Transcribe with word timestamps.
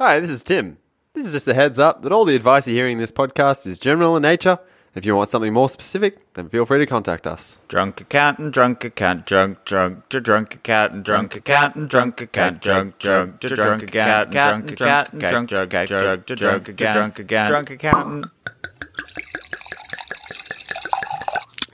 Hi, 0.00 0.18
this 0.18 0.30
is 0.30 0.42
Tim. 0.42 0.78
This 1.12 1.24
is 1.24 1.30
just 1.30 1.46
a 1.46 1.54
heads 1.54 1.78
up 1.78 2.02
that 2.02 2.10
all 2.10 2.24
the 2.24 2.34
advice 2.34 2.66
you're 2.66 2.74
hearing 2.74 2.94
in 2.94 2.98
this 2.98 3.12
podcast 3.12 3.64
is 3.64 3.78
general 3.78 4.16
in 4.16 4.22
nature. 4.22 4.58
If 4.92 5.04
you 5.04 5.14
want 5.14 5.30
something 5.30 5.52
more 5.52 5.68
specific, 5.68 6.34
then 6.34 6.48
feel 6.48 6.66
free 6.66 6.80
to 6.80 6.86
contact 6.86 7.28
us. 7.28 7.58
Drunk 7.68 8.00
accountant, 8.00 8.52
drunk 8.52 8.82
accountant, 8.82 9.26
drunk, 9.26 9.64
drunk, 9.64 10.08
to 10.08 10.20
drunk 10.20 10.54
accountant, 10.56 11.04
drunk 11.04 11.36
accountant, 11.36 11.88
drunk 11.90 12.20
accountant, 12.20 12.60
drunk, 12.60 12.98
drunk, 12.98 13.38
to 13.38 13.48
drunk 13.50 13.82
accountant, 13.84 14.32
drunk 14.32 14.70
accountant, 14.72 15.20
drunk, 15.20 15.48
drunk, 15.48 15.70
drunk, 15.70 16.26
to 16.26 16.34
drunk 16.34 16.68
accountant, 16.68 17.16
drunk 17.16 17.18
accountant, 17.20 17.50
drunk 17.52 17.70
accountant. 17.70 18.26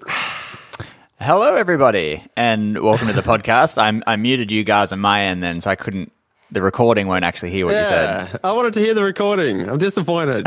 Hello, 1.21 1.55
everybody, 1.55 2.23
and 2.37 2.82
welcome 2.82 3.07
to 3.07 3.14
the 3.14 3.23
podcast. 3.32 3.80
I'm 3.80 4.02
I 4.07 4.16
muted 4.16 4.52
you 4.52 4.62
guys 4.62 4.93
on 4.93 5.00
my 5.00 5.23
end 5.23 5.43
then, 5.43 5.62
so 5.62 5.71
I 5.71 5.75
couldn't. 5.75 6.12
The 6.53 6.62
recording 6.62 7.07
won't 7.07 7.25
actually 7.25 7.51
hear 7.51 7.66
what 7.66 7.77
you 7.77 7.85
said. 7.85 8.41
I 8.43 8.53
wanted 8.53 8.73
to 8.75 8.80
hear 8.80 8.95
the 8.95 9.05
recording. 9.05 9.69
I'm 9.69 9.79
disappointed. 9.79 10.47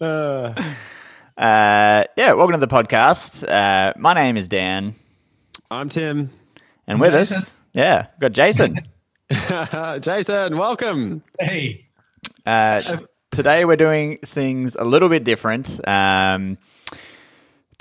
Uh, 0.00 0.54
Uh, 1.36 2.04
yeah, 2.16 2.32
welcome 2.34 2.52
to 2.52 2.64
the 2.64 2.68
podcast. 2.68 3.42
Uh, 3.48 3.92
my 3.98 4.14
name 4.14 4.36
is 4.36 4.46
Dan, 4.46 4.94
I'm 5.68 5.88
Tim. 5.88 6.30
and 6.86 7.00
with 7.00 7.12
Jason. 7.12 7.38
us, 7.38 7.52
yeah, 7.72 8.06
we've 8.12 8.20
got 8.20 8.32
Jason. 8.32 8.78
Jason, 10.00 10.56
welcome. 10.56 11.24
Hey, 11.40 11.86
Uh, 12.46 12.98
today 13.32 13.64
we're 13.64 13.74
doing 13.74 14.18
things 14.18 14.76
a 14.76 14.84
little 14.84 15.08
bit 15.08 15.24
different. 15.24 15.80
Um, 15.88 16.56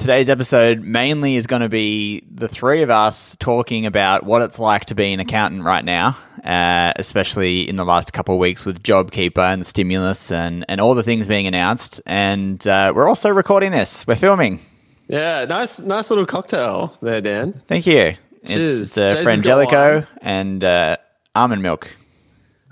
today's 0.03 0.27
episode 0.27 0.81
mainly 0.81 1.37
is 1.37 1.47
going 1.47 1.61
to 1.61 1.69
be 1.69 2.21
the 2.29 2.49
three 2.49 2.81
of 2.81 2.89
us 2.89 3.37
talking 3.37 3.85
about 3.85 4.25
what 4.25 4.41
it's 4.41 4.59
like 4.59 4.83
to 4.83 4.93
be 4.93 5.13
an 5.13 5.21
accountant 5.21 5.63
right 5.63 5.85
now, 5.85 6.17
uh, 6.43 6.91
especially 6.97 7.61
in 7.69 7.77
the 7.77 7.85
last 7.85 8.11
couple 8.11 8.35
of 8.35 8.39
weeks 8.41 8.65
with 8.65 8.83
JobKeeper 8.83 9.37
and 9.37 9.61
the 9.61 9.65
stimulus 9.65 10.29
and, 10.29 10.65
and 10.67 10.81
all 10.81 10.93
the 10.93 11.03
things 11.03 11.29
being 11.29 11.47
announced. 11.47 12.01
And 12.05 12.67
uh, 12.67 12.91
we're 12.93 13.07
also 13.07 13.29
recording 13.29 13.71
this. 13.71 14.05
We're 14.05 14.17
filming. 14.17 14.59
Yeah, 15.07 15.45
nice, 15.45 15.79
nice 15.79 16.09
little 16.09 16.25
cocktail 16.25 16.97
there, 17.01 17.21
Dan. 17.21 17.61
Thank 17.69 17.87
you. 17.87 18.17
Cheers. 18.45 18.81
It's, 18.81 18.81
it's 18.81 18.97
uh, 18.97 19.23
Jason's 19.23 19.41
Frangelico 19.41 20.05
and 20.19 20.65
uh, 20.65 20.97
almond 21.33 21.63
milk. 21.63 21.89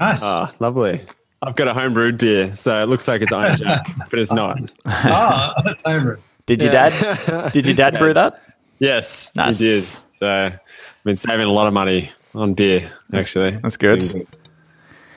nice. 0.01 0.21
Ah, 0.21 0.53
lovely. 0.59 1.05
I've 1.41 1.55
got 1.55 1.69
a 1.69 1.73
home 1.73 1.93
brewed 1.93 2.17
beer, 2.17 2.53
so 2.57 2.83
it 2.83 2.89
looks 2.89 3.07
like 3.07 3.21
it's 3.21 3.31
Iron 3.31 3.55
Jack, 3.55 3.89
but 4.09 4.19
it's 4.19 4.33
not. 4.33 4.59
Ah, 4.85 5.53
oh, 5.57 5.61
that's 5.63 5.88
over. 5.88 6.19
Did 6.45 6.61
your 6.61 6.72
Yeah. 6.72 6.89
dad? 6.89 7.52
Did 7.53 7.66
your 7.66 7.75
dad 7.75 7.97
brew 8.00 8.14
that? 8.14 8.42
Yes, 8.80 9.34
Nice. 9.36 9.59
he 9.59 9.66
did. 9.66 9.84
So 10.14 10.28
I've 10.53 10.59
been 11.03 11.16
saving 11.16 11.45
a 11.45 11.52
lot 11.52 11.67
of 11.67 11.73
money 11.73 12.11
on 12.36 12.53
beer, 12.53 12.92
actually. 13.14 13.52
That's 13.52 13.78
good. 13.78 14.28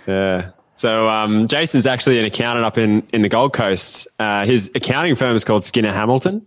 Yeah. 0.06 0.50
So 0.74 1.08
um, 1.08 1.46
Jason's 1.48 1.86
actually 1.86 2.18
an 2.18 2.24
accountant 2.24 2.64
up 2.66 2.76
in, 2.78 3.06
in 3.12 3.22
the 3.22 3.28
Gold 3.28 3.52
Coast. 3.52 4.08
Uh, 4.18 4.44
his 4.44 4.70
accounting 4.74 5.14
firm 5.14 5.34
is 5.36 5.44
called 5.44 5.64
Skinner 5.64 5.92
Hamilton. 5.92 6.46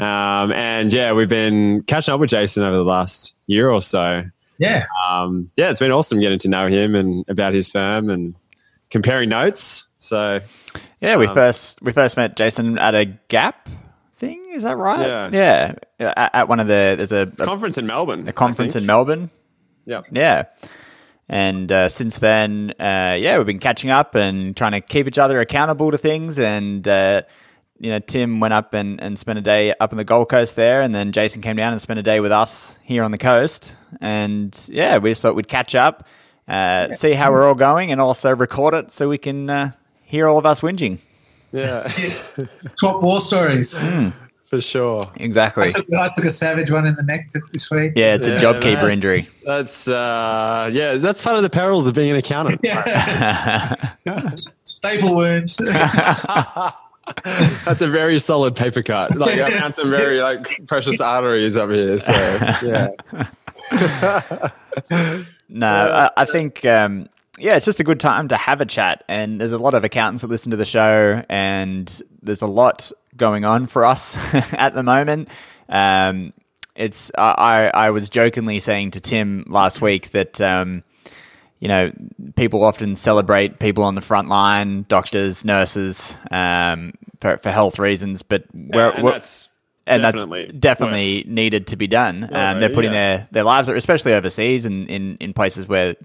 Um, 0.00 0.50
and 0.52 0.92
yeah, 0.92 1.12
we've 1.12 1.28
been 1.28 1.82
catching 1.82 2.14
up 2.14 2.20
with 2.20 2.30
Jason 2.30 2.62
over 2.62 2.76
the 2.76 2.84
last 2.84 3.34
year 3.46 3.70
or 3.70 3.82
so. 3.82 4.24
Yeah. 4.58 4.86
Um, 5.08 5.50
yeah, 5.56 5.68
it's 5.70 5.78
been 5.78 5.92
awesome 5.92 6.20
getting 6.20 6.38
to 6.40 6.48
know 6.48 6.68
him 6.68 6.94
and 6.94 7.24
about 7.28 7.52
his 7.52 7.68
firm 7.68 8.08
and 8.08 8.34
comparing 8.90 9.28
notes. 9.28 9.86
So 9.98 10.40
Yeah, 11.02 11.16
we 11.16 11.26
Um, 11.26 11.34
first 11.34 11.80
we 11.82 11.92
first 11.92 12.16
met 12.16 12.36
Jason 12.36 12.78
at 12.78 12.94
a 12.94 13.04
Gap 13.28 13.68
thing. 14.20 14.52
Is 14.52 14.62
that 14.62 14.76
right? 14.76 15.32
Yeah. 15.32 15.74
yeah. 15.98 16.12
At, 16.16 16.34
at 16.34 16.48
one 16.48 16.60
of 16.60 16.68
the 16.68 16.94
there's 16.96 17.10
a, 17.10 17.22
a, 17.22 17.46
conference 17.46 17.78
in 17.78 17.86
Melbourne. 17.86 18.28
a 18.28 18.32
conference 18.32 18.76
in 18.76 18.86
Melbourne. 18.86 19.30
Yeah. 19.86 20.02
Yeah, 20.12 20.44
and 21.28 21.70
uh, 21.70 21.88
since 21.88 22.18
then, 22.18 22.74
uh, 22.78 23.16
yeah, 23.18 23.38
we've 23.38 23.46
been 23.46 23.60
catching 23.60 23.90
up 23.90 24.14
and 24.14 24.56
trying 24.56 24.72
to 24.72 24.80
keep 24.80 25.06
each 25.06 25.18
other 25.18 25.40
accountable 25.40 25.90
to 25.90 25.98
things. 25.98 26.38
And 26.38 26.86
uh, 26.86 27.22
you 27.78 27.90
know, 27.90 27.98
Tim 27.98 28.40
went 28.40 28.52
up 28.52 28.74
and, 28.74 29.00
and 29.00 29.18
spent 29.18 29.38
a 29.38 29.42
day 29.42 29.72
up 29.80 29.92
on 29.92 29.96
the 29.96 30.04
Gold 30.04 30.28
Coast 30.28 30.54
there, 30.56 30.82
and 30.82 30.94
then 30.94 31.12
Jason 31.12 31.40
came 31.40 31.56
down 31.56 31.72
and 31.72 31.80
spent 31.80 31.98
a 31.98 32.02
day 32.02 32.20
with 32.20 32.32
us 32.32 32.76
here 32.82 33.02
on 33.02 33.10
the 33.10 33.18
coast. 33.18 33.74
And 34.00 34.56
yeah, 34.68 34.98
we 34.98 35.12
just 35.12 35.22
thought 35.22 35.34
we'd 35.34 35.48
catch 35.48 35.74
up, 35.74 36.06
uh, 36.46 36.92
see 36.92 37.12
how 37.12 37.32
we're 37.32 37.46
all 37.46 37.54
going, 37.54 37.90
and 37.90 38.00
also 38.00 38.34
record 38.36 38.74
it 38.74 38.92
so 38.92 39.08
we 39.08 39.18
can 39.18 39.48
uh, 39.48 39.72
hear 40.04 40.28
all 40.28 40.36
of 40.36 40.44
us 40.44 40.60
whinging. 40.60 40.98
Yeah, 41.52 41.90
Swap 42.78 43.02
war 43.06 43.20
stories. 43.20 43.82
for 44.48 44.60
sure. 44.60 45.02
Exactly. 45.16 45.68
I, 45.68 45.72
took, 45.72 45.92
I 45.94 46.08
took 46.14 46.24
a 46.24 46.30
savage 46.30 46.70
one 46.70 46.86
in 46.86 46.94
the 46.96 47.02
neck 47.02 47.30
this 47.52 47.70
week. 47.70 47.92
Yeah, 47.96 48.14
it's 48.14 48.26
a 48.26 48.32
Yeah, 48.32 48.38
job 48.38 48.60
keeper 48.60 48.82
man. 48.82 48.92
injury. 48.92 49.28
That's 49.44 49.88
uh, 49.88 50.70
yeah, 50.72 50.96
that's 50.96 51.22
part 51.22 51.36
of 51.36 51.42
the 51.42 51.50
perils 51.50 51.86
of 51.86 51.94
being 51.94 52.10
an 52.10 52.16
accountant. 52.16 52.60
Yeah. 52.64 53.74
Staple 54.64 55.14
wounds. 55.14 55.56
That's 55.56 57.80
a 57.82 57.88
very 57.88 58.18
solid 58.20 58.54
paper 58.56 58.82
cut. 58.82 59.16
Like 59.16 59.38
I 59.40 59.58
found 59.58 59.74
some 59.74 59.90
very 59.90 60.20
like 60.20 60.66
precious 60.66 61.00
arteries 61.00 61.56
up 61.56 61.70
here. 61.70 61.98
So 61.98 62.12
yeah, 62.62 62.88
No, 65.48 65.66
I, 65.68 66.10
I 66.16 66.24
think 66.24 66.64
um, 66.64 67.08
yeah, 67.40 67.56
it's 67.56 67.64
just 67.64 67.80
a 67.80 67.84
good 67.84 68.00
time 68.00 68.28
to 68.28 68.36
have 68.36 68.60
a 68.60 68.66
chat. 68.66 69.02
And 69.08 69.40
there's 69.40 69.52
a 69.52 69.58
lot 69.58 69.74
of 69.74 69.84
accountants 69.84 70.22
that 70.22 70.28
listen 70.28 70.50
to 70.50 70.56
the 70.56 70.64
show, 70.64 71.24
and 71.28 72.02
there's 72.22 72.42
a 72.42 72.46
lot 72.46 72.92
going 73.16 73.44
on 73.44 73.66
for 73.66 73.84
us 73.84 74.14
at 74.52 74.74
the 74.74 74.82
moment. 74.82 75.28
Um, 75.68 76.32
it's 76.76 77.10
I, 77.16 77.70
I 77.72 77.90
was 77.90 78.08
jokingly 78.08 78.58
saying 78.58 78.92
to 78.92 79.00
Tim 79.00 79.44
last 79.48 79.80
week 79.80 80.10
that 80.10 80.40
um, 80.40 80.84
you 81.58 81.68
know 81.68 81.92
people 82.36 82.62
often 82.62 82.96
celebrate 82.96 83.58
people 83.58 83.84
on 83.84 83.94
the 83.94 84.00
front 84.00 84.28
line, 84.28 84.84
doctors, 84.88 85.44
nurses, 85.44 86.14
um, 86.30 86.92
for 87.20 87.38
for 87.38 87.50
health 87.50 87.78
reasons, 87.78 88.22
but 88.22 88.44
we're, 88.54 88.90
and 88.90 89.02
we're- 89.02 89.14
that's 89.14 89.48
and 89.86 90.02
definitely 90.02 90.46
that's 90.46 90.58
definitely 90.58 91.24
needed 91.26 91.66
to 91.68 91.76
be 91.76 91.86
done. 91.86 92.22
Um, 92.32 92.60
they're 92.60 92.70
putting 92.70 92.92
yeah. 92.92 93.16
their, 93.16 93.28
their 93.32 93.44
lives, 93.44 93.68
especially 93.68 94.12
overseas 94.12 94.64
and 94.64 94.88
in, 94.88 95.16
in 95.16 95.32
places 95.32 95.66
where 95.66 95.96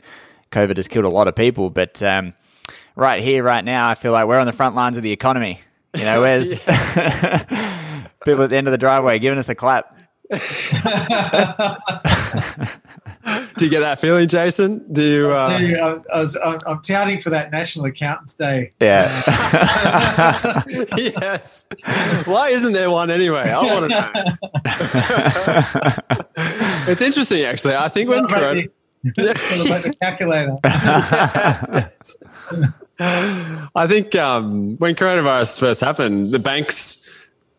COVID 0.55 0.77
has 0.77 0.87
killed 0.87 1.05
a 1.05 1.09
lot 1.09 1.27
of 1.27 1.35
people. 1.35 1.69
But 1.69 2.01
um, 2.01 2.33
right 2.95 3.21
here, 3.21 3.43
right 3.43 3.63
now, 3.63 3.89
I 3.89 3.95
feel 3.95 4.13
like 4.13 4.27
we're 4.27 4.39
on 4.39 4.45
the 4.45 4.53
front 4.53 4.75
lines 4.75 4.95
of 4.97 5.03
the 5.03 5.11
economy. 5.11 5.59
You 5.93 6.03
know, 6.03 6.21
where's 6.21 6.49
people 8.25 8.43
at 8.43 8.49
the 8.49 8.55
end 8.57 8.67
of 8.67 8.71
the 8.71 8.77
driveway 8.77 9.19
giving 9.19 9.37
us 9.39 9.49
a 9.49 9.55
clap? 9.55 9.91
Do 13.57 13.63
you 13.65 13.71
get 13.71 13.81
that 13.81 13.99
feeling, 14.01 14.27
Jason? 14.27 14.91
Do 14.91 15.01
you? 15.03 15.31
Uh, 15.31 15.99
I, 16.11 16.15
I 16.15 16.19
was, 16.19 16.35
I'm, 16.43 16.59
I'm 16.65 16.81
touting 16.81 17.21
for 17.21 17.29
that 17.29 17.51
National 17.51 17.85
Accountants 17.85 18.35
Day. 18.35 18.73
Yeah. 18.81 19.07
yes. 20.97 21.67
Why 22.25 22.49
isn't 22.49 22.73
there 22.73 22.89
one 22.89 23.11
anyway? 23.11 23.51
I 23.51 23.61
want 23.63 23.91
to 23.91 23.95
know. 23.95 24.11
it's 26.91 27.01
interesting, 27.01 27.43
actually. 27.43 27.75
I 27.75 27.87
think 27.89 28.09
when 28.09 28.23
What 28.23 28.31
Corona, 28.31 28.61
the- 28.63 28.71
what 29.15 29.65
about 29.65 29.83
the 29.83 29.93
calculator? 30.01 30.57
I 33.75 33.87
think 33.87 34.15
um, 34.15 34.77
when 34.77 34.95
coronavirus 34.95 35.59
first 35.59 35.81
happened, 35.81 36.31
the 36.31 36.39
banks 36.39 37.01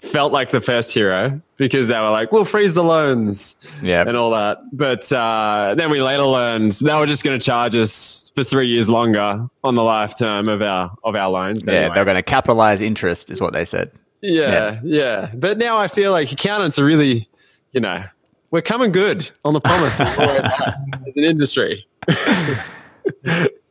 felt 0.01 0.33
like 0.33 0.51
the 0.51 0.61
first 0.61 0.93
hero 0.93 1.41
because 1.57 1.89
they 1.89 1.99
were 1.99 2.11
like, 2.11 2.33
"We'll 2.33 2.45
freeze 2.45 2.75
the 2.75 2.85
loans." 2.85 3.57
yeah. 3.83 4.05
and 4.07 4.17
all 4.17 4.31
that. 4.31 4.59
But 4.73 5.11
uh, 5.13 5.75
then 5.77 5.91
we 5.91 6.03
later 6.03 6.25
learned 6.25 6.73
they 6.73 6.99
were 6.99 7.07
just 7.07 7.25
going 7.25 7.39
to 7.39 7.45
charge 7.45 7.75
us 7.77 8.33
for 8.35 8.45
three 8.45 8.69
years 8.69 8.89
longer 8.89 9.49
on 9.63 9.75
the 9.75 9.83
lifetime 9.83 10.49
of 10.49 10.63
our 10.63 10.95
of 11.05 11.17
our 11.17 11.31
loans. 11.31 11.67
Yeah, 11.67 11.75
anyway. 11.75 11.95
they're 11.95 12.05
going 12.05 12.17
to 12.17 12.23
capitalize 12.23 12.81
interest, 12.81 13.31
is 13.31 13.41
what 13.41 13.53
they 13.53 13.65
said. 13.65 13.91
yeah, 14.23 14.81
yeah, 14.83 15.31
But 15.35 15.59
now 15.59 15.79
I 15.79 15.89
feel 15.89 16.11
like 16.11 16.33
accountants 16.33 16.79
are 16.79 16.85
really, 16.85 17.29
you 17.73 17.81
know, 17.81 18.05
we're 18.51 18.63
coming 18.63 18.93
good 18.93 19.31
on 19.45 19.55
the 19.55 19.61
promise 19.61 20.01
of 20.01 20.07
where 20.17 20.29
we're 20.29 20.41
at 20.41 21.09
as 21.09 21.17
an 21.17 21.25
industry. 21.25 21.87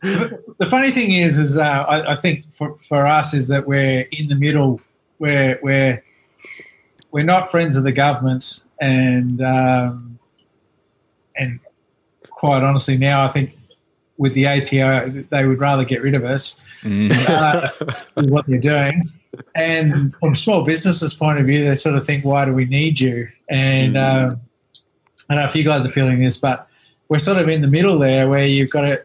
the 0.05 0.67
funny 0.69 0.91
thing 0.91 1.13
is, 1.13 1.39
is 1.39 1.57
uh, 1.57 1.61
I, 1.61 2.13
I 2.13 2.15
think 2.21 2.53
for, 2.53 2.77
for 2.77 3.05
us 3.05 3.33
is 3.33 3.47
that 3.47 3.67
we're 3.67 4.01
in 4.11 4.27
the 4.27 4.35
middle. 4.35 4.81
We're 5.19 5.59
we're 5.61 6.03
we're 7.11 7.23
not 7.23 7.49
friends 7.49 7.77
of 7.77 7.83
the 7.83 7.91
government, 7.91 8.63
and 8.81 9.41
um, 9.41 10.19
and 11.37 11.59
quite 12.29 12.63
honestly, 12.63 12.97
now 12.97 13.23
I 13.23 13.29
think 13.29 13.57
with 14.17 14.33
the 14.33 14.47
ATO, 14.47 15.25
they 15.29 15.45
would 15.45 15.59
rather 15.59 15.83
get 15.83 16.01
rid 16.01 16.15
of 16.15 16.23
us 16.23 16.59
uh, 16.83 17.69
with 18.15 18.29
what 18.29 18.45
they're 18.47 18.59
doing. 18.59 19.03
And 19.53 20.15
from 20.15 20.33
a 20.33 20.35
small 20.35 20.63
businesses' 20.63 21.13
point 21.13 21.39
of 21.39 21.45
view, 21.45 21.65
they 21.65 21.75
sort 21.75 21.95
of 21.95 22.05
think, 22.05 22.23
"Why 22.23 22.45
do 22.45 22.53
we 22.53 22.65
need 22.65 22.99
you?" 22.99 23.27
And 23.49 23.97
um, 23.97 24.41
I 25.29 25.35
don't 25.35 25.43
know 25.43 25.49
if 25.49 25.55
you 25.55 25.63
guys 25.63 25.85
are 25.85 25.89
feeling 25.89 26.19
this, 26.19 26.37
but 26.37 26.67
we're 27.09 27.19
sort 27.19 27.37
of 27.37 27.47
in 27.49 27.61
the 27.61 27.67
middle 27.67 27.97
there, 27.97 28.29
where 28.29 28.45
you've 28.45 28.69
got 28.69 28.81
to 28.81 29.03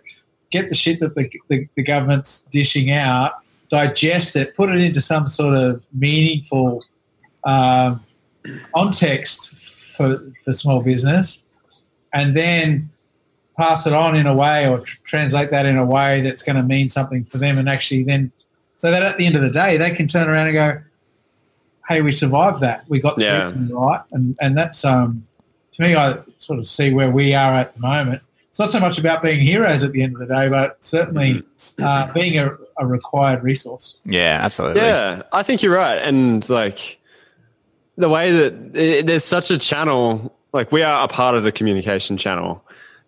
get 0.50 0.68
the 0.68 0.74
shit 0.74 1.00
that 1.00 1.14
the, 1.14 1.30
the, 1.48 1.68
the 1.74 1.82
government's 1.82 2.44
dishing 2.44 2.90
out, 2.90 3.34
digest 3.68 4.36
it, 4.36 4.56
put 4.56 4.70
it 4.70 4.80
into 4.80 5.00
some 5.00 5.28
sort 5.28 5.56
of 5.56 5.84
meaningful 5.92 6.84
um, 7.44 8.04
context 8.74 9.56
for, 9.56 10.32
for 10.44 10.52
small 10.52 10.82
business, 10.82 11.42
and 12.12 12.36
then 12.36 12.90
pass 13.58 13.86
it 13.86 13.92
on 13.92 14.16
in 14.16 14.26
a 14.26 14.34
way 14.34 14.66
or 14.66 14.80
tr- 14.80 14.98
translate 15.04 15.50
that 15.50 15.66
in 15.66 15.76
a 15.76 15.84
way 15.84 16.20
that's 16.22 16.42
going 16.42 16.56
to 16.56 16.62
mean 16.62 16.88
something 16.88 17.24
for 17.24 17.36
them 17.36 17.58
and 17.58 17.68
actually 17.68 18.02
then 18.02 18.32
so 18.78 18.90
that 18.90 19.02
at 19.02 19.18
the 19.18 19.26
end 19.26 19.36
of 19.36 19.42
the 19.42 19.50
day 19.50 19.76
they 19.76 19.90
can 19.90 20.08
turn 20.08 20.26
around 20.28 20.46
and 20.46 20.54
go 20.54 20.80
hey 21.90 22.00
we 22.00 22.12
survived 22.12 22.60
that. 22.60 22.88
We 22.88 23.00
got 23.00 23.18
through 23.18 23.26
it 23.26 23.74
right? 23.74 24.00
And 24.12 24.36
and 24.40 24.56
that's 24.56 24.84
um 24.84 25.26
to 25.72 25.82
me 25.82 25.94
i 25.94 26.18
sort 26.36 26.58
of 26.58 26.66
see 26.66 26.92
where 26.92 27.10
we 27.10 27.34
are 27.34 27.54
at 27.54 27.74
the 27.74 27.80
moment 27.80 28.22
it's 28.48 28.58
not 28.58 28.70
so 28.70 28.80
much 28.80 28.98
about 28.98 29.22
being 29.22 29.40
heroes 29.40 29.82
at 29.82 29.92
the 29.92 30.02
end 30.02 30.14
of 30.14 30.20
the 30.20 30.26
day 30.26 30.48
but 30.48 30.82
certainly 30.82 31.42
uh, 31.80 32.12
being 32.12 32.38
a, 32.38 32.56
a 32.78 32.86
required 32.86 33.42
resource 33.42 33.96
Yeah, 34.04 34.40
absolutely. 34.44 34.82
Yeah, 34.82 35.22
I 35.32 35.42
think 35.42 35.62
you're 35.62 35.74
right. 35.74 35.96
And 35.96 36.48
like 36.50 36.98
the 37.96 38.08
way 38.08 38.32
that 38.32 38.76
it, 38.76 39.06
there's 39.06 39.24
such 39.24 39.50
a 39.50 39.58
channel, 39.58 40.34
like 40.52 40.72
we 40.72 40.82
are 40.82 41.04
a 41.04 41.08
part 41.08 41.34
of 41.34 41.44
the 41.44 41.52
communication 41.52 42.16
channel. 42.16 42.64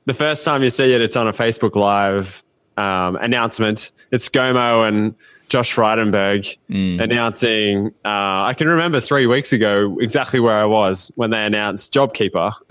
The 0.07 0.15
first 0.15 0.45
time 0.45 0.63
you 0.63 0.71
see 0.71 0.93
it, 0.93 1.01
it's 1.01 1.17
on 1.17 1.29
a 1.29 1.33
Facebook 1.33 1.77
Live 1.77 2.43
um, 2.77 3.17
announcement. 3.17 3.91
It's 4.11 4.29
ScoMo 4.29 4.87
and 4.87 5.15
Josh 5.53 5.75
Frydenberg 5.75 6.57
announcing. 6.99 7.89
Uh, 8.07 8.49
I 8.49 8.55
can 8.57 8.69
remember 8.69 9.03
three 9.03 9.27
weeks 9.27 9.53
ago 9.53 9.99
exactly 10.01 10.41
where 10.41 10.57
I 10.57 10.65
was 10.65 11.13
when 11.17 11.29
they 11.29 11.45
announced 11.45 11.93
JobKeeper. 11.93 12.55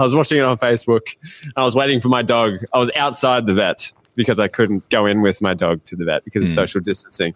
I 0.00 0.02
was 0.02 0.14
watching 0.14 0.38
it 0.38 0.44
on 0.44 0.56
Facebook. 0.56 1.14
I 1.56 1.62
was 1.62 1.74
waiting 1.74 2.00
for 2.00 2.08
my 2.08 2.22
dog. 2.22 2.64
I 2.72 2.78
was 2.78 2.90
outside 2.96 3.46
the 3.46 3.52
vet 3.52 3.92
because 4.14 4.38
I 4.38 4.48
couldn't 4.48 4.88
go 4.88 5.04
in 5.04 5.20
with 5.20 5.42
my 5.42 5.52
dog 5.52 5.84
to 5.84 5.96
the 5.96 6.06
vet 6.06 6.24
because 6.24 6.44
of 6.44 6.48
social 6.48 6.80
distancing. 6.80 7.34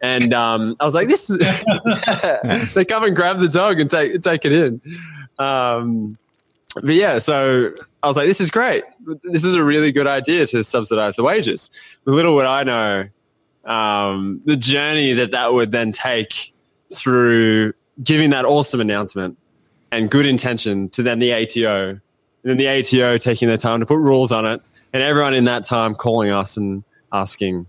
And 0.00 0.32
um, 0.32 0.74
I 0.80 0.86
was 0.86 0.94
like, 0.94 1.08
"This 1.08 1.28
is." 1.28 1.36
they 2.74 2.86
come 2.86 3.04
and 3.04 3.14
grab 3.14 3.40
the 3.40 3.48
dog 3.52 3.78
and 3.78 3.90
take 3.90 4.22
take 4.22 4.46
it 4.46 4.52
in. 4.52 4.80
Um, 5.38 6.16
but 6.76 6.94
yeah, 6.94 7.18
so 7.18 7.72
I 8.02 8.06
was 8.06 8.16
like, 8.16 8.26
"This 8.26 8.40
is 8.40 8.50
great. 8.50 8.84
This 9.22 9.44
is 9.44 9.52
a 9.52 9.62
really 9.62 9.92
good 9.92 10.06
idea 10.06 10.46
to 10.46 10.64
subsidize 10.64 11.16
the 11.16 11.24
wages." 11.24 11.70
Little 12.06 12.34
would 12.36 12.46
I 12.46 12.62
know 12.62 13.10
um, 13.64 14.40
the 14.44 14.56
journey 14.56 15.12
that 15.14 15.32
that 15.32 15.52
would 15.52 15.72
then 15.72 15.92
take 15.92 16.52
through 16.94 17.72
giving 18.02 18.30
that 18.30 18.44
awesome 18.44 18.80
announcement 18.80 19.36
and 19.92 20.10
good 20.10 20.26
intention 20.26 20.88
to 20.90 21.02
then 21.02 21.18
the 21.18 21.32
ATO, 21.32 21.90
and 21.90 22.00
then 22.42 22.56
the 22.56 22.68
ATO 22.68 23.18
taking 23.18 23.48
their 23.48 23.56
time 23.56 23.80
to 23.80 23.86
put 23.86 23.98
rules 23.98 24.32
on 24.32 24.46
it, 24.46 24.62
and 24.92 25.02
everyone 25.02 25.34
in 25.34 25.44
that 25.44 25.64
time 25.64 25.94
calling 25.94 26.30
us 26.30 26.56
and 26.56 26.84
asking, 27.12 27.66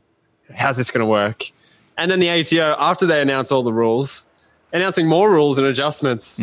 "How's 0.55 0.77
this 0.77 0.91
going 0.91 1.01
to 1.01 1.09
work?" 1.09 1.51
And 1.97 2.09
then 2.09 2.19
the 2.19 2.29
ATO, 2.29 2.75
after 2.79 3.05
they 3.05 3.21
announce 3.21 3.51
all 3.51 3.63
the 3.63 3.73
rules, 3.73 4.25
announcing 4.73 5.07
more 5.07 5.29
rules 5.29 5.57
and 5.57 5.67
adjustments 5.67 6.39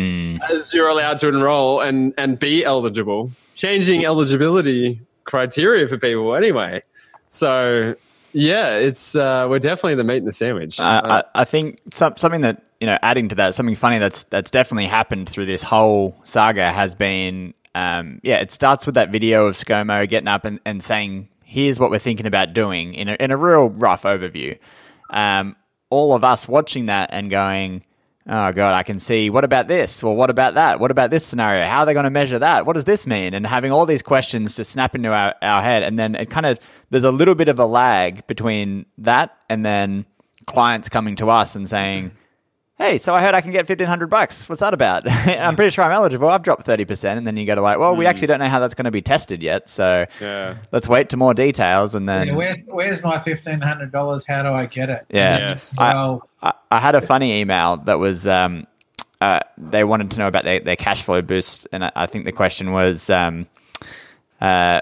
as 0.51 0.73
you're 0.73 0.89
allowed 0.89 1.19
to 1.19 1.29
enroll 1.29 1.81
and 1.81 2.13
and 2.19 2.39
be 2.39 2.65
eligible, 2.65 3.33
changing 3.55 4.05
eligibility 4.05 5.01
criteria 5.25 5.87
for 5.89 5.99
people 5.99 6.35
anyway. 6.35 6.83
So 7.29 7.95
yeah, 8.33 8.77
it's 8.77 9.15
uh, 9.15 9.47
we're 9.49 9.59
definitely 9.59 9.97
the 9.97 10.05
meat 10.05 10.19
in 10.19 10.25
the 10.25 10.33
sandwich. 10.33 10.79
I, 10.81 10.99
I, 10.99 11.25
I 11.35 11.45
think 11.45 11.81
some, 11.93 12.17
something 12.17 12.43
that 12.43 12.63
you 12.81 12.87
know, 12.87 12.99
adding 13.03 13.29
to 13.29 13.35
that, 13.37 13.55
something 13.55 13.75
funny 13.75 13.99
that's 13.99 14.25
that's 14.25 14.51
definitely 14.51 14.87
happened 14.87 15.29
through 15.29 15.47
this 15.47 15.63
whole 15.63 16.17
saga 16.25 16.71
has 16.73 16.95
been, 16.95 17.55
um, 17.75 18.21
yeah, 18.23 18.39
it 18.39 18.53
starts 18.53 18.87
with 18.87 18.95
that 18.95 19.11
video 19.11 19.47
of 19.47 19.57
ScoMo 19.57 20.09
getting 20.09 20.29
up 20.29 20.45
and, 20.45 20.61
and 20.65 20.83
saying, 20.83 21.29
"Here's 21.45 21.81
what 21.81 21.91
we're 21.91 21.99
thinking 21.99 22.27
about 22.27 22.53
doing," 22.53 22.95
in 22.95 23.09
a, 23.09 23.15
in 23.15 23.31
a 23.31 23.37
real 23.37 23.71
rough 23.71 24.03
overview. 24.03 24.59
Um, 25.11 25.57
all 25.91 26.15
of 26.15 26.23
us 26.23 26.47
watching 26.47 26.87
that 26.87 27.11
and 27.13 27.31
going, 27.31 27.83
"Oh 28.29 28.53
God, 28.53 28.75
I 28.75 28.83
can 28.83 28.99
see. 28.99 29.31
What 29.31 29.45
about 29.45 29.69
this? 29.69 30.03
Well, 30.03 30.15
what 30.15 30.31
about 30.31 30.55
that? 30.55 30.81
What 30.81 30.91
about 30.91 31.11
this 31.11 31.25
scenario? 31.25 31.65
How 31.67 31.81
are 31.81 31.87
they 31.87 31.95
going 31.95 32.05
to 32.05 32.11
measure 32.11 32.39
that? 32.39 32.67
What 32.67 32.75
does 32.75 32.85
this 32.85 33.07
mean?" 33.07 33.35
And 33.35 33.47
having 33.47 33.73
all 33.73 33.87
these 33.87 34.03
questions 34.03 34.57
just 34.57 34.71
snap 34.71 34.95
into 34.95 35.13
our, 35.13 35.35
our 35.43 35.63
head, 35.63 35.83
and 35.83 35.99
then 35.99 36.15
it 36.15 36.31
kind 36.31 36.47
of 36.47 36.59
there's 36.91 37.05
a 37.05 37.11
little 37.11 37.35
bit 37.35 37.49
of 37.49 37.59
a 37.59 37.67
lag 37.67 38.27
between 38.27 38.87
that 38.99 39.37
and 39.49 39.65
then 39.65 40.05
clients 40.47 40.89
coming 40.89 41.17
to 41.17 41.31
us 41.31 41.55
and 41.55 41.69
saying, 41.69 42.11
"Hey, 42.79 42.99
so 42.99 43.13
I 43.15 43.21
heard 43.21 43.35
I 43.35 43.41
can 43.41 43.51
get 43.51 43.67
fifteen 43.67 43.89
hundred 43.89 44.09
bucks. 44.09 44.49
What's 44.49 44.61
that 44.61 44.73
about? 44.73 45.11
I'm 45.11 45.57
pretty 45.57 45.71
sure 45.71 45.85
I'm 45.85 45.91
eligible. 45.93 46.29
I've 46.29 46.43
dropped 46.43 46.65
thirty 46.65 46.85
percent." 46.85 47.19
And 47.19 47.27
then 47.27 47.37
you 47.37 47.45
go 47.45 47.55
to 47.55 47.61
like, 47.61 47.79
"Well, 47.79 47.97
we 47.97 48.07
actually 48.07 48.29
don't 48.29 48.39
know 48.39 48.49
how 48.49 48.61
that's 48.61 48.75
going 48.75 48.85
to 48.85 48.91
be 48.91 49.03
tested 49.03 49.43
yet, 49.43 49.69
so 49.69 50.07
yeah. 50.21 50.57
let's 50.73 50.89
wait 50.89 51.09
to 51.11 51.17
more 51.17 51.35
details." 51.35 51.95
And 51.95 52.07
Yeah, 52.07 52.25
then, 52.25 52.35
where's 52.37 52.63
where's 52.67 53.03
my 53.03 53.19
fifteen 53.19 53.61
hundred 53.61 53.93
dollars 53.93 54.27
how 54.27 54.43
do 54.43 54.51
i 54.51 54.67
get 54.67 54.89
it 54.91 55.07
yeah, 55.11 55.39
Yes. 55.39 55.77
well 55.79 56.29
I, 56.43 56.53
I 56.71 56.79
had 56.79 56.95
a 56.95 57.01
funny 57.01 57.41
email 57.41 57.79
that 57.79 57.99
was 57.99 58.27
um, 58.27 58.67
uh, 59.21 59.41
they 59.57 59.85
wanted 59.85 60.11
to 60.13 60.19
know 60.19 60.29
about 60.29 60.45
their, 60.45 60.61
their 60.61 60.77
cash 60.77 61.03
flow 61.03 61.23
boost, 61.23 61.67
and 61.73 61.85
I, 61.85 61.93
I 61.97 62.07
think 62.07 62.25
the 62.25 62.33
question 62.33 62.73
was, 62.73 63.11
um, 63.11 63.47
uh, 64.41 64.81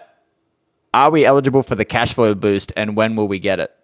"Are 0.93 1.11
we 1.11 1.25
eligible 1.25 1.63
for 1.63 1.75
the 1.75 1.85
cash 1.85 2.13
flow 2.15 2.35
boost, 2.35 2.73
and 2.77 2.97
when 2.97 3.17
will 3.17 3.29
we 3.29 3.39
get 3.39 3.61
it?" 3.61 3.76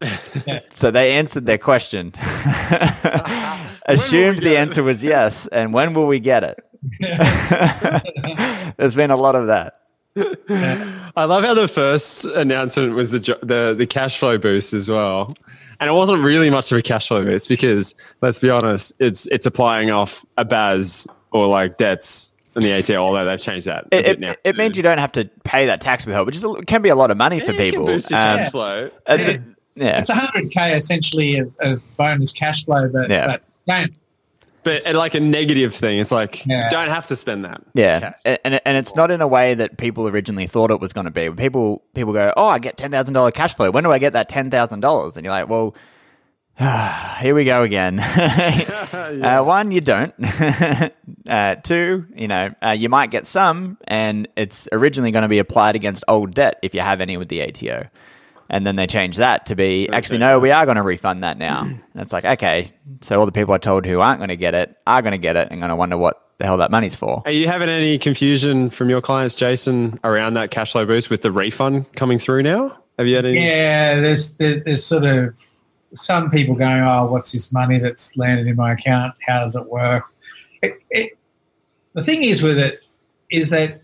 so 0.70 0.90
they 0.90 1.12
answered 1.12 1.46
their 1.46 1.58
question, 1.58 2.12
assumed 3.86 4.40
the 4.42 4.56
answer 4.56 4.82
was 4.82 5.02
yes, 5.04 5.46
and 5.48 5.72
when 5.72 5.94
will 5.94 6.06
we 6.06 6.18
get 6.20 6.44
it? 6.44 6.64
There's 8.76 8.94
been 8.94 9.10
a 9.10 9.16
lot 9.16 9.34
of 9.34 9.46
that. 9.46 9.80
I 11.16 11.24
love 11.24 11.42
how 11.44 11.54
the 11.54 11.66
first 11.68 12.24
announcement 12.24 12.94
was 12.94 13.10
the 13.10 13.18
jo- 13.18 13.38
the 13.42 13.74
the 13.76 13.86
cash 13.86 14.18
flow 14.18 14.38
boost 14.38 14.72
as 14.72 14.88
well, 14.88 15.34
and 15.80 15.90
it 15.90 15.92
wasn't 15.92 16.22
really 16.22 16.50
much 16.50 16.70
of 16.70 16.78
a 16.78 16.82
cash 16.82 17.08
flow 17.08 17.24
boost 17.24 17.48
because 17.48 17.94
let's 18.22 18.38
be 18.38 18.48
honest, 18.50 18.92
it's 19.00 19.26
it's 19.28 19.46
applying 19.46 19.90
off 19.90 20.24
a 20.38 20.44
BAS 20.44 21.08
or 21.32 21.48
like 21.48 21.78
debts 21.78 22.32
in 22.54 22.62
the 22.62 22.72
ATO, 22.72 22.94
although 22.96 23.24
they've 23.24 23.40
changed 23.40 23.66
that. 23.66 23.86
a 23.90 23.96
It, 23.98 24.02
bit 24.04 24.06
it, 24.06 24.20
now. 24.20 24.34
it 24.44 24.56
means 24.56 24.76
you 24.76 24.84
don't 24.84 24.98
have 24.98 25.10
to 25.12 25.24
pay 25.42 25.66
that 25.66 25.80
tax 25.80 26.06
withhold, 26.06 26.26
which 26.26 26.36
is 26.36 26.44
a, 26.44 26.54
can 26.62 26.80
be 26.82 26.90
a 26.90 26.94
lot 26.94 27.10
of 27.10 27.16
money 27.16 27.40
for 27.40 27.46
Yeah, 27.50 27.58
can 27.58 27.70
people. 27.70 27.86
boost 27.86 28.10
your 28.12 28.20
Um, 28.20 28.38
cash 28.38 28.50
flow. 28.52 28.90
uh, 29.06 29.34
yeah, 29.76 29.98
it's 29.98 30.10
hundred 30.10 30.50
k 30.50 30.76
essentially 30.76 31.38
of, 31.38 31.52
of 31.60 31.96
bonus 31.96 32.32
cash 32.32 32.64
flow 32.64 32.88
but, 32.88 33.10
Yeah. 33.10 33.26
but 33.26 33.42
don't 33.66 33.92
But 34.62 34.86
at 34.88 34.94
like 34.94 35.14
a 35.14 35.20
negative 35.20 35.74
thing, 35.74 35.98
it's 35.98 36.10
like 36.10 36.44
Yeah. 36.46 36.68
don't 36.70 36.88
have 36.88 37.06
to 37.06 37.16
spend 37.16 37.44
that. 37.44 37.62
Yeah, 37.74 38.00
cash. 38.24 38.38
And 38.44 38.60
and 38.64 38.76
it's 38.76 38.94
not 38.96 39.10
in 39.10 39.20
a 39.20 39.28
way 39.28 39.54
that 39.54 39.76
people 39.76 40.08
originally 40.08 40.46
thought 40.46 40.70
it 40.70 40.80
was 40.80 40.92
going 40.92 41.04
to 41.06 41.10
be. 41.10 41.30
People 41.30 41.82
people 41.94 42.12
go, 42.12 42.32
"Oh, 42.36 42.46
I 42.46 42.58
get 42.58 42.76
ten 42.76 42.90
thousand 42.90 43.14
dollar 43.14 43.30
cash 43.30 43.54
flow. 43.54 43.70
When 43.70 43.84
do 43.84 43.92
I 43.92 43.98
get 43.98 44.12
that 44.14 44.28
ten 44.28 44.50
thousand 44.50 44.80
dollars?" 44.80 45.16
And 45.16 45.24
you're 45.24 45.34
like, 45.34 45.48
"Well, 45.48 45.74
here 47.20 47.34
we 47.34 47.44
go 47.44 47.62
again." 47.62 48.00
uh, 48.00 49.42
one, 49.42 49.70
you 49.72 49.80
don't. 49.80 50.14
uh, 51.28 51.56
two, 51.56 52.06
you 52.14 52.28
know, 52.28 52.54
uh, 52.64 52.70
you 52.70 52.88
might 52.88 53.10
get 53.10 53.26
some, 53.26 53.76
and 53.86 54.28
it's 54.36 54.68
originally 54.72 55.10
going 55.10 55.22
to 55.22 55.28
be 55.28 55.38
applied 55.40 55.74
against 55.74 56.04
old 56.08 56.32
debt 56.34 56.58
if 56.62 56.74
you 56.74 56.80
have 56.80 57.00
any 57.00 57.16
with 57.16 57.28
the 57.28 57.42
ATO. 57.42 57.88
And 58.50 58.66
then 58.66 58.76
they 58.76 58.86
change 58.86 59.16
that 59.16 59.46
to 59.46 59.56
be 59.56 59.88
actually 59.90 60.18
no, 60.18 60.38
we 60.38 60.50
are 60.50 60.64
going 60.64 60.76
to 60.76 60.82
refund 60.82 61.22
that 61.24 61.38
now. 61.38 61.62
And 61.62 61.82
it's 61.94 62.12
like 62.12 62.24
okay, 62.24 62.72
so 63.00 63.18
all 63.18 63.26
the 63.26 63.32
people 63.32 63.54
I 63.54 63.58
told 63.58 63.86
who 63.86 64.00
aren't 64.00 64.18
going 64.18 64.28
to 64.28 64.36
get 64.36 64.54
it 64.54 64.76
are 64.86 65.02
going 65.02 65.12
to 65.12 65.18
get 65.18 65.36
it 65.36 65.48
and 65.50 65.60
going 65.60 65.70
to 65.70 65.76
wonder 65.76 65.96
what 65.96 66.20
the 66.38 66.44
hell 66.44 66.56
that 66.58 66.70
money's 66.70 66.96
for. 66.96 67.22
Are 67.24 67.32
you 67.32 67.48
having 67.48 67.68
any 67.68 67.96
confusion 67.98 68.70
from 68.70 68.90
your 68.90 69.00
clients, 69.00 69.34
Jason, 69.34 69.98
around 70.04 70.34
that 70.34 70.50
cash 70.50 70.72
flow 70.72 70.84
boost 70.84 71.10
with 71.10 71.22
the 71.22 71.30
refund 71.30 71.92
coming 71.94 72.18
through 72.18 72.42
now? 72.42 72.78
Have 72.98 73.06
you 73.06 73.16
had 73.16 73.24
any? 73.24 73.44
Yeah, 73.44 74.00
there's 74.00 74.34
there's 74.34 74.84
sort 74.84 75.04
of 75.04 75.36
some 75.94 76.30
people 76.30 76.54
going, 76.54 76.82
"Oh, 76.82 77.06
what's 77.06 77.32
this 77.32 77.52
money 77.52 77.78
that's 77.78 78.16
landed 78.16 78.46
in 78.46 78.56
my 78.56 78.72
account? 78.72 79.14
How 79.26 79.40
does 79.40 79.56
it 79.56 79.66
work?" 79.66 80.04
It, 80.62 80.80
it, 80.90 81.18
the 81.92 82.02
thing 82.02 82.22
is 82.22 82.42
with 82.42 82.58
it 82.58 82.80
is 83.30 83.50
that 83.50 83.82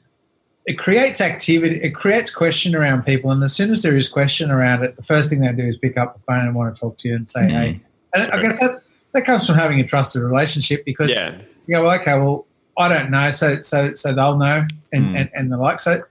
it 0.67 0.79
creates 0.79 1.21
activity, 1.21 1.77
it 1.83 1.95
creates 1.95 2.31
question 2.35 2.75
around 2.75 3.05
people, 3.05 3.31
and 3.31 3.43
as 3.43 3.55
soon 3.55 3.71
as 3.71 3.83
there 3.83 3.97
is 3.97 4.09
question 4.09 4.51
around 4.51 4.83
it, 4.83 4.97
the 4.97 5.03
first 5.03 5.31
thing 5.31 5.41
they 5.41 5.53
do 5.53 5.65
is 5.67 5.79
pick 5.79 5.97
up 5.97 6.15
the 6.17 6.23
phone 6.23 6.41
and 6.47 6.55
want 6.55 6.75
to 6.75 6.81
talk 6.81 6.97
to 6.99 7.09
you 7.09 7.17
and 7.17 7.29
say, 7.29 7.49
"Hey." 7.49 7.81
And 8.15 8.31
I 8.31 8.43
guess 8.43 8.59
that 8.61 8.83
that 9.13 9.25
comes 9.25 9.47
from 9.47 9.57
having 9.57 9.81
a 9.81 9.85
trusted 9.87 10.23
relationship 10.23 10.85
because 10.85 11.11
Yeah. 11.11 11.35
you 11.67 11.77
go, 11.77 11.85
well, 11.85 11.99
okay, 12.01 12.17
well, 12.19 12.47
I 12.77 12.89
don't 12.89 13.11
know, 13.11 13.31
so 13.31 13.63
so 13.63 13.95
so 13.95 14.13
they'll 14.15 14.37
know 14.37 14.67
and, 14.93 15.05
Mm. 15.07 15.17
and, 15.21 15.31
and 15.35 15.53
the 15.53 15.57
like. 15.57 15.81
So 15.81 16.03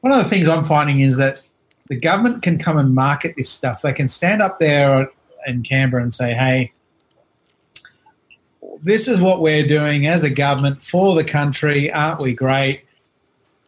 one 0.00 0.12
of 0.12 0.22
the 0.22 0.28
things 0.28 0.46
I'm 0.48 0.64
finding 0.64 1.00
is 1.00 1.16
that 1.16 1.42
the 1.88 1.96
government 1.96 2.42
can 2.42 2.58
come 2.58 2.76
and 2.78 2.94
market 2.94 3.34
this 3.36 3.50
stuff. 3.50 3.82
They 3.82 3.92
can 3.92 4.08
stand 4.08 4.42
up 4.42 4.58
there 4.58 5.08
in 5.46 5.62
Canberra 5.62 6.02
and 6.02 6.14
say, 6.14 6.32
hey, 6.34 6.72
this 8.82 9.08
is 9.08 9.20
what 9.20 9.40
we're 9.40 9.66
doing 9.66 10.06
as 10.06 10.24
a 10.24 10.30
government 10.30 10.82
for 10.82 11.14
the 11.14 11.24
country. 11.24 11.90
Aren't 11.92 12.20
we 12.20 12.34
great? 12.34 12.84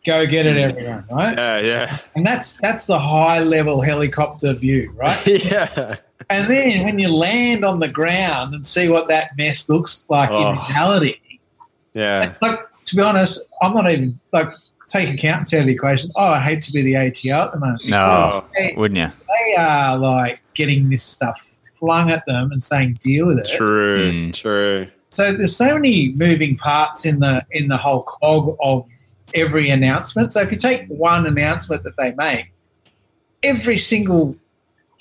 Go 0.07 0.25
get 0.27 0.47
it, 0.47 0.57
everyone, 0.57 1.05
right? 1.11 1.37
Yeah, 1.37 1.59
yeah. 1.61 1.99
And 2.15 2.25
that's 2.25 2.55
that's 2.61 2.87
the 2.87 2.99
high 2.99 3.41
level 3.41 3.81
helicopter 3.83 4.53
view, 4.53 4.93
right? 4.95 5.27
yeah. 5.27 5.97
And 6.31 6.51
then 6.51 6.85
when 6.85 6.99
you 6.99 7.09
land 7.09 7.65
on 7.65 7.81
the 7.81 7.89
ground 7.89 8.55
and 8.55 8.65
see 8.65 8.89
what 8.89 9.09
that 9.09 9.37
mess 9.37 9.69
looks 9.69 10.05
like 10.09 10.31
Oh. 10.31 10.51
in 10.51 10.59
reality, 10.69 11.17
Yeah. 11.95 12.35
like 12.41 12.61
to 12.87 12.97
be 12.97 13.03
honest, 13.03 13.43
I'm 13.63 13.75
not 13.75 13.91
even 13.91 14.19
like 14.33 14.49
take 14.87 15.13
accountants 15.13 15.53
out 15.55 15.61
of 15.61 15.67
the 15.67 15.73
equation. 15.73 16.11
Oh, 16.15 16.25
I 16.33 16.41
hate 16.41 16.63
to 16.63 16.73
be 16.73 16.83
the 16.83 16.97
ATO 16.97 17.47
at 17.47 17.53
the 17.53 17.59
moment. 17.59 17.89
No, 17.89 18.45
they, 18.57 18.75
wouldn't 18.77 18.99
you? 18.99 19.11
they 19.29 19.57
are 19.57 19.99
like 19.99 20.41
getting 20.55 20.89
this 20.89 21.03
stuff 21.03 21.59
flung 21.81 22.11
at 22.13 22.25
them 22.27 22.53
and 22.53 22.63
saying 22.63 22.99
deal 23.01 23.27
with 23.27 23.39
it. 23.39 23.49
True. 23.57 24.13
Mm. 24.13 24.35
True. 24.35 24.87
So 25.11 25.33
there's 25.33 25.57
so 25.57 25.75
many 25.75 26.13
moving 26.13 26.57
parts 26.57 27.07
in 27.07 27.19
the 27.21 27.45
in 27.51 27.69
the 27.69 27.77
whole 27.77 28.03
cog 28.03 28.57
of 28.61 28.87
every 29.35 29.71
announcement. 29.71 30.33
So 30.33 30.41
if 30.41 30.51
you 30.51 30.59
take 30.59 30.87
one 30.89 31.27
announcement 31.27 31.83
that 31.85 31.97
they 31.97 32.13
make, 32.13 32.53
every 33.43 33.77
single 33.79 34.37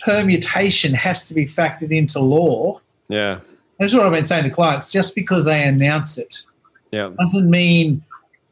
permutation 0.04 0.94
has 0.94 1.28
to 1.28 1.34
be 1.34 1.46
factored 1.46 1.92
into 1.92 2.20
law. 2.20 2.80
Yeah. 3.08 3.40
That's 3.80 3.94
what 3.94 4.06
I've 4.06 4.12
been 4.14 4.26
saying 4.26 4.44
to 4.44 4.50
clients. 4.50 4.92
Just 4.92 5.16
because 5.16 5.46
they 5.46 5.64
announce 5.64 6.18
it 6.18 6.44
Yeah. 6.92 7.12
doesn't 7.18 7.50
mean 7.50 8.04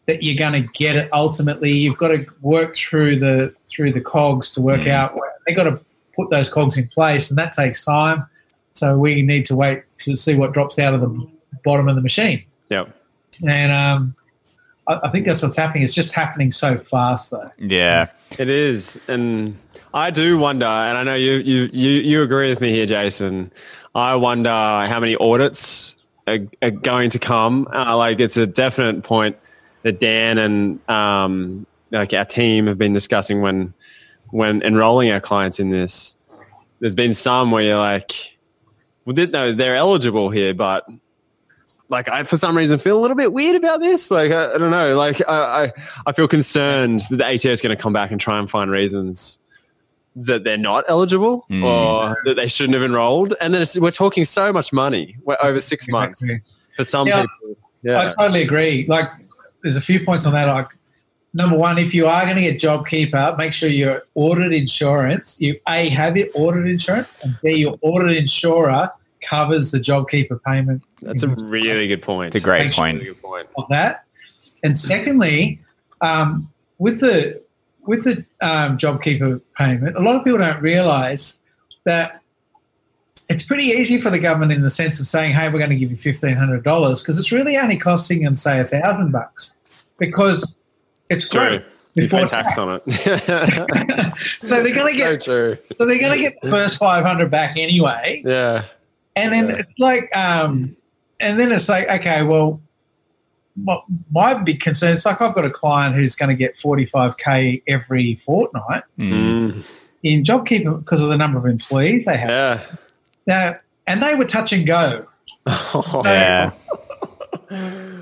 that 0.06 0.22
you're 0.22 0.36
going 0.36 0.62
to 0.62 0.68
get 0.74 0.96
it 0.96 1.10
ultimately. 1.14 1.72
You've 1.72 1.98
got 1.98 2.10
to 2.10 2.26
work 2.42 2.76
through 2.76 3.20
the 3.20 3.54
through 3.62 3.94
the 3.94 4.02
cogs 4.02 4.52
to 4.52 4.62
work 4.62 4.88
out. 4.88 5.18
They've 5.48 5.56
got 5.56 5.64
to 5.64 5.82
put 6.16 6.30
those 6.30 6.50
cogs 6.50 6.78
in 6.78 6.88
place, 6.90 7.30
and 7.30 7.38
that 7.38 7.54
takes 7.54 7.86
time. 7.86 8.26
So 8.74 8.98
we 8.98 9.22
need 9.22 9.46
to 9.46 9.56
wait 9.56 9.84
to 10.00 10.18
see 10.18 10.36
what 10.36 10.52
drops 10.52 10.78
out 10.78 10.94
of 10.94 11.02
the 11.02 11.28
bottom 11.64 11.88
of 11.88 11.96
the 11.96 12.02
machine. 12.02 12.44
Yeah. 12.70 12.86
And 13.48 13.72
um, 13.72 14.16
I, 14.88 15.00
I 15.04 15.10
think 15.10 15.26
that's 15.26 15.42
what's 15.42 15.58
happening. 15.58 15.84
It's 15.84 15.94
just 15.94 16.14
happening 16.14 16.52
so 16.52 16.78
fast, 16.78 17.32
though. 17.32 17.52
Yeah. 17.58 18.10
It 18.40 18.50
is, 18.50 19.00
and 19.08 19.56
I 19.94 20.10
do 20.10 20.40
wonder, 20.40 20.66
and 20.66 20.98
I 20.98 21.04
know 21.04 21.14
you 21.14 21.34
you 21.34 21.70
you, 21.72 21.90
you 22.02 22.22
agree 22.24 22.50
with 22.50 22.62
me 22.62 22.72
here, 22.72 22.88
Jason. 22.88 23.52
I 23.94 24.16
wonder 24.16 24.50
how 24.50 25.00
many 25.00 25.16
audits 25.18 25.96
are, 26.26 26.40
are 26.64 26.72
going 26.72 27.12
to 27.12 27.20
come. 27.20 27.68
Uh, 27.72 27.96
like, 27.96 28.20
it's 28.20 28.36
a 28.36 28.48
definite 28.48 29.04
point 29.04 29.38
that 29.84 30.00
Dan 30.00 30.40
and 30.40 30.90
um, 30.90 31.68
like 31.92 32.12
our 32.14 32.26
team 32.26 32.66
have 32.66 32.80
been 32.80 32.94
discussing 32.94 33.42
when 33.42 33.72
when 34.32 34.64
enrolling 34.64 35.12
our 35.12 35.22
clients 35.22 35.60
in 35.60 35.70
this. 35.70 36.18
There's 36.80 36.96
been 36.96 37.14
some 37.14 37.52
where 37.52 37.62
you're 37.64 37.78
like, 37.78 38.36
well, 39.06 39.14
they, 39.14 39.28
no, 39.28 39.54
they're 39.54 39.76
eligible 39.76 40.32
here, 40.32 40.56
but 40.56 40.90
like 41.90 42.08
I 42.10 42.24
for 42.24 42.38
some 42.38 42.58
reason 42.58 42.80
feel 42.80 42.98
a 42.98 43.02
little 43.02 43.18
bit 43.18 43.34
weird 43.34 43.56
about 43.56 43.80
this. 43.82 44.10
Like 44.10 44.32
I, 44.32 44.54
I 44.54 44.58
don't 44.58 44.72
know. 44.72 44.96
Like 44.96 45.22
I, 45.28 45.66
I 45.66 45.72
I 46.08 46.12
feel 46.12 46.28
concerned 46.28 47.02
that 47.10 47.18
the 47.18 47.26
ATO 47.26 47.50
is 47.50 47.62
going 47.62 47.76
to 47.76 47.82
come 47.82 47.94
back 47.94 48.12
and 48.12 48.20
try 48.20 48.40
and 48.40 48.50
find 48.50 48.72
reasons 48.72 49.40
that 50.16 50.44
they're 50.44 50.58
not 50.58 50.86
eligible 50.88 51.46
Mm. 51.50 51.64
or 51.64 52.22
that 52.26 52.36
they 52.36 52.48
shouldn't 52.48 52.76
have 52.76 52.84
enrolled. 52.84 53.34
And 53.42 53.54
then 53.54 53.62
it's, 53.64 53.80
we're 53.80 53.90
talking 53.92 54.26
so 54.26 54.54
much 54.54 54.72
money 54.72 55.18
we're 55.24 55.38
over 55.42 55.60
six 55.60 55.88
months 55.88 56.24
for 56.78 56.84
some 56.84 57.08
Yeah. 57.08 57.22
people. 57.24 57.58
Yeah, 57.82 58.00
I 58.00 58.14
totally 58.14 58.44
agree. 58.44 58.86
Like, 58.88 59.10
there's 59.62 59.76
a 59.76 59.82
few 59.82 60.06
points 60.06 60.26
on 60.26 60.34
that. 60.34 60.46
Like, 60.48 60.68
number 61.34 61.58
one, 61.58 61.78
if 61.80 61.94
you 61.96 62.06
are 62.08 62.24
going 62.24 62.36
to 62.38 62.42
get 62.44 62.60
JobKeeper, 62.60 63.38
make 63.38 63.52
sure 63.54 63.68
your 63.70 64.04
audit 64.16 64.54
insurance, 64.54 65.36
you 65.42 65.60
A, 65.68 65.90
have 65.90 66.16
your 66.16 66.28
audit 66.36 66.68
insurance, 66.68 67.18
and 67.24 67.36
B, 67.44 67.56
your 67.56 67.78
audit 67.82 68.16
insurer 68.16 68.90
covers 69.24 69.72
the 69.72 69.80
JobKeeper 69.80 70.42
payment 70.44 70.84
that's 71.02 71.24
a 71.24 71.28
really 71.28 71.88
good 71.88 72.02
point. 72.02 72.28
It's 72.36 72.44
a 72.44 72.46
great 72.46 72.72
point. 72.72 73.00
Really 73.00 73.14
good 73.14 73.22
point. 73.22 73.48
of 73.58 73.68
that. 73.70 74.06
And 74.64 74.78
secondly, 74.78 75.60
um, 76.02 76.50
with 76.78 77.00
the 77.02 77.42
with 77.86 78.04
the 78.06 78.26
um, 78.42 78.78
JobKeeper 78.78 79.42
payment, 79.58 79.98
a 79.98 80.00
lot 80.00 80.16
of 80.16 80.24
people 80.24 80.40
don't 80.40 80.62
realise 80.62 81.42
that 81.84 82.22
it's 83.30 83.44
pretty 83.44 83.64
easy 83.64 84.00
for 84.00 84.10
the 84.10 84.20
government 84.20 84.52
in 84.52 84.62
the 84.62 84.70
sense 84.70 85.00
of 85.00 85.08
saying, 85.08 85.34
"Hey, 85.34 85.50
we're 85.50 85.60
going 85.60 85.70
to 85.70 85.76
give 85.76 85.92
you 85.92 85.98
fifteen 85.98 86.36
hundred 86.36 86.64
dollars," 86.64 87.02
because 87.02 87.20
it's 87.20 87.32
really 87.32 87.58
only 87.58 87.78
costing 87.78 88.24
them, 88.24 88.38
say, 88.38 88.60
a 88.60 88.66
thousand 88.66 89.12
bucks, 89.12 89.58
because 89.98 90.58
it's 91.10 91.28
True. 91.28 91.40
great 91.40 91.66
You 91.96 92.04
before 92.04 92.22
pay 92.22 92.26
tax 92.28 92.58
on 92.58 92.80
it. 92.82 92.84
so 94.40 94.64
they're 94.64 94.74
going 94.74 94.94
to 94.94 95.00
so 95.00 95.12
get 95.12 95.22
true. 95.22 95.58
so 95.78 95.86
they're 95.86 96.00
going 96.00 96.18
to 96.18 96.24
get 96.24 96.38
the 96.42 96.50
first 96.50 96.78
five 96.78 97.06
hundred 97.06 97.30
back 97.32 97.58
anyway. 97.58 98.22
Yeah. 98.26 98.66
And 99.16 99.32
then 99.34 99.50
Yeah. 99.50 99.56
it's 99.58 99.80
like, 99.80 100.16
um, 100.16 100.76
and 101.20 101.40
then 101.40 101.52
it's 101.52 101.70
like, 101.70 101.88
okay, 101.90 102.24
well, 102.24 102.60
my, 103.56 103.78
my 104.12 104.42
big 104.42 104.60
concern 104.60 104.94
is 104.94 105.06
like 105.06 105.22
I've 105.22 105.36
got 105.36 105.46
a 105.46 105.50
client 105.50 105.96
who's 105.96 106.16
going 106.16 106.30
to 106.30 106.36
get 106.36 106.56
45k 106.56 107.62
every 107.68 108.16
fortnight 108.16 108.84
Mm. 108.98 109.64
In 110.02 110.24
JobKeeper 110.24 110.80
because 110.80 111.02
of 111.02 111.10
the 111.10 111.18
number 111.18 111.38
of 111.40 111.46
employees 111.46 112.06
they 112.06 112.18
have. 112.18 112.30
Yeah. 112.30 112.66
Now, 113.26 113.56
and 113.88 114.02
they 114.04 114.16
were 114.16 114.26
touch 114.26 114.52
and 114.54 114.66
go. 114.66 115.06
Yeah. 116.04 116.52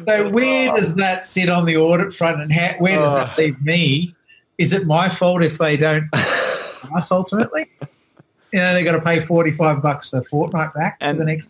So 0.07 0.29
where 0.29 0.73
does 0.75 0.95
that 0.95 1.25
sit 1.25 1.49
on 1.49 1.65
the 1.65 1.75
audit 1.77 2.13
front, 2.13 2.41
and 2.41 2.51
how, 2.53 2.73
where 2.79 2.99
does 2.99 3.13
that 3.13 3.37
leave 3.37 3.61
me? 3.61 4.15
Is 4.57 4.71
it 4.73 4.87
my 4.87 5.09
fault 5.09 5.43
if 5.43 5.57
they 5.57 5.75
don't 5.77 6.07
us 6.13 7.11
ultimately? 7.11 7.69
You 8.53 8.59
know, 8.59 8.73
they 8.73 8.83
got 8.83 8.93
to 8.93 9.01
pay 9.01 9.19
45 9.21 9.81
bucks 9.81 10.13
a 10.13 10.23
fortnight 10.23 10.73
back 10.73 10.97
And- 10.99 11.17
for 11.17 11.23
the 11.25 11.31
next. 11.31 11.49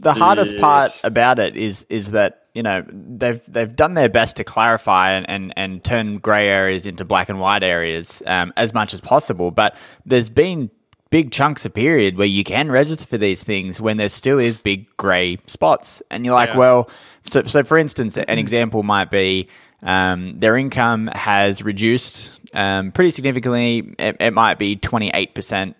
the 0.00 0.12
hardest 0.14 0.52
Shit. 0.52 0.60
part 0.60 1.00
about 1.04 1.38
it 1.38 1.54
is 1.56 1.84
is 1.90 2.12
that 2.12 2.44
you 2.54 2.62
know 2.62 2.82
they've 2.90 3.42
they've 3.46 3.76
done 3.76 3.92
their 3.94 4.08
best 4.08 4.36
to 4.38 4.44
clarify 4.44 5.10
and 5.10 5.28
and, 5.28 5.52
and 5.56 5.84
turn 5.84 6.16
grey 6.18 6.48
areas 6.48 6.86
into 6.86 7.04
black 7.04 7.28
and 7.28 7.38
white 7.40 7.62
areas 7.62 8.22
um, 8.26 8.52
as 8.56 8.72
much 8.72 8.94
as 8.94 9.00
possible. 9.02 9.50
But 9.50 9.76
there's 10.06 10.30
been 10.30 10.70
big 11.10 11.30
chunks 11.32 11.66
of 11.66 11.74
period 11.74 12.16
where 12.16 12.26
you 12.26 12.42
can 12.44 12.70
register 12.70 13.04
for 13.04 13.18
these 13.18 13.42
things 13.42 13.80
when 13.80 13.98
there 13.98 14.08
still 14.08 14.38
is 14.38 14.56
big 14.56 14.86
grey 14.96 15.36
spots, 15.46 16.02
and 16.10 16.24
you're 16.24 16.34
like, 16.34 16.50
Yeah. 16.50 16.56
well, 16.56 16.90
so 17.30 17.42
so 17.44 17.62
for 17.62 17.76
instance, 17.76 18.16
an 18.16 18.38
example 18.38 18.82
might 18.82 19.10
be. 19.10 19.46
Um, 19.82 20.38
their 20.38 20.56
income 20.58 21.06
has 21.08 21.62
reduced 21.62 22.30
um, 22.54 22.92
pretty 22.92 23.10
significantly. 23.10 23.94
It, 23.98 24.16
it 24.20 24.32
might 24.34 24.58
be 24.58 24.76
28% 24.76 25.74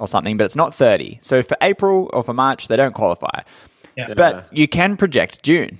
or 0.00 0.08
something, 0.08 0.36
but 0.36 0.44
it's 0.44 0.56
not 0.56 0.74
30. 0.74 1.20
So 1.22 1.42
for 1.42 1.56
April 1.60 2.10
or 2.12 2.24
for 2.24 2.34
March, 2.34 2.66
they 2.66 2.76
don't 2.76 2.94
qualify. 2.94 3.42
Yeah. 3.96 4.14
But 4.14 4.48
you 4.50 4.66
can 4.66 4.96
project 4.96 5.42
June. 5.42 5.78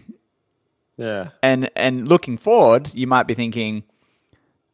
Yeah. 0.96 1.30
And 1.42 1.70
and 1.74 2.06
looking 2.06 2.36
forward, 2.36 2.90
you 2.94 3.06
might 3.06 3.26
be 3.26 3.34
thinking, 3.34 3.82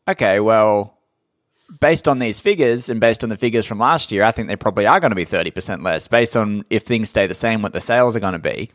okay, 0.08 0.40
well, 0.40 0.98
based 1.80 2.08
on 2.08 2.18
these 2.18 2.40
figures 2.40 2.88
and 2.88 3.00
based 3.00 3.22
on 3.22 3.30
the 3.30 3.36
figures 3.36 3.64
from 3.64 3.78
last 3.78 4.10
year, 4.10 4.24
I 4.24 4.32
think 4.32 4.48
they 4.48 4.56
probably 4.56 4.86
are 4.86 5.00
going 5.00 5.10
to 5.10 5.16
be 5.16 5.26
30% 5.26 5.84
less 5.84 6.08
based 6.08 6.36
on 6.36 6.64
if 6.68 6.82
things 6.82 7.08
stay 7.08 7.26
the 7.26 7.34
same, 7.34 7.62
what 7.62 7.72
the 7.72 7.80
sales 7.80 8.16
are 8.16 8.20
going 8.20 8.32
to 8.32 8.38
be. 8.38 8.70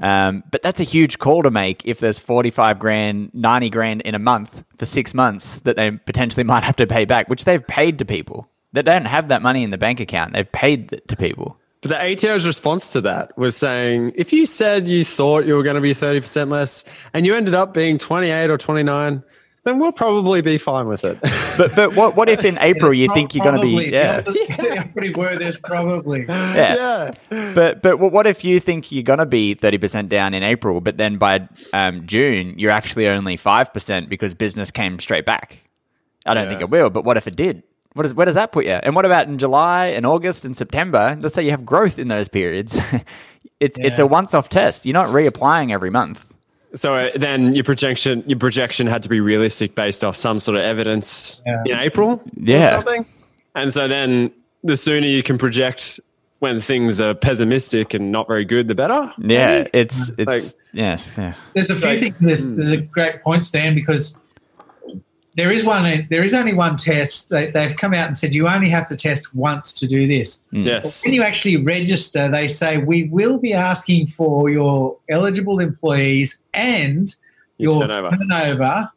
Um, 0.00 0.42
but 0.50 0.62
that's 0.62 0.80
a 0.80 0.84
huge 0.84 1.18
call 1.18 1.44
to 1.44 1.50
make 1.50 1.82
if 1.84 2.00
there's 2.00 2.18
45 2.18 2.80
grand, 2.80 3.30
90 3.34 3.70
grand 3.70 4.00
in 4.02 4.16
a 4.16 4.18
month 4.18 4.64
for 4.76 4.84
six 4.84 5.14
months 5.14 5.60
that 5.60 5.76
they 5.76 5.92
potentially 5.92 6.44
might 6.52 6.64
have 6.64 6.76
to 6.76 6.86
pay 6.86 7.04
back, 7.04 7.28
which 7.28 7.44
they've 7.44 7.64
paid 7.64 7.98
to 8.00 8.04
people. 8.04 8.48
They 8.72 8.82
don't 8.82 9.04
have 9.04 9.28
that 9.28 9.42
money 9.42 9.62
in 9.64 9.70
the 9.70 9.78
bank 9.78 10.00
account. 10.00 10.32
They've 10.32 10.50
paid 10.50 10.92
it 10.92 11.08
to 11.08 11.16
people. 11.16 11.58
But 11.82 11.88
the 11.90 12.00
ATO's 12.00 12.46
response 12.46 12.92
to 12.92 13.00
that 13.02 13.36
was 13.36 13.56
saying, 13.56 14.12
if 14.14 14.32
you 14.32 14.46
said 14.46 14.86
you 14.86 15.04
thought 15.04 15.46
you 15.46 15.54
were 15.56 15.64
going 15.64 15.74
to 15.74 15.80
be 15.82 15.94
30% 15.94 16.48
less 16.50 16.84
and 17.12 17.26
you 17.26 17.34
ended 17.34 17.54
up 17.54 17.74
being 17.74 17.98
28 17.98 18.50
or 18.50 18.56
29, 18.56 19.22
then 19.64 19.78
we'll 19.78 19.92
probably 19.92 20.42
be 20.42 20.58
fine 20.58 20.86
with 20.86 21.04
it. 21.04 21.18
But 21.58 21.76
but 21.76 21.94
what 21.94 22.16
what 22.16 22.30
if 22.30 22.46
in 22.46 22.56
April 22.62 22.94
you 22.94 23.12
think 23.12 23.34
you're 23.34 23.44
going 23.44 23.56
to 23.56 23.62
be 23.62 23.90
Probably. 23.90 23.92
yeah 23.92 24.20
The 24.22 24.88
pretty 24.94 25.12
word 25.12 25.42
is 25.42 25.58
probably. 25.58 26.24
yeah. 26.26 27.10
yeah. 27.30 27.52
But 27.54 27.82
but 27.82 27.98
what 27.98 28.26
if 28.26 28.42
you 28.42 28.58
think 28.58 28.90
you're 28.90 29.02
going 29.02 29.18
to 29.18 29.26
be 29.26 29.52
thirty 29.54 29.76
percent 29.76 30.08
down 30.08 30.32
in 30.32 30.42
April, 30.42 30.80
but 30.80 30.96
then 30.96 31.18
by 31.18 31.46
um, 31.74 32.06
June 32.06 32.54
you're 32.58 32.70
actually 32.70 33.06
only 33.06 33.36
five 33.36 33.70
percent 33.74 34.08
because 34.08 34.34
business 34.34 34.70
came 34.70 34.98
straight 34.98 35.26
back? 35.26 35.62
I 36.24 36.32
don't 36.32 36.44
Yeah. 36.44 36.48
think 36.50 36.60
it 36.62 36.70
will, 36.70 36.88
but 36.88 37.04
what 37.04 37.16
if 37.18 37.26
it 37.26 37.36
did? 37.36 37.62
What 37.94 38.06
is 38.06 38.14
where 38.14 38.24
does 38.26 38.34
that 38.36 38.52
put 38.52 38.64
you? 38.64 38.72
And 38.72 38.94
what 38.94 39.04
about 39.04 39.26
in 39.28 39.38
July 39.38 39.88
and 39.88 40.06
August 40.06 40.44
and 40.44 40.56
September? 40.56 41.16
Let's 41.20 41.34
say 41.34 41.42
you 41.44 41.50
have 41.50 41.66
growth 41.66 41.98
in 41.98 42.08
those 42.08 42.28
periods. 42.28 42.78
it's 43.60 43.78
it's 43.80 43.98
a 43.98 44.06
once 44.06 44.34
off 44.34 44.48
test. 44.48 44.86
You're 44.86 44.94
not 44.94 45.08
reapplying 45.08 45.72
every 45.72 45.90
month. 45.90 46.24
So 46.74 46.94
uh, 46.94 47.10
then 47.16 47.54
your 47.54 47.64
projection, 47.64 48.24
your 48.26 48.38
projection 48.38 48.86
had 48.86 49.02
to 49.02 49.10
be 49.10 49.20
realistic 49.20 49.74
based 49.74 50.02
off 50.04 50.16
some 50.16 50.38
sort 50.38 50.56
of 50.56 50.62
evidence 50.64 51.42
Yeah. 51.44 51.62
in 51.66 51.76
April, 51.78 52.22
Yeah. 52.34 52.68
or 52.68 52.72
something. 52.78 53.06
And 53.54 53.70
so 53.74 53.86
then 53.88 54.32
the 54.64 54.78
sooner 54.78 55.06
you 55.06 55.22
can 55.22 55.36
project 55.36 56.00
when 56.38 56.60
things 56.60 56.98
are 56.98 57.12
pessimistic 57.12 57.92
and 57.92 58.10
not 58.10 58.26
very 58.26 58.46
good, 58.46 58.68
the 58.68 58.74
better. 58.74 59.12
Yeah, 59.18 59.58
maybe? 59.58 59.70
it's 59.74 60.10
it's 60.16 60.26
Like- 60.26 60.62
yes. 60.72 61.14
Yeah. 61.18 61.34
There's 61.54 61.70
a 61.70 61.76
few 61.76 61.88
Like- 61.88 62.00
things. 62.00 62.16
There's, 62.20 62.50
there's 62.52 62.70
a 62.70 62.78
great 62.78 63.22
point, 63.22 63.44
Stan, 63.44 63.74
because 63.74 64.16
there 65.34 65.50
is 65.50 65.64
one. 65.64 66.06
There 66.10 66.24
is 66.24 66.34
only 66.34 66.52
one 66.52 66.76
test. 66.76 67.30
They, 67.30 67.50
they've 67.50 67.76
come 67.76 67.94
out 67.94 68.06
and 68.06 68.16
said 68.16 68.34
you 68.34 68.48
only 68.48 68.68
have 68.68 68.86
to 68.88 68.96
test 68.96 69.34
once 69.34 69.72
to 69.74 69.86
do 69.86 70.06
this. 70.06 70.44
Hmm. 70.50 70.62
yes. 70.62 71.04
When 71.04 71.14
you 71.14 71.22
actually 71.22 71.56
register, 71.56 72.30
they 72.30 72.48
say 72.48 72.78
we 72.78 73.04
will 73.04 73.38
be 73.38 73.54
asking 73.54 74.08
for 74.08 74.50
your 74.50 74.98
eligible 75.08 75.58
employees 75.60 76.38
and 76.52 77.14
Your 77.58 77.72
your, 77.72 77.82
turnover. 77.82 78.16
turnover, 78.16 78.90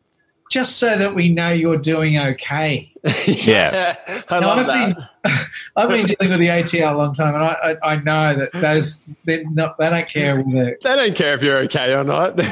just 0.51 0.77
so 0.77 0.97
that 0.97 1.15
we 1.15 1.29
know 1.29 1.51
you're 1.51 1.77
doing 1.77 2.17
okay. 2.17 2.91
Yeah. 3.27 3.95
I 4.29 4.39
Now, 4.39 4.47
love 4.47 4.57
I've 4.59 4.65
that. 4.67 4.95
been, 5.23 5.33
I've 5.75 5.89
been 5.89 6.05
dealing 6.05 6.29
with 6.31 6.39
the 6.39 6.49
ATO 6.49 6.93
a 6.93 6.97
long 6.97 7.13
time, 7.13 7.35
and 7.35 7.43
I, 7.43 7.77
I, 7.83 7.91
I 7.93 7.95
know 7.97 8.35
that 8.35 8.49
those 8.61 9.03
they're 9.25 9.43
not, 9.51 9.77
they 9.77 9.89
don't 9.89 10.09
care 10.09 10.41
whether 10.41 10.77
They 10.81 10.95
don't 10.95 11.15
care 11.15 11.35
if 11.35 11.43
you're 11.43 11.57
okay 11.59 11.93
or 11.93 12.03
not. 12.03 12.35
but 12.35 12.45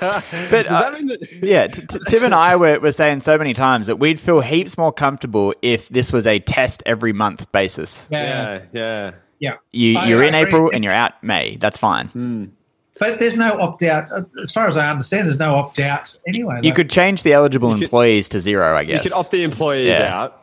But, 0.00 0.66
does 0.66 0.72
uh, 0.72 0.80
that 0.90 0.92
mean 0.94 1.06
that? 1.08 1.32
Yeah, 1.42 1.68
t- 1.68 1.86
t- 1.86 1.98
Tim 2.08 2.24
and 2.24 2.34
I 2.34 2.56
were, 2.56 2.78
were 2.80 2.92
saying 2.92 3.20
so 3.20 3.38
many 3.38 3.54
times 3.54 3.86
that 3.86 3.96
we'd 4.00 4.18
feel 4.18 4.40
heaps 4.40 4.76
more 4.76 4.92
comfortable 4.92 5.54
if 5.62 5.88
this 5.90 6.12
was 6.12 6.26
a 6.26 6.38
test 6.40 6.82
every 6.86 7.12
month 7.12 7.50
basis. 7.52 8.06
yeah, 8.10 8.22
Yeah, 8.22 8.62
yeah. 8.72 9.10
yeah. 9.38 9.54
You, 9.72 9.98
I- 9.98 10.06
you're 10.08 10.24
I 10.24 10.26
in 10.26 10.34
agree. 10.34 10.48
April 10.48 10.70
and 10.72 10.82
you're 10.84 10.92
out 10.92 11.22
May. 11.22 11.56
That's 11.56 11.78
fine. 11.78 12.08
Hmm. 12.08 12.44
But 13.00 13.18
there's 13.18 13.36
no 13.36 13.52
opt 13.60 13.82
out. 13.82 14.08
As 14.42 14.52
far 14.52 14.68
as 14.68 14.76
I 14.76 14.90
understand, 14.90 15.26
there's 15.26 15.38
no 15.38 15.54
opt 15.56 15.80
out 15.80 16.16
anyway. 16.26 16.60
You 16.62 16.70
Like, 16.70 16.76
could 16.76 16.90
change 16.90 17.22
the 17.22 17.32
eligible 17.32 17.70
You 17.70 17.74
could- 17.76 17.82
employees 17.84 18.28
to 18.30 18.40
zero, 18.40 18.76
I 18.76 18.84
guess. 18.84 19.04
You 19.04 19.10
could 19.10 19.16
opt 19.18 19.30
the 19.30 19.42
employees 19.42 19.96
Yeah. 19.98 20.16
out. 20.22 20.40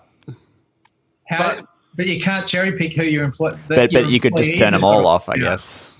how, 1.26 1.56
but- 1.56 1.66
but, 1.96 2.08
you 2.08 2.22
can't 2.22 2.48
cherry 2.48 2.72
pick 2.74 2.94
who 2.94 3.04
you 3.04 3.22
employ. 3.24 3.56
but 3.68 3.92
but 3.92 4.10
you 4.10 4.20
could 4.20 4.36
just 4.38 4.58
turn 4.58 4.74
them 4.74 4.84
all 4.84 5.06
off, 5.06 5.28
I 5.30 5.38
guess. 5.38 5.92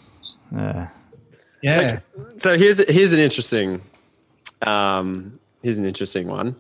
Uh, 0.58 0.86
Yeah. 1.62 2.00
So 2.38 2.58
here's 2.58 2.78
here's 2.90 3.12
an 3.12 3.20
interesting 3.20 3.82
um, 4.64 5.40
here's 5.64 5.78
an 5.78 5.86
interesting 5.86 6.28
one. 6.28 6.56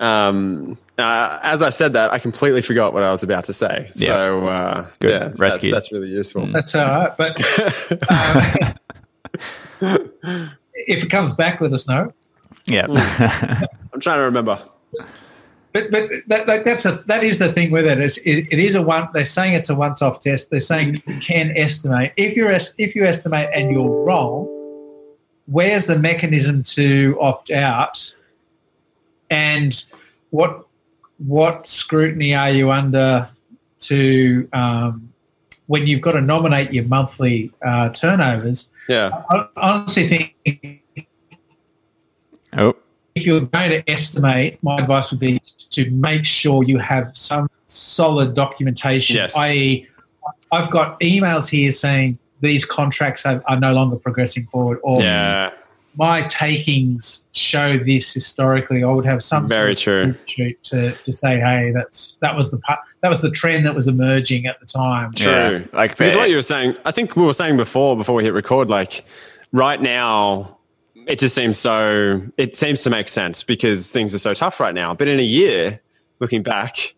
Um, 0.00 0.78
uh, 0.98 1.38
as 1.42 1.62
I 1.62 1.70
said 1.70 1.92
that, 1.94 2.12
I 2.12 2.18
completely 2.18 2.62
forgot 2.62 2.92
what 2.92 3.02
I 3.02 3.10
was 3.10 3.22
about 3.22 3.44
to 3.44 3.52
say. 3.52 3.90
Yeah. 3.94 4.06
So 4.06 4.46
uh, 4.46 4.86
Good. 5.00 5.10
yeah, 5.10 5.28
that's, 5.36 5.70
that's 5.70 5.92
really 5.92 6.08
useful. 6.08 6.46
That's 6.52 6.74
all 6.74 6.86
right. 6.88 7.16
But 7.16 7.40
um, 8.10 8.74
if 10.74 11.04
it 11.04 11.10
comes 11.10 11.34
back, 11.34 11.60
let 11.60 11.72
us 11.72 11.88
know. 11.88 12.12
yeah. 12.66 12.86
I'm 13.92 14.00
trying 14.00 14.18
to 14.18 14.24
remember. 14.24 14.62
But 15.72 15.90
but 15.90 16.10
that, 16.28 16.46
that, 16.46 16.64
that's 16.64 16.84
a 16.84 17.02
that 17.06 17.24
is 17.24 17.38
the 17.38 17.50
thing 17.50 17.70
with 17.70 17.86
it. 17.86 17.98
It's, 17.98 18.18
it. 18.18 18.46
It 18.50 18.58
is 18.58 18.74
a 18.74 18.82
one. 18.82 19.08
They're 19.14 19.24
saying 19.24 19.54
it's 19.54 19.70
a 19.70 19.74
once-off 19.74 20.20
test. 20.20 20.50
They're 20.50 20.60
saying 20.60 20.96
you 21.06 21.20
can 21.20 21.52
estimate. 21.56 22.12
If 22.16 22.36
you're 22.36 22.52
if 22.52 22.94
you 22.94 23.04
estimate 23.04 23.48
and 23.54 23.72
you're 23.72 24.04
wrong, 24.04 24.46
where's 25.46 25.86
the 25.86 25.98
mechanism 25.98 26.62
to 26.64 27.16
opt 27.20 27.50
out? 27.50 28.14
And 29.30 29.82
what 30.28 30.66
what 31.16 31.66
scrutiny 31.66 32.34
are 32.34 32.50
you 32.50 32.70
under 32.70 33.30
to 33.80 34.48
um, 34.52 35.10
when 35.68 35.86
you've 35.86 36.02
got 36.02 36.12
to 36.12 36.20
nominate 36.20 36.70
your 36.72 36.84
monthly 36.84 37.50
uh, 37.64 37.88
turnovers? 37.90 38.70
Yeah. 38.88 39.22
I 39.30 39.36
I 39.56 39.70
honestly 39.70 40.06
think 40.06 40.82
oh, 42.56 42.76
if 43.14 43.26
you're 43.26 43.40
going 43.40 43.70
to 43.70 43.90
estimate, 43.90 44.62
my 44.62 44.78
advice 44.78 45.10
would 45.10 45.20
be 45.20 45.40
to 45.70 45.90
make 45.90 46.24
sure 46.24 46.62
you 46.64 46.78
have 46.78 47.16
some 47.16 47.48
solid 47.66 48.34
documentation. 48.34 49.16
Yes. 49.16 49.36
I.e., 49.36 49.88
I've 50.50 50.70
got 50.70 51.00
emails 51.00 51.48
here 51.48 51.72
saying 51.72 52.18
these 52.40 52.64
contracts 52.64 53.24
are, 53.24 53.42
are 53.46 53.58
no 53.58 53.72
longer 53.72 53.96
progressing 53.96 54.46
forward, 54.46 54.78
or 54.82 55.00
Yeah. 55.00 55.52
My 55.96 56.22
takings 56.28 57.26
show 57.32 57.76
this 57.78 58.12
historically. 58.14 58.82
I 58.82 58.90
would 58.90 59.04
have 59.04 59.22
some 59.22 59.48
Very 59.48 59.76
sort 59.76 60.08
of 60.08 60.16
sheet 60.26 60.62
to, 60.64 60.92
to 60.96 61.12
say, 61.12 61.38
hey, 61.38 61.70
that's 61.74 62.16
that 62.20 62.34
was 62.36 62.50
the 62.50 62.58
part, 62.60 62.80
that 63.02 63.08
was 63.10 63.20
the 63.20 63.30
trend 63.30 63.66
that 63.66 63.74
was 63.74 63.88
emerging 63.88 64.46
at 64.46 64.58
the 64.60 64.66
time. 64.66 65.12
True. 65.14 65.30
Yeah, 65.30 65.64
like 65.72 65.96
because 65.96 66.14
what 66.14 66.24
eh. 66.24 66.26
you 66.28 66.36
were 66.36 66.42
saying, 66.42 66.76
I 66.84 66.92
think 66.92 67.14
we 67.16 67.22
were 67.24 67.34
saying 67.34 67.56
before, 67.56 67.96
before 67.96 68.14
we 68.14 68.24
hit 68.24 68.32
record, 68.32 68.70
like 68.70 69.04
right 69.52 69.80
now, 69.80 70.56
it 71.06 71.18
just 71.18 71.34
seems 71.34 71.58
so. 71.58 72.22
It 72.36 72.54
seems 72.56 72.82
to 72.84 72.90
make 72.90 73.08
sense 73.08 73.42
because 73.42 73.88
things 73.90 74.14
are 74.14 74.18
so 74.18 74.34
tough 74.34 74.60
right 74.60 74.74
now. 74.74 74.94
But 74.94 75.08
in 75.08 75.18
a 75.18 75.22
year, 75.24 75.80
looking 76.20 76.42
back, 76.42 76.94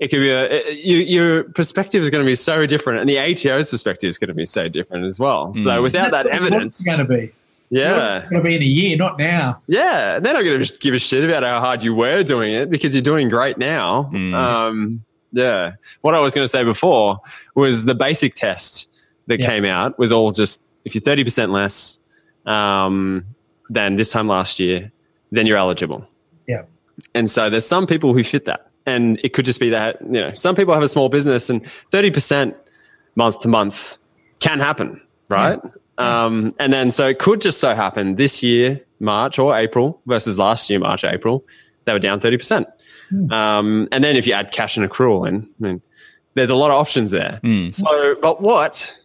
it 0.00 0.08
could 0.08 0.18
be 0.20 0.30
a, 0.30 0.44
it- 0.50 0.84
you, 0.84 0.98
your 0.98 1.44
perspective 1.44 2.02
is 2.02 2.10
going 2.10 2.22
to 2.22 2.26
be 2.26 2.34
so 2.34 2.66
different, 2.66 2.98
and 3.00 3.08
the 3.08 3.16
ATO's 3.16 3.70
perspective 3.70 4.08
is 4.08 4.18
going 4.18 4.28
to 4.28 4.34
be 4.34 4.44
so 4.44 4.68
different 4.68 5.06
as 5.06 5.18
well. 5.20 5.54
So 5.54 5.78
Mm. 5.78 5.82
without 5.84 6.10
that 6.10 6.26
evidence, 6.26 6.80
it's 6.80 6.86
going 6.86 6.98
to 6.98 7.04
be. 7.06 7.32
Yeah, 7.70 8.18
It's 8.20 8.30
going 8.30 8.42
to 8.42 8.48
be 8.48 8.56
in 8.56 8.62
a 8.62 8.66
year, 8.66 8.96
not 8.96 9.18
now. 9.18 9.60
yeah, 9.66 10.18
they're 10.20 10.34
not 10.34 10.44
going 10.44 10.62
to 10.62 10.78
give 10.78 10.94
a 10.94 10.98
shit 10.98 11.24
about 11.24 11.42
how 11.42 11.60
hard 11.60 11.82
you 11.82 11.94
were 11.94 12.22
doing 12.22 12.52
it 12.52 12.70
because 12.70 12.94
you're 12.94 13.02
doing 13.02 13.28
great 13.28 13.58
now. 13.58 14.10
Mm. 14.12 14.34
Um, 14.34 15.04
yeah. 15.32 15.72
What 16.02 16.14
I 16.14 16.20
was 16.20 16.32
going 16.34 16.44
to 16.44 16.48
say 16.48 16.62
before 16.64 17.18
was 17.54 17.84
the 17.84 17.94
basic 17.94 18.34
test 18.34 18.88
that 19.26 19.40
Yeah. 19.40 19.46
came 19.46 19.64
out 19.64 19.98
was 19.98 20.12
all 20.12 20.30
just 20.30 20.64
if 20.84 20.94
you're 20.94 21.02
30% 21.02 21.50
less 21.50 22.00
um, 22.46 23.24
than 23.70 23.96
this 23.96 24.10
time 24.10 24.26
last 24.28 24.60
year, 24.60 24.92
then 25.32 25.46
you're 25.46 25.56
eligible. 25.58 26.06
Yeah. 26.46 26.62
And 27.14 27.30
so 27.30 27.50
there's 27.50 27.66
some 27.66 27.86
people 27.86 28.12
who 28.12 28.22
fit 28.22 28.44
that. 28.44 28.70
And 28.86 29.18
it 29.24 29.32
could 29.32 29.46
just 29.46 29.60
be 29.60 29.70
that, 29.70 30.00
you 30.02 30.20
know, 30.20 30.34
some 30.34 30.54
people 30.54 30.74
have 30.74 30.82
a 30.82 30.88
small 30.88 31.08
business 31.08 31.48
and 31.48 31.64
30% 31.90 32.54
month 33.16 33.40
to 33.40 33.48
month 33.48 33.96
can 34.40 34.60
happen, 34.60 35.00
right? 35.30 35.58
Um, 35.98 36.54
and 36.58 36.72
then 36.72 36.90
so 36.90 37.06
it 37.08 37.18
could 37.18 37.40
just 37.40 37.60
so 37.60 37.74
happen 37.74 38.16
this 38.16 38.42
year, 38.42 38.80
March 39.00 39.38
or 39.38 39.56
April 39.56 40.00
versus 40.06 40.38
last 40.38 40.68
year, 40.68 40.78
March, 40.78 41.04
April, 41.04 41.44
they 41.84 41.92
were 41.92 41.98
down 41.98 42.20
30%. 42.20 42.66
Um, 43.30 43.88
and 43.92 44.02
then 44.02 44.16
if 44.16 44.26
you 44.26 44.32
add 44.32 44.50
cash 44.50 44.76
and 44.76 44.88
accrual 44.88 45.28
in, 45.28 45.42
I 45.42 45.62
mean, 45.62 45.82
there's 46.34 46.50
a 46.50 46.56
lot 46.56 46.70
of 46.70 46.76
options 46.76 47.10
there. 47.10 47.38
Mm. 47.44 47.72
So, 47.72 48.16
but 48.20 48.40
what, 48.40 48.98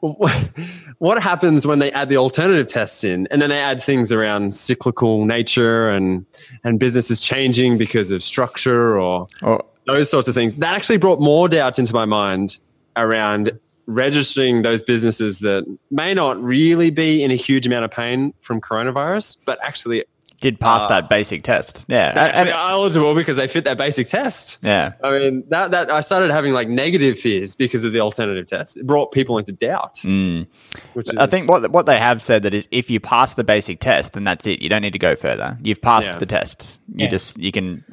what 0.98 1.22
happens 1.22 1.66
when 1.66 1.78
they 1.78 1.92
add 1.92 2.08
the 2.08 2.16
alternative 2.16 2.66
tests 2.66 3.04
in 3.04 3.28
and 3.30 3.40
then 3.40 3.50
they 3.50 3.60
add 3.60 3.82
things 3.82 4.10
around 4.10 4.52
cyclical 4.52 5.24
nature 5.24 5.88
and, 5.90 6.26
and 6.64 6.80
businesses 6.80 7.20
changing 7.20 7.78
because 7.78 8.10
of 8.10 8.24
structure 8.24 8.98
or 8.98 9.28
or, 9.42 9.64
those 9.86 10.10
sorts 10.10 10.28
of 10.28 10.34
things. 10.34 10.56
That 10.56 10.74
actually 10.74 10.98
brought 10.98 11.20
more 11.20 11.48
doubts 11.48 11.78
into 11.78 11.94
my 11.94 12.04
mind 12.04 12.58
around 12.96 13.58
registering 13.86 14.62
those 14.62 14.82
businesses 14.82 15.40
that 15.40 15.64
may 15.90 16.14
not 16.14 16.42
really 16.42 16.90
be 16.90 17.22
in 17.22 17.30
a 17.30 17.34
huge 17.36 17.66
amount 17.66 17.84
of 17.84 17.90
pain 17.90 18.32
from 18.40 18.60
coronavirus, 18.60 19.38
but 19.44 19.58
actually, 19.62 20.04
did 20.40 20.58
pass 20.58 20.82
Uh, 20.82 20.88
that 20.88 21.08
basic 21.08 21.44
test. 21.44 21.84
Yeah. 21.86 22.08
And- 22.10 22.18
actually 22.18 22.40
and- 22.40 22.50
are 22.50 22.70
eligible 22.70 23.14
because 23.14 23.36
they 23.36 23.46
fit 23.46 23.64
that 23.64 23.78
basic 23.78 24.08
test. 24.08 24.58
yeah. 24.60 24.94
I 25.04 25.10
mean, 25.16 25.44
that, 25.50 25.70
that 25.70 25.88
I 25.88 26.00
started 26.00 26.32
having 26.32 26.52
like 26.52 26.68
negative 26.68 27.16
fears 27.16 27.54
because 27.54 27.84
of 27.84 27.92
the 27.92 28.00
alternative 28.00 28.46
test. 28.46 28.76
It 28.76 28.84
brought 28.84 29.12
people 29.12 29.38
into 29.38 29.52
doubt. 29.52 29.98
Mm. 30.02 30.48
Which 30.94 31.08
is, 31.10 31.14
I 31.16 31.26
think 31.26 31.48
what 31.48 31.70
what 31.70 31.86
they 31.86 31.96
have 31.96 32.20
said 32.20 32.42
that 32.42 32.54
is 32.54 32.66
if 32.72 32.90
you 32.90 32.98
pass 32.98 33.34
the 33.34 33.44
basic 33.44 33.78
test, 33.78 34.14
then 34.14 34.24
that's 34.24 34.44
it. 34.46 34.60
You 34.60 34.68
don't 34.68 34.82
need 34.82 34.94
to 34.94 34.98
go 34.98 35.14
further. 35.14 35.56
You've 35.62 35.80
passed 35.80 36.08
Yeah. 36.10 36.18
the 36.18 36.26
test. 36.26 36.80
You 36.96 37.04
Yeah. 37.04 37.10
just 37.10 37.38
you 37.38 37.52
can, 37.52 37.84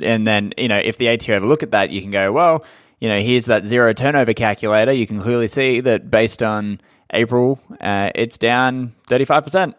and 0.00 0.28
then 0.28 0.52
you 0.56 0.68
know 0.68 0.78
if 0.78 0.98
the 0.98 1.08
ATO 1.08 1.32
ever 1.34 1.46
look 1.46 1.64
at 1.64 1.72
that, 1.72 1.90
you 1.90 2.00
can 2.02 2.12
go 2.12 2.30
well. 2.30 2.64
You 3.00 3.08
know, 3.08 3.20
here's 3.20 3.46
that 3.46 3.66
zero 3.66 3.92
turnover 3.92 4.32
calculator. 4.32 4.92
You 4.92 5.06
can 5.06 5.20
clearly 5.20 5.48
see 5.48 5.80
that 5.80 6.10
based 6.10 6.42
on 6.42 6.80
April, 7.12 7.60
uh, 7.80 8.10
it's 8.14 8.38
down 8.38 8.94
thirty 9.06 9.24
five 9.24 9.44
percent. 9.44 9.76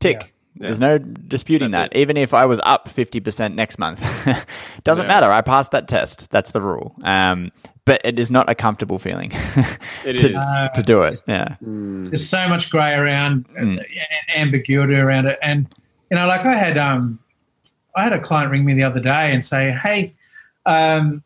Tick. 0.00 0.16
Yeah. 0.20 0.28
There's 0.68 0.78
no 0.78 0.98
disputing 0.98 1.72
That's 1.72 1.92
that. 1.92 1.98
Even 1.98 2.16
if 2.16 2.32
I 2.32 2.46
was 2.46 2.60
up 2.62 2.88
fifty 2.88 3.18
percent 3.20 3.56
next 3.56 3.78
month, 3.78 4.00
doesn't 4.84 5.04
Yeah. 5.04 5.08
matter. 5.08 5.30
I 5.32 5.40
passed 5.40 5.72
that 5.72 5.88
test. 5.88 6.30
That's 6.30 6.52
the 6.52 6.60
rule. 6.60 6.94
Um, 7.02 7.50
but 7.86 8.00
it 8.04 8.18
is 8.18 8.30
not 8.30 8.48
a 8.48 8.54
comfortable 8.54 8.98
feeling 8.98 9.30
It 10.06 10.18
to, 10.18 10.30
is. 10.30 10.70
to 10.74 10.82
do 10.82 11.02
it. 11.02 11.18
Yeah. 11.26 11.56
Mm. 11.62 12.08
there's 12.10 12.26
so 12.26 12.48
much 12.48 12.70
grey 12.70 12.94
around 12.94 13.46
Mm. 13.48 13.78
and 13.78 13.86
ambiguity 14.36 14.94
around 14.94 15.26
it 15.26 15.38
and 15.42 15.66
you 16.10 16.16
know 16.16 16.26
like 16.26 16.46
i 16.46 16.54
had 16.54 16.78
um 16.78 17.18
i 17.96 18.02
had 18.02 18.12
a 18.14 18.20
client 18.20 18.50
ring 18.50 18.64
me 18.64 18.72
the 18.74 18.82
other 18.84 19.00
day 19.00 19.32
and 19.32 19.44
say 19.44 19.70
hey 19.82 20.14
um 20.66 21.22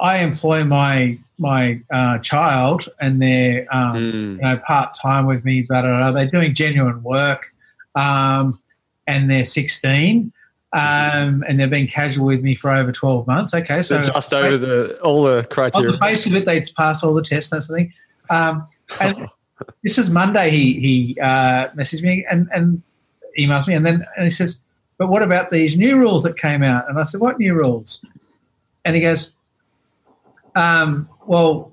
i 0.00 0.18
employ 0.18 0.64
my 0.64 1.18
my 1.40 1.80
uh, 1.92 2.18
child 2.18 2.88
and 3.00 3.22
they're 3.22 3.66
um, 3.74 3.94
Mm. 3.96 4.36
you 4.36 4.42
know 4.42 4.56
part-time 4.66 5.26
with 5.26 5.44
me 5.44 5.62
but 5.62 5.82
they're 6.12 6.26
doing 6.26 6.52
genuine 6.54 7.02
work 7.02 7.52
um, 7.94 8.58
and 9.06 9.30
they're 9.30 9.44
16 9.44 10.32
um, 10.72 11.44
and 11.48 11.58
they've 11.58 11.70
been 11.70 11.86
casual 11.86 12.26
with 12.26 12.42
me 12.42 12.54
for 12.54 12.70
over 12.70 12.92
12 12.92 13.26
months 13.26 13.54
okay 13.54 13.80
so 13.82 14.02
So 14.02 14.12
just 14.12 14.34
over 14.34 14.58
the 14.58 14.98
all 15.00 15.22
the 15.24 15.38
on 15.38 15.44
criteria. 15.44 15.92
the 15.92 15.98
basis 15.98 16.26
of 16.26 16.34
it, 16.36 16.44
they'd 16.44 16.68
pass 16.76 17.02
all 17.02 17.14
the 17.14 17.22
tests 17.22 17.50
and 17.52 17.62
that 17.62 17.66
sort 17.66 17.80
of 17.80 17.86
thing. 17.86 17.92
Um, 18.30 18.66
and 19.00 19.28
this 19.82 19.96
is 19.96 20.10
Monday. 20.10 20.50
He 20.50 20.74
he 20.80 21.20
uh, 21.20 21.68
messaged 21.70 22.02
me 22.02 22.26
and, 22.30 22.48
and 22.52 22.82
emails 23.38 23.66
me, 23.66 23.74
and 23.74 23.86
then 23.86 24.04
and 24.16 24.24
he 24.24 24.30
says, 24.30 24.60
"But 24.98 25.08
what 25.08 25.22
about 25.22 25.50
these 25.50 25.78
new 25.78 25.96
rules 25.96 26.22
that 26.24 26.36
came 26.36 26.62
out?" 26.62 26.86
And 26.88 26.98
I 26.98 27.04
said, 27.04 27.20
"What 27.22 27.38
new 27.38 27.54
rules?" 27.54 28.04
And 28.84 28.94
he 28.94 29.00
goes, 29.00 29.36
um, 30.58 31.08
"Well." 31.26 31.72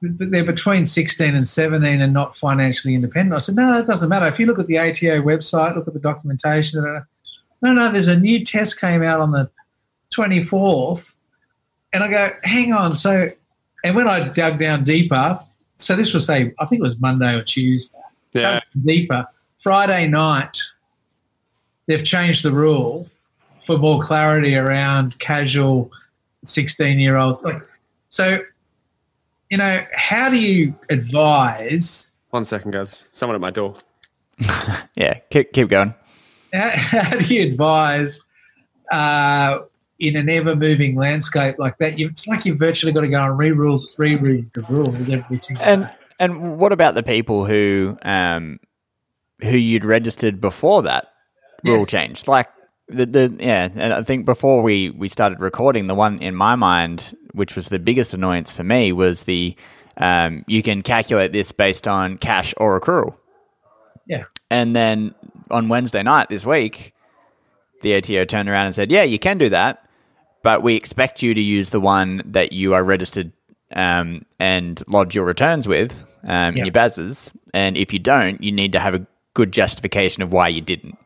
They're 0.00 0.44
between 0.44 0.86
16 0.86 1.34
and 1.34 1.48
17 1.48 2.00
and 2.00 2.12
not 2.12 2.36
financially 2.36 2.94
independent. 2.94 3.34
I 3.34 3.38
said, 3.38 3.56
no, 3.56 3.72
that 3.74 3.88
doesn't 3.88 4.08
matter. 4.08 4.28
If 4.28 4.38
you 4.38 4.46
look 4.46 4.60
at 4.60 4.68
the 4.68 4.78
ATO 4.78 5.22
website, 5.22 5.74
look 5.74 5.88
at 5.88 5.92
the 5.92 5.98
documentation. 5.98 6.86
uh, 6.86 7.00
No, 7.62 7.72
no, 7.72 7.90
there's 7.90 8.06
a 8.06 8.16
new 8.16 8.44
test 8.44 8.80
came 8.80 9.02
out 9.02 9.18
on 9.18 9.32
the 9.32 9.50
24th. 10.14 11.14
And 11.92 12.04
I 12.04 12.08
go, 12.08 12.30
hang 12.44 12.72
on. 12.72 12.96
So, 12.96 13.28
and 13.82 13.96
when 13.96 14.06
I 14.06 14.28
dug 14.28 14.60
down 14.60 14.84
deeper, 14.84 15.40
so 15.78 15.96
this 15.96 16.14
was 16.14 16.24
say, 16.24 16.54
I 16.60 16.66
think 16.66 16.78
it 16.78 16.84
was 16.84 17.00
Monday 17.00 17.34
or 17.34 17.42
Tuesday. 17.42 17.98
Yeah. 18.34 18.60
Dug 18.60 18.84
deeper. 18.84 19.26
Friday 19.58 20.06
night, 20.06 20.58
they've 21.86 22.04
changed 22.04 22.44
the 22.44 22.52
rule 22.52 23.10
for 23.66 23.76
more 23.78 23.98
clarity 24.00 24.54
around 24.54 25.18
casual 25.18 25.90
16 26.44 27.00
year 27.00 27.16
olds. 27.16 27.42
Like, 27.42 27.62
so, 28.08 28.40
you 29.50 29.58
know, 29.58 29.82
how 29.92 30.28
do 30.30 30.38
you 30.38 30.74
advise? 30.90 32.10
One 32.30 32.44
second, 32.44 32.72
guys. 32.72 33.08
Someone 33.12 33.34
at 33.34 33.40
my 33.40 33.50
door. 33.50 33.74
Yeah. 34.96 35.18
Keep 35.30 35.52
keep 35.52 35.68
going. 35.68 35.94
How, 36.52 36.70
how 36.74 37.16
do 37.16 37.34
you 37.34 37.46
advise 37.52 38.20
uh, 38.90 39.60
in 40.00 40.16
an 40.16 40.28
ever 40.28 40.56
moving 40.56 40.96
landscape 40.96 41.56
like 41.58 41.78
that? 41.78 41.98
You, 41.98 42.08
it's 42.08 42.26
like 42.26 42.44
you've 42.44 42.58
virtually 42.58 42.92
got 42.92 43.02
to 43.02 43.08
go 43.08 43.22
and 43.22 43.38
re-rule, 43.38 43.84
reread 43.96 44.50
the 44.54 44.62
rules 44.62 45.08
every 45.08 45.40
single 45.40 45.64
And 45.64 45.82
day. 45.84 45.90
And 46.18 46.58
what 46.58 46.72
about 46.72 46.94
the 46.96 47.02
people 47.04 47.44
who 47.46 47.96
um, 48.02 48.58
who 49.40 49.56
you'd 49.56 49.84
registered 49.84 50.40
before 50.40 50.82
that 50.82 51.12
rule 51.64 51.78
Yes. 51.80 51.90
change? 51.90 52.26
Like 52.28 52.48
the, 52.88 53.06
the 53.06 53.36
yeah, 53.38 53.68
and 53.74 53.92
I 53.92 54.02
think 54.02 54.24
before 54.24 54.62
we 54.62 54.90
we 54.90 55.08
started 55.08 55.40
recording, 55.40 55.86
the 55.86 55.94
one 55.94 56.18
in 56.20 56.34
my 56.34 56.54
mind, 56.54 57.16
which 57.32 57.54
was 57.56 57.68
the 57.68 57.78
biggest 57.78 58.14
annoyance 58.14 58.52
for 58.52 58.64
me, 58.64 58.92
was 58.92 59.24
the 59.24 59.54
um, 59.98 60.44
you 60.46 60.62
can 60.62 60.82
calculate 60.82 61.32
this 61.32 61.52
based 61.52 61.86
on 61.86 62.18
cash 62.18 62.54
or 62.56 62.80
accrual. 62.80 63.14
Yeah. 64.06 64.24
And 64.50 64.74
then 64.74 65.14
on 65.50 65.68
Wednesday 65.68 66.02
night 66.02 66.28
this 66.30 66.46
week, 66.46 66.94
the 67.82 67.94
ATO 67.94 68.24
turned 68.24 68.48
around 68.48 68.66
and 68.66 68.74
said, 68.74 68.90
"Yeah, 68.90 69.02
you 69.02 69.18
can 69.18 69.38
do 69.38 69.48
that, 69.50 69.84
but 70.42 70.62
we 70.62 70.74
expect 70.74 71.22
you 71.22 71.34
to 71.34 71.40
use 71.40 71.70
the 71.70 71.80
one 71.80 72.22
that 72.24 72.52
you 72.52 72.72
are 72.74 72.82
registered 72.82 73.32
um, 73.72 74.24
and 74.38 74.82
lodge 74.88 75.14
your 75.14 75.26
returns 75.26 75.68
with 75.68 76.04
um, 76.24 76.52
in 76.52 76.56
Yeah. 76.58 76.64
your 76.64 76.72
BASs. 76.72 77.32
And 77.52 77.76
if 77.76 77.92
you 77.92 77.98
don't, 77.98 78.42
you 78.42 78.50
need 78.52 78.72
to 78.72 78.80
have 78.80 78.94
a 78.94 79.06
good 79.34 79.52
justification 79.52 80.22
of 80.22 80.32
why 80.32 80.48
you 80.48 80.62
didn't." 80.62 80.96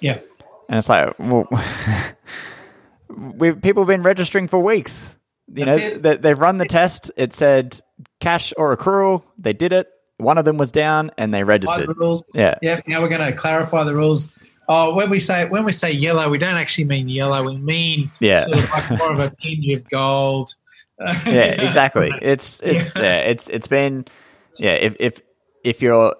Yeah. 0.00 0.20
And 0.68 0.78
it's 0.78 0.88
like, 0.88 1.14
well, 1.18 1.46
we 3.08 3.52
people 3.52 3.82
have 3.82 3.88
been 3.88 4.02
registering 4.02 4.48
for 4.48 4.58
weeks. 4.58 5.16
You 5.54 5.64
That's 5.64 5.78
know, 5.78 5.84
it. 5.86 6.02
they, 6.02 6.16
they've 6.16 6.38
run 6.38 6.58
the 6.58 6.66
test. 6.66 7.10
It 7.16 7.32
said 7.32 7.80
cash 8.20 8.52
or 8.56 8.76
accrual. 8.76 9.22
They 9.38 9.52
did 9.54 9.72
it. 9.72 9.88
One 10.18 10.36
of 10.36 10.44
them 10.44 10.58
was 10.58 10.72
down, 10.72 11.10
and 11.16 11.32
they 11.32 11.44
registered. 11.44 11.86
the. 11.88 12.22
Yeah. 12.34 12.56
Yeah. 12.60 12.80
Now 12.86 13.00
we're 13.00 13.08
going 13.08 13.30
to 13.32 13.36
clarify 13.36 13.84
the 13.84 13.94
rules. 13.94 14.28
Oh, 14.68 14.94
when 14.94 15.08
we 15.08 15.20
say 15.20 15.46
when 15.48 15.64
we 15.64 15.72
say 15.72 15.90
yellow, 15.92 16.28
we 16.28 16.36
don't 16.36 16.56
actually 16.56 16.84
mean 16.84 17.08
yellow. 17.08 17.46
We 17.46 17.56
mean 17.56 18.10
Yeah. 18.20 18.44
sort 18.44 18.58
of 18.58 18.70
like 18.70 18.90
more 18.98 19.12
of 19.12 19.20
a 19.20 19.30
tinge 19.40 19.72
of 19.72 19.88
gold. 19.88 20.54
yeah, 21.00 21.52
exactly. 21.62 22.12
It's 22.20 22.60
it's 22.60 22.94
Yeah. 22.94 23.02
yeah. 23.02 23.16
it's 23.20 23.48
it's 23.48 23.68
been 23.68 24.04
yeah. 24.58 24.72
If 24.74 24.96
if 25.00 25.20
if 25.64 25.80
you're 25.80 26.14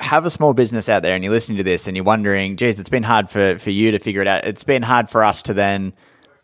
have 0.00 0.24
a 0.26 0.30
small 0.30 0.52
business 0.54 0.88
out 0.88 1.02
there 1.02 1.14
and 1.14 1.22
you're 1.22 1.32
listening 1.32 1.58
to 1.58 1.64
this 1.64 1.86
and 1.86 1.96
you're 1.96 2.04
wondering, 2.04 2.56
geez, 2.56 2.80
it's 2.80 2.88
been 2.90 3.02
hard 3.02 3.30
for 3.30 3.58
for 3.58 3.70
you 3.70 3.90
to 3.90 3.98
figure 3.98 4.22
it 4.22 4.26
out. 4.28 4.44
It's 4.44 4.64
been 4.64 4.82
hard 4.82 5.08
for 5.08 5.22
us 5.22 5.42
to 5.42 5.54
then 5.54 5.92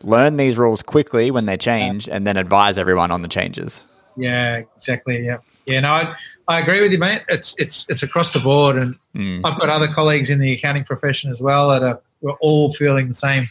learn 0.02 0.36
these 0.36 0.56
rules 0.58 0.82
quickly 0.82 1.30
when 1.30 1.46
they 1.46 1.56
change 1.56 2.08
and 2.08 2.26
then 2.26 2.36
advise 2.36 2.78
everyone 2.78 3.10
on 3.10 3.22
the 3.22 3.28
changes. 3.28 3.84
Yeah, 4.16 4.62
exactly. 4.76 5.24
Yeah, 5.24 5.38
yeah. 5.66 5.80
No, 5.80 5.90
I, 5.90 6.14
I 6.48 6.60
agree 6.60 6.80
with 6.80 6.92
you, 6.92 6.98
mate. 6.98 7.22
It's 7.28 7.54
it's 7.58 7.88
it's 7.88 8.02
across 8.02 8.32
the 8.32 8.40
board, 8.40 8.76
and 8.76 8.94
Mm. 9.14 9.40
I've 9.44 9.58
got 9.58 9.70
other 9.70 9.88
colleagues 9.88 10.28
in 10.28 10.40
the 10.40 10.52
accounting 10.52 10.84
profession 10.84 11.30
as 11.30 11.40
well 11.40 11.70
that 11.70 11.82
are 11.82 12.00
we're 12.20 12.32
all 12.34 12.72
feeling 12.74 13.08
the 13.08 13.14
same 13.14 13.44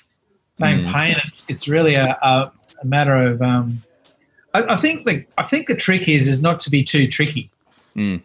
same 0.56 0.86
Mm. 0.86 0.94
pain. 0.94 1.16
It's 1.26 1.50
it's 1.50 1.68
really 1.68 1.96
a, 1.96 2.18
a, 2.22 2.52
a 2.82 2.86
matter 2.86 3.16
of. 3.16 3.42
Um, 3.42 3.82
I, 4.54 4.76
I 4.76 4.78
think 4.78 5.06
the 5.08 5.26
I 5.38 5.44
think 5.44 5.68
the 5.68 5.76
trick 5.76 6.08
is 6.08 6.28
is 6.28 6.42
not 6.42 6.60
to 6.62 6.70
be 6.70 6.84
too 6.84 7.08
tricky. 7.08 7.50
Mm. 7.96 8.22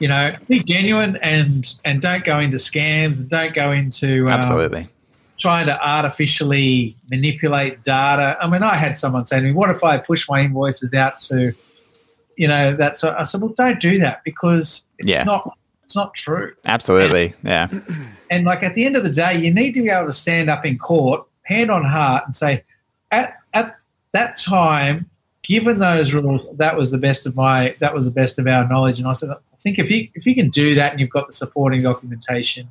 You 0.00 0.06
know, 0.08 0.30
be 0.48 0.62
genuine 0.62 1.16
and 1.22 1.74
and 1.84 2.00
don't 2.00 2.24
go 2.24 2.38
into 2.38 2.56
scams 2.56 3.20
and 3.20 3.28
don't 3.28 3.52
go 3.52 3.72
into 3.72 4.22
um, 4.26 4.28
Absolutely. 4.28 4.88
trying 5.40 5.66
to 5.66 5.76
artificially 5.86 6.96
manipulate 7.10 7.82
data. 7.82 8.36
I 8.40 8.48
mean, 8.48 8.62
I 8.62 8.74
had 8.76 8.96
someone 8.96 9.26
say 9.26 9.36
to 9.40 9.42
me, 9.42 9.52
"What 9.52 9.70
if 9.70 9.82
I 9.82 9.98
push 9.98 10.28
my 10.28 10.40
invoices 10.42 10.94
out 10.94 11.20
to, 11.22 11.52
you 12.36 12.46
know, 12.46 12.76
that's?" 12.76 13.02
I 13.02 13.24
said, 13.24 13.40
"Well, 13.40 13.54
don't 13.56 13.80
do 13.80 13.98
that 13.98 14.22
because 14.24 14.86
it's 14.98 15.10
Yeah. 15.10 15.24
not 15.24 15.56
it's 15.82 15.96
not 15.96 16.14
true." 16.14 16.52
Absolutely. 16.64 17.34
Yeah. 17.42 17.66
And 18.30 18.44
like 18.44 18.62
at 18.62 18.74
the 18.74 18.84
end 18.84 18.94
of 18.96 19.02
the 19.02 19.10
day, 19.10 19.36
you 19.36 19.52
need 19.52 19.72
to 19.72 19.82
be 19.82 19.88
able 19.90 20.06
to 20.06 20.12
stand 20.12 20.48
up 20.48 20.64
in 20.64 20.78
court, 20.78 21.24
hand 21.42 21.70
on 21.72 21.84
heart, 21.84 22.22
and 22.24 22.34
say, 22.36 22.62
"At 23.10 23.34
at 23.52 23.74
that 24.12 24.36
time, 24.36 25.10
given 25.42 25.80
those 25.80 26.14
rules, 26.14 26.46
that 26.56 26.76
was 26.76 26.92
the 26.92 26.98
best 26.98 27.26
of 27.26 27.34
my 27.34 27.74
that 27.80 27.92
was 27.94 28.04
the 28.04 28.12
best 28.12 28.38
of 28.38 28.46
our 28.46 28.64
knowledge." 28.68 29.00
And 29.00 29.08
I 29.08 29.14
said, 29.14 29.30
"I 29.58 29.60
think 29.60 29.78
if 29.78 29.90
you 29.90 30.08
if 30.14 30.26
you 30.26 30.34
can 30.34 30.50
do 30.50 30.74
that 30.76 30.92
and 30.92 31.00
you've 31.00 31.10
got 31.10 31.26
the 31.26 31.32
supporting 31.32 31.82
documentation." 31.82 32.68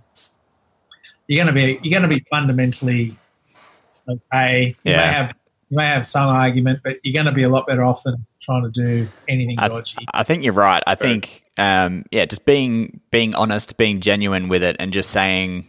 You're 1.28 1.44
going 1.44 1.54
to 1.54 1.62
be 1.62 1.80
you're 1.84 2.00
going 2.00 2.10
to 2.10 2.16
be 2.16 2.26
fundamentally 2.30 3.18
okay. 4.08 4.78
You 4.84 4.92
Yeah. 4.94 4.98
may 4.98 5.14
have 5.14 5.36
you 5.70 5.78
may 5.78 5.88
have 5.88 6.08
some 6.08 6.28
argument, 6.30 6.80
but 6.84 6.98
you're 7.04 7.14
going 7.14 7.26
to 7.26 7.34
be 7.34 7.44
a 7.44 7.50
lot 7.50 7.68
better 7.68 7.84
off 7.84 8.04
than 8.04 8.26
trying 8.42 8.64
to 8.64 8.70
do 8.72 9.10
anything 9.28 9.60
I, 9.60 9.68
dodgy. 9.68 9.98
I 10.14 10.24
think 10.24 10.46
you're 10.46 10.54
right. 10.54 10.82
I 10.88 10.96
think, 10.96 11.44
um, 11.58 12.06
yeah, 12.12 12.26
just 12.26 12.46
being 12.46 13.02
being 13.12 13.36
honest, 13.36 13.76
being 13.76 14.00
genuine 14.00 14.48
with 14.48 14.64
it, 14.64 14.78
and 14.80 14.94
just 14.94 15.10
saying, 15.10 15.68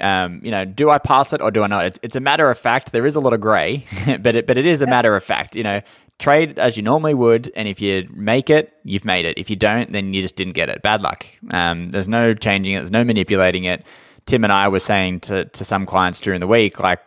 um, 0.00 0.40
you 0.44 0.52
know, 0.52 0.64
do 0.64 0.88
I 0.90 0.98
pass 0.98 1.32
it 1.32 1.40
or 1.40 1.50
do 1.50 1.64
I 1.64 1.66
not? 1.66 1.86
It's, 1.86 1.98
it's 2.02 2.16
a 2.16 2.20
matter 2.20 2.48
of 2.48 2.56
fact. 2.56 2.92
There 2.92 3.06
is 3.06 3.16
a 3.16 3.20
lot 3.20 3.32
of 3.32 3.40
grey, 3.40 3.84
but 4.20 4.36
it 4.36 4.46
but 4.46 4.56
it 4.56 4.66
is 4.66 4.82
a 4.82 4.86
matter 4.86 5.16
of 5.16 5.24
fact. 5.24 5.56
You 5.56 5.64
know, 5.64 5.80
trade 6.18 6.58
as 6.58 6.76
you 6.76 6.82
normally 6.82 7.14
would, 7.14 7.52
and 7.56 7.68
if 7.68 7.80
you 7.80 8.08
make 8.12 8.50
it, 8.50 8.72
you've 8.84 9.04
made 9.04 9.24
it. 9.24 9.38
If 9.38 9.50
you 9.50 9.56
don't, 9.56 9.92
then 9.92 10.14
you 10.14 10.22
just 10.22 10.36
didn't 10.36 10.54
get 10.54 10.68
it. 10.68 10.82
Bad 10.82 11.02
luck. 11.02 11.26
Um, 11.50 11.90
there's 11.90 12.08
no 12.08 12.34
changing 12.34 12.74
it. 12.74 12.78
There's 12.78 12.90
no 12.90 13.04
manipulating 13.04 13.64
it. 13.64 13.84
Tim 14.26 14.44
and 14.44 14.52
I 14.52 14.68
were 14.68 14.80
saying 14.80 15.20
to 15.20 15.44
to 15.46 15.64
some 15.64 15.86
clients 15.86 16.20
during 16.20 16.40
the 16.40 16.46
week, 16.46 16.80
like, 16.80 17.00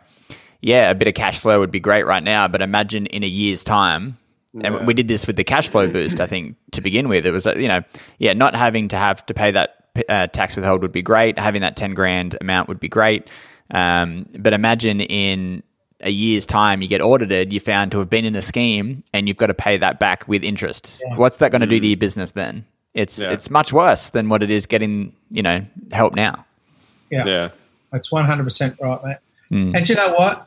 yeah, 0.60 0.90
a 0.90 0.94
bit 0.94 1.08
of 1.08 1.14
cash 1.14 1.38
flow 1.38 1.60
would 1.60 1.70
be 1.70 1.80
great 1.80 2.04
right 2.04 2.22
now, 2.22 2.48
but 2.48 2.62
imagine 2.62 3.06
in 3.06 3.22
a 3.22 3.26
year's 3.26 3.64
time. 3.64 4.18
And 4.60 4.86
we 4.86 4.94
did 4.94 5.08
this 5.08 5.26
with 5.26 5.36
the 5.36 5.44
cash 5.44 5.68
flow 5.68 5.88
boost, 5.88 6.20
I 6.20 6.26
think, 6.26 6.56
to 6.72 6.80
begin 6.80 7.08
with. 7.08 7.26
It 7.26 7.30
was, 7.30 7.46
uh, 7.46 7.54
you 7.54 7.68
know, 7.68 7.82
yeah, 8.18 8.32
not 8.32 8.56
having 8.56 8.88
to 8.88 8.96
have 8.96 9.24
to 9.26 9.34
pay 9.34 9.52
that 9.52 9.78
uh, 10.08 10.26
tax 10.28 10.56
withhold 10.56 10.82
would 10.82 10.90
be 10.90 11.02
great. 11.02 11.38
Having 11.38 11.62
that 11.62 11.76
10 11.76 11.94
grand 11.94 12.36
amount 12.40 12.68
would 12.68 12.80
be 12.80 12.88
great. 12.88 13.28
Um, 13.70 14.26
but 14.38 14.54
imagine 14.54 15.00
in 15.00 15.62
a 16.00 16.10
year's 16.10 16.46
time, 16.46 16.80
you 16.82 16.88
get 16.88 17.00
audited, 17.00 17.52
you 17.52 17.60
found 17.60 17.90
to 17.92 17.98
have 17.98 18.08
been 18.10 18.24
in 18.24 18.36
a 18.36 18.42
scheme, 18.42 19.02
and 19.12 19.26
you've 19.28 19.36
got 19.36 19.48
to 19.48 19.54
pay 19.54 19.76
that 19.78 19.98
back 19.98 20.26
with 20.28 20.44
interest. 20.44 21.02
What's 21.16 21.38
that 21.38 21.50
going 21.50 21.60
to 21.62 21.66
do 21.66 21.80
to 21.80 21.86
your 21.86 21.96
business 21.96 22.30
then? 22.32 22.64
It's 22.94 23.18
Yeah. 23.18 23.30
it's 23.32 23.50
much 23.50 23.72
worse 23.72 24.10
than 24.10 24.28
what 24.28 24.42
it 24.42 24.50
is 24.50 24.66
getting, 24.66 25.12
you 25.30 25.42
know, 25.42 25.64
help 25.92 26.14
now. 26.14 26.44
yeah. 27.10 27.24
Yeah. 27.26 27.48
That's 27.92 28.12
one 28.12 28.26
hundred 28.26 28.44
percent 28.44 28.76
right, 28.80 29.02
mate. 29.04 29.16
Mm. 29.50 29.76
And 29.76 29.88
you 29.88 29.94
know 29.94 30.12
what? 30.12 30.46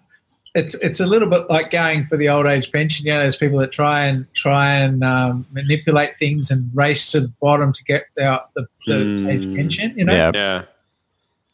It's 0.53 0.73
it's 0.75 0.99
a 0.99 1.07
little 1.07 1.27
bit 1.29 1.49
like 1.49 1.71
going 1.71 2.05
for 2.07 2.17
the 2.17 2.29
old 2.29 2.45
age 2.45 2.71
pension. 2.71 3.05
You 3.05 3.13
know, 3.13 3.19
there's 3.21 3.35
people 3.37 3.57
that 3.59 3.71
try 3.71 4.05
and 4.05 4.25
try 4.35 4.73
and 4.75 5.03
um, 5.03 5.45
manipulate 5.51 6.17
things 6.17 6.51
and 6.51 6.69
race 6.75 7.09
to 7.13 7.21
the 7.21 7.33
bottom 7.41 7.71
to 7.73 7.83
get 7.83 8.05
the 8.15 8.43
the, 8.55 8.67
the 8.85 8.93
Mm. 8.93 9.29
age 9.29 9.55
pension. 9.55 9.93
You 9.97 10.05
know, 10.05 10.13
Yeah. 10.13 10.31
Yeah. 10.35 10.63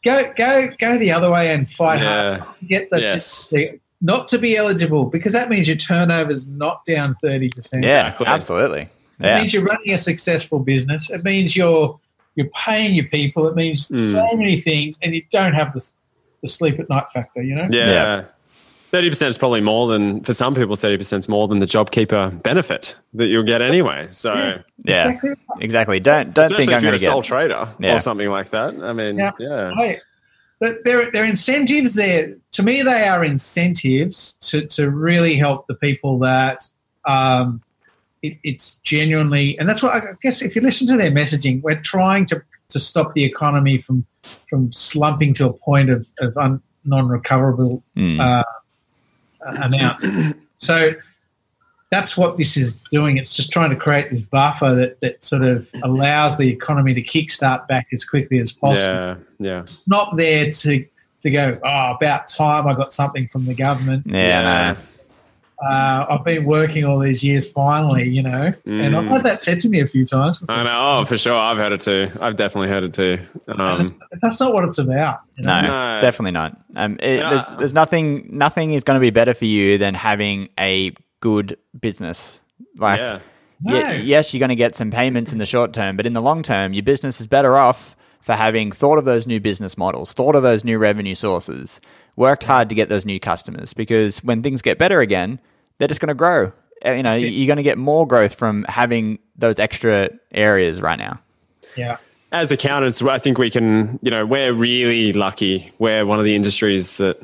go 0.04 0.32
go 0.36 0.70
go 0.78 0.98
the 0.98 1.12
other 1.12 1.30
way 1.30 1.52
and 1.52 1.70
fight 1.70 2.00
hard. 2.00 2.42
Get 2.66 2.90
the, 2.90 3.00
Yes. 3.00 3.48
the 3.48 3.78
not 4.00 4.28
to 4.28 4.38
be 4.38 4.56
eligible 4.56 5.04
because 5.06 5.32
that 5.32 5.48
means 5.48 5.66
your 5.68 5.76
turnover 5.76 6.30
is 6.30 6.48
not 6.48 6.84
down 6.84 7.14
thirty 7.16 7.48
percent. 7.50 7.84
Yeah, 7.84 8.06
Exactly. 8.08 8.26
absolutely. 8.26 8.88
It 9.20 9.34
means 9.40 9.52
you're 9.52 9.64
running 9.64 9.92
a 9.92 9.98
successful 9.98 10.60
business. 10.60 11.10
It 11.10 11.24
means 11.24 11.56
you're 11.56 11.98
you're 12.36 12.50
paying 12.50 12.94
your 12.94 13.06
people. 13.06 13.48
It 13.48 13.56
means 13.56 13.88
Mm. 13.88 14.12
so 14.12 14.36
many 14.36 14.60
things, 14.60 14.98
and 15.02 15.14
you 15.14 15.22
don't 15.30 15.54
have 15.54 15.72
the 15.72 15.92
the 16.42 16.48
sleep 16.48 16.78
at 16.78 16.88
night 16.88 17.06
factor. 17.12 17.42
You 17.42 17.56
know. 17.56 17.68
Yeah. 17.70 17.86
Yeah. 17.86 18.24
Thirty 18.92 19.08
percent 19.10 19.30
is 19.30 19.36
probably 19.38 19.60
more 19.60 19.88
than 19.88 20.22
for 20.22 20.32
some 20.32 20.54
people. 20.54 20.76
Thirty 20.76 20.96
percent 20.96 21.24
is 21.24 21.28
more 21.28 21.48
than 21.48 21.58
the 21.58 21.66
JobKeeper 21.66 22.42
benefit 22.44 22.94
that 23.14 23.26
you'll 23.26 23.42
get 23.42 23.60
anyway. 23.60 24.06
So, 24.10 24.32
Yeah. 24.32 24.58
Yeah. 24.84 25.04
Exactly. 25.08 25.30
right. 25.30 25.38
Exactly. 25.62 26.00
Don't 26.00 26.32
don't 26.32 26.44
especially 26.44 26.66
think 26.66 26.76
I'm 26.76 26.82
going 26.82 26.92
to 26.94 26.98
get 27.00 27.08
a 27.08 27.12
sole 27.12 27.22
trader 27.22 27.68
Yeah. 27.80 27.96
or 27.96 27.98
something 27.98 28.30
like 28.30 28.50
that. 28.50 28.74
I 28.82 28.92
mean, 28.92 29.18
Yeah. 29.18 29.32
yeah, 29.40 29.72
Hey, 29.76 29.98
but 30.60 30.86
are 30.86 31.24
incentives 31.24 31.94
there. 31.94 32.36
To 32.52 32.62
me, 32.62 32.82
they 32.82 33.06
are 33.06 33.24
incentives 33.24 34.34
to, 34.42 34.66
to 34.66 34.90
really 34.90 35.36
help 35.36 35.66
the 35.66 35.74
people 35.74 36.18
that 36.20 36.68
um, 37.04 37.62
it, 38.22 38.38
it's 38.42 38.76
genuinely, 38.82 39.58
and 39.58 39.68
that's 39.68 39.82
what 39.82 39.94
I 39.94 40.00
guess 40.22 40.42
if 40.42 40.56
you 40.56 40.62
listen 40.62 40.86
to 40.88 40.96
their 40.96 41.12
messaging, 41.12 41.62
we're 41.62 41.80
trying 41.80 42.26
to, 42.26 42.42
to 42.70 42.80
stop 42.80 43.14
the 43.14 43.24
economy 43.24 43.78
from 43.78 44.04
from 44.48 44.72
slumping 44.72 45.32
to 45.34 45.48
a 45.48 45.52
point 45.52 45.88
of, 45.88 46.06
of 46.20 46.36
un, 46.36 46.60
non-recoverable 46.84 47.82
Mm. 47.96 48.20
uh, 48.20 48.44
amounts. 49.62 50.04
So 50.58 50.92
that's 51.90 52.16
what 52.18 52.36
this 52.36 52.56
is 52.56 52.80
doing. 52.92 53.16
It's 53.16 53.34
just 53.34 53.50
trying 53.52 53.70
to 53.70 53.76
create 53.76 54.10
this 54.10 54.20
buffer 54.20 54.74
that, 54.74 55.00
that 55.00 55.24
sort 55.24 55.42
of 55.42 55.70
allows 55.82 56.36
the 56.38 56.48
economy 56.48 56.92
to 56.94 57.02
kickstart 57.02 57.66
back 57.68 57.86
as 57.92 58.04
quickly 58.04 58.38
as 58.40 58.52
possible 58.52 58.94
yeah, 58.94 59.16
yeah. 59.38 59.64
not 59.88 60.16
there 60.16 60.50
to 60.50 60.84
to 61.22 61.30
go. 61.30 61.50
Oh, 61.64 61.92
about 61.96 62.28
time 62.28 62.66
I 62.68 62.74
got 62.74 62.92
something 62.92 63.26
from 63.26 63.46
the 63.46 63.54
government. 63.54 64.04
yeah, 64.06 64.72
no. 64.74 64.80
Uh, 65.60 66.06
I've 66.10 66.24
been 66.24 66.44
working 66.44 66.84
all 66.84 67.00
these 67.00 67.24
years. 67.24 67.50
Finally, 67.50 68.08
you 68.08 68.22
know, 68.22 68.52
and 68.66 68.94
I've 68.96 69.02
Mm. 69.04 69.10
had 69.10 69.22
that 69.24 69.40
said 69.42 69.58
to 69.62 69.68
me 69.68 69.80
a 69.80 69.88
few 69.88 70.06
times. 70.06 70.44
I 70.48 70.62
know. 70.62 70.70
Oh, 71.00 71.04
for 71.04 71.18
sure. 71.18 71.34
I've 71.34 71.56
heard 71.58 71.72
it 71.72 71.80
too. 71.80 72.12
I've 72.20 72.36
definitely 72.36 72.68
heard 72.68 72.84
it 72.84 72.92
too. 72.94 73.18
Um, 73.48 73.96
That's 74.22 74.38
not 74.38 74.54
what 74.54 74.62
it's 74.62 74.78
about. 74.78 75.18
You 75.34 75.42
know? 75.42 75.60
No, 75.62 75.66
No. 75.96 76.00
definitely 76.00 76.30
not. 76.30 76.56
Um, 76.76 76.96
it, 77.02 77.18
Yeah. 77.18 77.30
there's, 77.30 77.58
there's 77.58 77.72
nothing. 77.72 78.28
Nothing 78.30 78.72
is 78.74 78.84
going 78.84 78.94
to 78.96 79.00
be 79.00 79.10
better 79.10 79.34
for 79.34 79.46
you 79.46 79.78
than 79.78 79.94
having 79.94 80.46
a 80.60 80.92
good 81.20 81.56
business. 81.78 82.40
Like, 82.76 82.98
yeah, 83.00 83.18
No. 83.62 83.90
ye- 83.90 84.02
yes, 84.02 84.32
you're 84.32 84.38
going 84.40 84.48
to 84.50 84.56
get 84.56 84.74
some 84.74 84.90
payments 84.90 85.32
in 85.32 85.38
the 85.38 85.46
short 85.46 85.72
term, 85.72 85.96
but 85.96 86.06
in 86.06 86.12
the 86.12 86.22
long 86.22 86.42
term, 86.42 86.72
your 86.72 86.82
business 86.82 87.20
is 87.20 87.26
better 87.26 87.56
off 87.56 87.96
for 88.20 88.32
having 88.34 88.70
thought 88.70 88.98
of 88.98 89.04
those 89.04 89.26
new 89.26 89.40
business 89.40 89.78
models, 89.78 90.12
thought 90.12 90.34
of 90.34 90.42
those 90.42 90.64
new 90.64 90.78
revenue 90.78 91.14
sources, 91.14 91.80
worked 92.16 92.44
hard 92.44 92.68
to 92.68 92.74
get 92.74 92.88
those 92.88 93.06
new 93.06 93.18
customers. 93.18 93.72
Because 93.72 94.18
when 94.18 94.42
things 94.42 94.60
get 94.62 94.76
better 94.78 95.00
again, 95.00 95.40
they're 95.78 95.88
just 95.88 96.00
going 96.00 96.08
to 96.08 96.14
grow. 96.14 96.52
uh, 96.84 96.90
you 96.92 97.02
know 97.02 97.14
you're 97.14 97.46
going 97.46 97.56
to 97.56 97.62
get 97.62 97.78
more 97.78 98.06
growth 98.06 98.34
from 98.34 98.64
having 98.68 99.18
those 99.36 99.58
extra 99.58 100.10
areas 100.32 100.80
right 100.80 100.98
now. 100.98 101.18
Yeah. 101.76 101.96
As 102.30 102.52
accountants, 102.52 103.00
I 103.00 103.18
think 103.18 103.38
we 103.38 103.48
can, 103.50 103.98
you 104.02 104.10
know, 104.10 104.26
we're 104.26 104.52
really 104.52 105.12
lucky. 105.14 105.72
We're 105.78 106.04
one 106.04 106.18
of 106.18 106.24
the 106.26 106.34
industries 106.36 106.98
that 106.98 107.16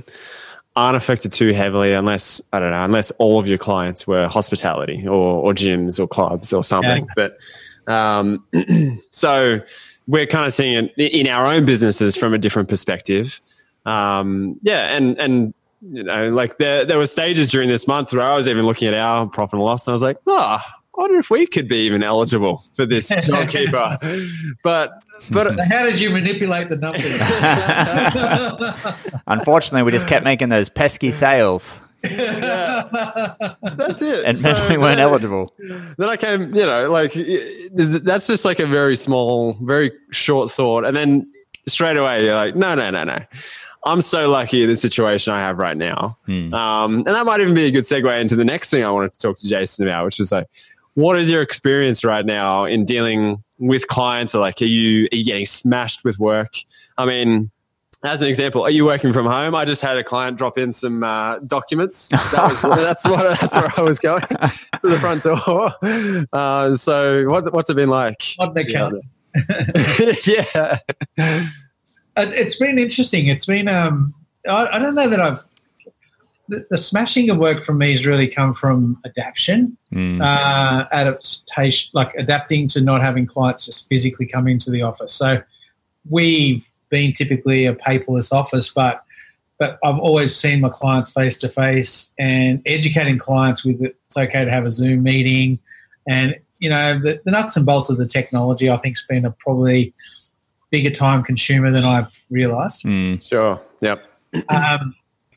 aren't 0.77 0.97
affected 0.97 1.33
too 1.33 1.53
heavily 1.53 1.93
unless, 1.93 2.43
I 2.53 2.59
don't 2.59 2.71
know, 2.71 2.83
unless 2.83 3.11
all 3.13 3.39
of 3.39 3.47
your 3.47 3.59
clients 3.59 4.07
were 4.07 4.27
hospitality 4.29 5.07
or, 5.07 5.43
or 5.43 5.53
gyms 5.53 6.01
or 6.01 6.09
clubs 6.09 6.53
or 6.53 6.65
something. 6.65 7.07
Yeah. 7.17 7.29
But 7.87 7.93
um, 7.93 8.45
so 9.11 9.61
we're 10.07 10.27
kind 10.27 10.47
of 10.47 10.53
seeing 10.53 10.91
it 10.97 11.13
in 11.13 11.29
our 11.29 11.47
own 11.47 11.65
businesses 11.65 12.17
from 12.17 12.35
a 12.35 12.39
different 12.39 12.69
perspective. 12.69 13.41
Um, 13.87 14.59
yeah. 14.63 14.97
And, 14.97 15.19
and, 15.19 15.55
you 15.93 16.03
know, 16.03 16.31
like 16.31 16.59
there, 16.59 16.85
there 16.85 16.99
were 16.99 17.07
stages 17.07 17.51
during 17.51 17.69
this 17.69 17.87
month 17.87 18.13
where 18.13 18.23
I 18.23 18.35
was 18.37 18.49
even 18.49 18.67
looking 18.67 18.89
at 18.89 18.95
our 18.95 19.27
profit 19.27 19.55
and 19.55 19.63
loss 19.63 19.87
and 19.87 19.93
I 19.93 19.95
was 19.95 20.03
like, 20.03 20.19
oh, 20.27 20.59
I 20.97 21.01
wonder 21.01 21.19
if 21.19 21.29
we 21.29 21.47
could 21.47 21.67
be 21.67 21.79
even 21.87 22.05
eligible 22.05 22.65
for 22.77 22.87
this 22.87 23.11
JobKeeper. 23.11 24.57
but 24.63 25.03
but 25.31 25.53
so 25.53 25.63
how 25.69 25.85
did 25.85 26.01
you 26.01 26.11
manipulate 26.11 26.69
the 26.69 26.77
numbers? 26.77 27.05
Unfortunately, 29.27 29.83
we 29.83 29.91
just 29.93 30.07
kept 30.07 30.25
making 30.25 30.51
those 30.51 30.69
pesky 30.69 31.11
sales. 31.11 31.81
Yeah. 32.03 33.55
That's 33.77 34.03
it. 34.03 34.25
And 34.25 34.39
so 34.39 34.53
we 34.69 34.77
weren't 34.77 34.99
then, 34.99 35.09
eligible. 35.09 35.51
Then 35.59 36.09
I 36.09 36.17
came, 36.17 36.55
you 36.55 36.67
know, 36.67 36.91
like 36.91 37.15
that's 37.73 38.27
just 38.27 38.45
like 38.45 38.59
a 38.59 38.67
very 38.67 38.97
small, 38.97 39.57
very 39.63 39.91
short 40.11 40.51
thought. 40.51 40.85
And 40.85 40.95
then 40.97 41.27
straight 41.67 41.97
away, 41.97 42.25
you're 42.25 42.35
like, 42.35 42.57
no, 42.57 42.75
no, 42.75 42.91
no, 42.91 43.05
no. 43.05 43.19
I'm 43.87 44.01
so 44.01 44.31
lucky 44.31 44.63
in 44.63 44.69
the 44.69 44.77
situation 44.77 45.33
I 45.33 45.41
have 45.41 45.59
right 45.59 45.77
now. 45.77 46.17
Hmm. 46.27 46.53
Um, 46.55 46.97
and 46.99 47.09
that 47.09 47.27
might 47.27 47.41
even 47.41 47.55
be 47.55 47.67
a 47.67 47.71
good 47.71 47.85
segue 47.85 48.19
into 48.19 48.35
the 48.35 48.45
next 48.45 48.71
thing 48.71 48.83
I 48.83 48.91
wanted 48.91 49.13
to 49.13 49.21
talk 49.21 49.37
to 49.39 49.49
Jason 49.49 49.87
about, 49.87 50.07
which 50.07 50.19
was 50.19 50.33
like, 50.33 50.47
what 50.95 51.19
is 51.19 51.31
your 51.31 51.43
experience 51.43 52.05
right 52.05 52.25
now 52.25 52.65
in 52.65 52.85
dealing 52.85 53.43
with 53.59 53.89
clients? 53.89 54.35
Or 54.35 54.41
like, 54.41 54.61
are 54.63 54.67
you, 54.67 55.09
are 55.13 55.17
you 55.17 55.25
getting 55.25 55.47
smashed 55.47 56.05
with 56.05 56.19
work? 56.19 56.55
I 56.97 57.07
mean, 57.07 57.51
as 58.05 58.21
an 58.21 58.29
example, 58.29 58.63
are 58.63 58.71
you 58.71 58.85
working 58.85 59.13
from 59.13 59.27
home? 59.27 59.55
I 59.55 59.65
just 59.65 59.81
had 59.81 59.97
a 59.97 60.05
client 60.05 60.37
drop 60.37 60.59
in 60.59 60.73
some 60.73 61.03
uh, 61.03 61.39
documents. 61.47 62.09
That 62.09 62.49
was, 62.49 62.61
that's 62.61 63.05
what 63.07 63.23
that's 63.41 63.57
where 63.57 63.73
I 63.77 63.81
was 63.81 63.99
going 63.99 64.21
to 64.27 64.53
the 64.83 64.99
front 65.01 65.23
door. 65.23 65.75
Uh, 66.33 66.75
so 66.75 67.25
what's 67.29 67.51
what's 67.51 67.71
it 67.71 67.77
been 67.77 67.89
like? 67.89 68.17
Not 68.39 68.55
the 68.55 68.65
count. 68.65 68.97
yeah, 70.27 70.79
it's 72.17 72.57
been 72.57 72.79
interesting. 72.79 73.27
It's 73.27 73.47
been 73.47 73.69
um, 73.69 74.15
I, 74.49 74.69
I 74.73 74.79
don't 74.79 74.95
know 74.95 75.09
that 75.09 75.21
I've 75.21 75.45
the, 76.49 76.67
the, 76.71 76.79
smashing 76.79 77.31
of 77.31 77.39
work 77.39 77.65
for 77.65 77.73
me 77.73 77.93
has 77.93 78.05
really 78.05 78.29
come 78.29 78.53
from 78.53 78.99
adaptation, 79.05 79.77
mm. 79.93 80.21
uh, 80.21 80.87
adaptation, 80.93 81.91
like 81.95 82.13
adapting 82.17 82.69
to 82.69 82.81
not 82.81 83.03
having 83.03 83.27
clients 83.27 83.67
just 83.67 83.89
physically 83.89 84.27
come 84.27 84.47
into 84.47 84.71
the 84.71 84.83
office. 84.83 85.13
So 85.13 85.43
we've 86.09 86.69
been 86.91 87.13
typically 87.13 87.67
a 87.67 87.75
paperless 87.75 88.33
office, 88.33 88.73
but 88.73 89.05
but 89.59 89.79
I've 89.85 89.99
always 89.99 90.35
seen 90.35 90.61
my 90.61 90.69
clients 90.69 91.13
face 91.13 91.39
to 91.39 91.49
face 91.49 92.11
and 92.19 92.61
educating 92.67 93.19
clients 93.19 93.65
with 93.65 93.81
it's 93.81 94.17
okay 94.17 94.45
to 94.45 94.51
have 94.51 94.67
a 94.67 94.73
Zoom 94.73 95.05
meeting, 95.05 95.61
and 96.09 96.37
you 96.59 96.69
know 96.69 96.99
the, 96.99 97.21
the 97.25 97.31
nuts 97.31 97.57
and 97.57 97.65
bolts 97.65 97.89
of 97.89 97.97
the 97.97 98.07
technology. 98.07 98.69
I 98.69 98.77
think 98.79 98.97
has 98.97 99.07
been 99.09 99.25
a 99.25 99.31
probably 99.31 99.95
bigger 100.71 100.91
time 100.91 101.23
consumer 101.23 101.71
than 101.71 101.85
I've 101.85 102.25
realised. 102.31 102.83
Mm. 102.83 103.27
Sure. 103.27 103.61
Yep. 103.81 104.05
Um, 104.49 104.95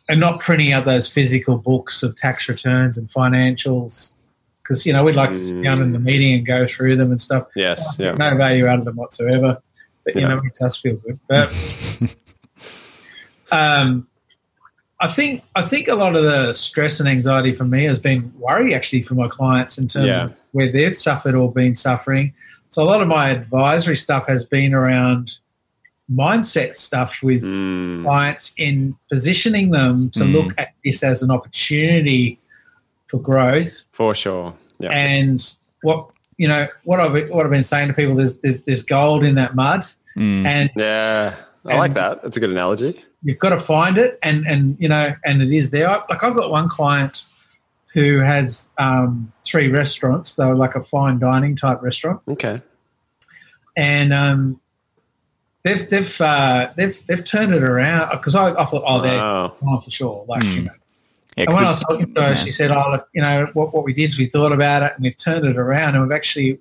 and 0.09 0.19
not 0.19 0.39
printing 0.39 0.71
out 0.71 0.85
those 0.85 1.11
physical 1.11 1.57
books 1.57 2.03
of 2.03 2.15
tax 2.15 2.47
returns 2.47 2.97
and 2.97 3.09
financials 3.09 4.15
because 4.63 4.85
you 4.85 4.93
know 4.93 5.03
we'd 5.03 5.15
like 5.15 5.31
to 5.31 5.37
sit 5.37 5.61
down 5.61 5.81
in 5.81 5.91
the 5.91 5.99
meeting 5.99 6.33
and 6.33 6.45
go 6.45 6.67
through 6.67 6.95
them 6.95 7.11
and 7.11 7.21
stuff. 7.21 7.47
Yes, 7.55 7.95
yeah. 7.97 8.11
no 8.11 8.35
value 8.35 8.67
out 8.67 8.79
of 8.79 8.85
them 8.85 8.95
whatsoever. 8.95 9.61
But 10.03 10.15
you 10.15 10.21
yeah. 10.21 10.27
know, 10.29 10.37
it 10.37 10.43
makes 10.43 10.61
us 10.61 10.77
feel 10.77 10.95
good. 10.97 11.19
But 11.27 11.53
um, 13.51 14.07
I 14.99 15.07
think 15.07 15.43
I 15.55 15.63
think 15.63 15.87
a 15.87 15.95
lot 15.95 16.15
of 16.15 16.23
the 16.23 16.53
stress 16.53 16.99
and 16.99 17.07
anxiety 17.07 17.53
for 17.53 17.65
me 17.65 17.83
has 17.83 17.99
been 17.99 18.33
worry 18.37 18.73
actually 18.73 19.03
for 19.03 19.15
my 19.15 19.27
clients 19.27 19.77
in 19.77 19.87
terms 19.87 20.07
yeah. 20.07 20.23
of 20.25 20.35
where 20.51 20.71
they've 20.71 20.95
suffered 20.95 21.35
or 21.35 21.51
been 21.51 21.75
suffering. 21.75 22.33
So 22.69 22.83
a 22.83 22.85
lot 22.85 23.01
of 23.01 23.07
my 23.07 23.29
advisory 23.29 23.95
stuff 23.95 24.27
has 24.27 24.45
been 24.45 24.73
around 24.73 25.37
mindset 26.11 26.77
stuff 26.77 27.21
with 27.21 27.43
mm. 27.43 28.01
clients 28.03 28.53
in 28.57 28.95
positioning 29.09 29.71
them 29.71 30.09
to 30.11 30.21
Mm. 30.21 30.33
look 30.33 30.53
at 30.57 30.69
this 30.85 31.03
as 31.03 31.21
an 31.21 31.31
opportunity 31.31 32.39
for 33.07 33.19
growth. 33.19 33.83
For 33.93 34.15
sure. 34.15 34.53
Yeah. 34.79 34.89
And 34.89 35.41
what 35.81 36.09
you 36.37 36.47
know, 36.47 36.67
what 36.83 36.99
I've 36.99 37.29
what 37.29 37.45
I've 37.45 37.51
been 37.51 37.63
saying 37.63 37.87
to 37.89 37.93
people, 37.93 38.15
there's 38.15 38.37
there's, 38.37 38.61
there's 38.61 38.83
gold 38.83 39.25
in 39.25 39.35
that 39.35 39.55
mud, 39.55 39.85
Mm. 40.15 40.45
and 40.45 40.69
yeah. 40.75 41.35
I 41.65 41.75
like 41.77 41.93
that. 41.95 42.23
That's 42.23 42.37
a 42.37 42.39
good 42.39 42.49
analogy. 42.51 43.03
you've 43.23 43.39
got 43.39 43.49
to 43.49 43.57
find 43.57 43.97
it, 43.97 44.17
and 44.23 44.47
and 44.47 44.77
you 44.79 44.87
know, 44.87 45.13
and 45.25 45.41
it 45.41 45.51
is 45.51 45.71
there. 45.71 45.89
I, 45.89 45.95
like 46.09 46.23
I've 46.23 46.35
got 46.35 46.49
one 46.49 46.69
client 46.69 47.25
who 47.93 48.19
has 48.19 48.71
um, 48.77 49.31
three 49.43 49.67
restaurants, 49.67 50.35
though, 50.35 50.51
like 50.51 50.75
a 50.75 50.83
fine 50.83 51.19
dining 51.19 51.55
type 51.55 51.81
restaurant, 51.81 52.21
Okay. 52.27 52.61
and 53.75 54.13
um, 54.13 54.61
they've 55.63 55.89
they've 55.89 56.21
uh, 56.21 56.71
they've 56.75 57.05
they've 57.07 57.23
turned 57.23 57.53
it 57.53 57.63
around 57.63 58.09
because 58.11 58.35
I, 58.35 58.51
I 58.59 58.65
thought, 58.65 58.83
oh, 58.85 59.01
they're 59.01 59.17
Wow. 59.17 59.55
fine 59.59 59.81
for 59.81 59.91
sure, 59.91 60.25
like 60.27 60.43
Mm. 60.43 60.55
you 60.55 60.61
know. 60.63 60.71
Yeah, 61.35 61.43
And 61.45 61.53
when 61.53 61.63
I 61.63 61.67
'cause 61.67 61.79
was 61.81 61.87
talking 61.87 62.13
to 62.15 62.21
her, 62.21 62.29
yeah. 62.29 62.35
she 62.35 62.49
said, 62.51 62.71
"Oh, 62.71 62.89
look, 62.91 63.07
you 63.13 63.21
know 63.21 63.47
what? 63.53 63.73
What 63.73 63.83
we 63.83 63.93
did 63.93 64.05
is 64.05 64.17
we 64.17 64.27
thought 64.27 64.51
about 64.51 64.81
it 64.83 64.93
and 64.95 65.03
we've 65.03 65.15
turned 65.17 65.45
it 65.45 65.55
around, 65.57 65.93
and 65.95 66.03
we've 66.03 66.11
actually 66.11 66.59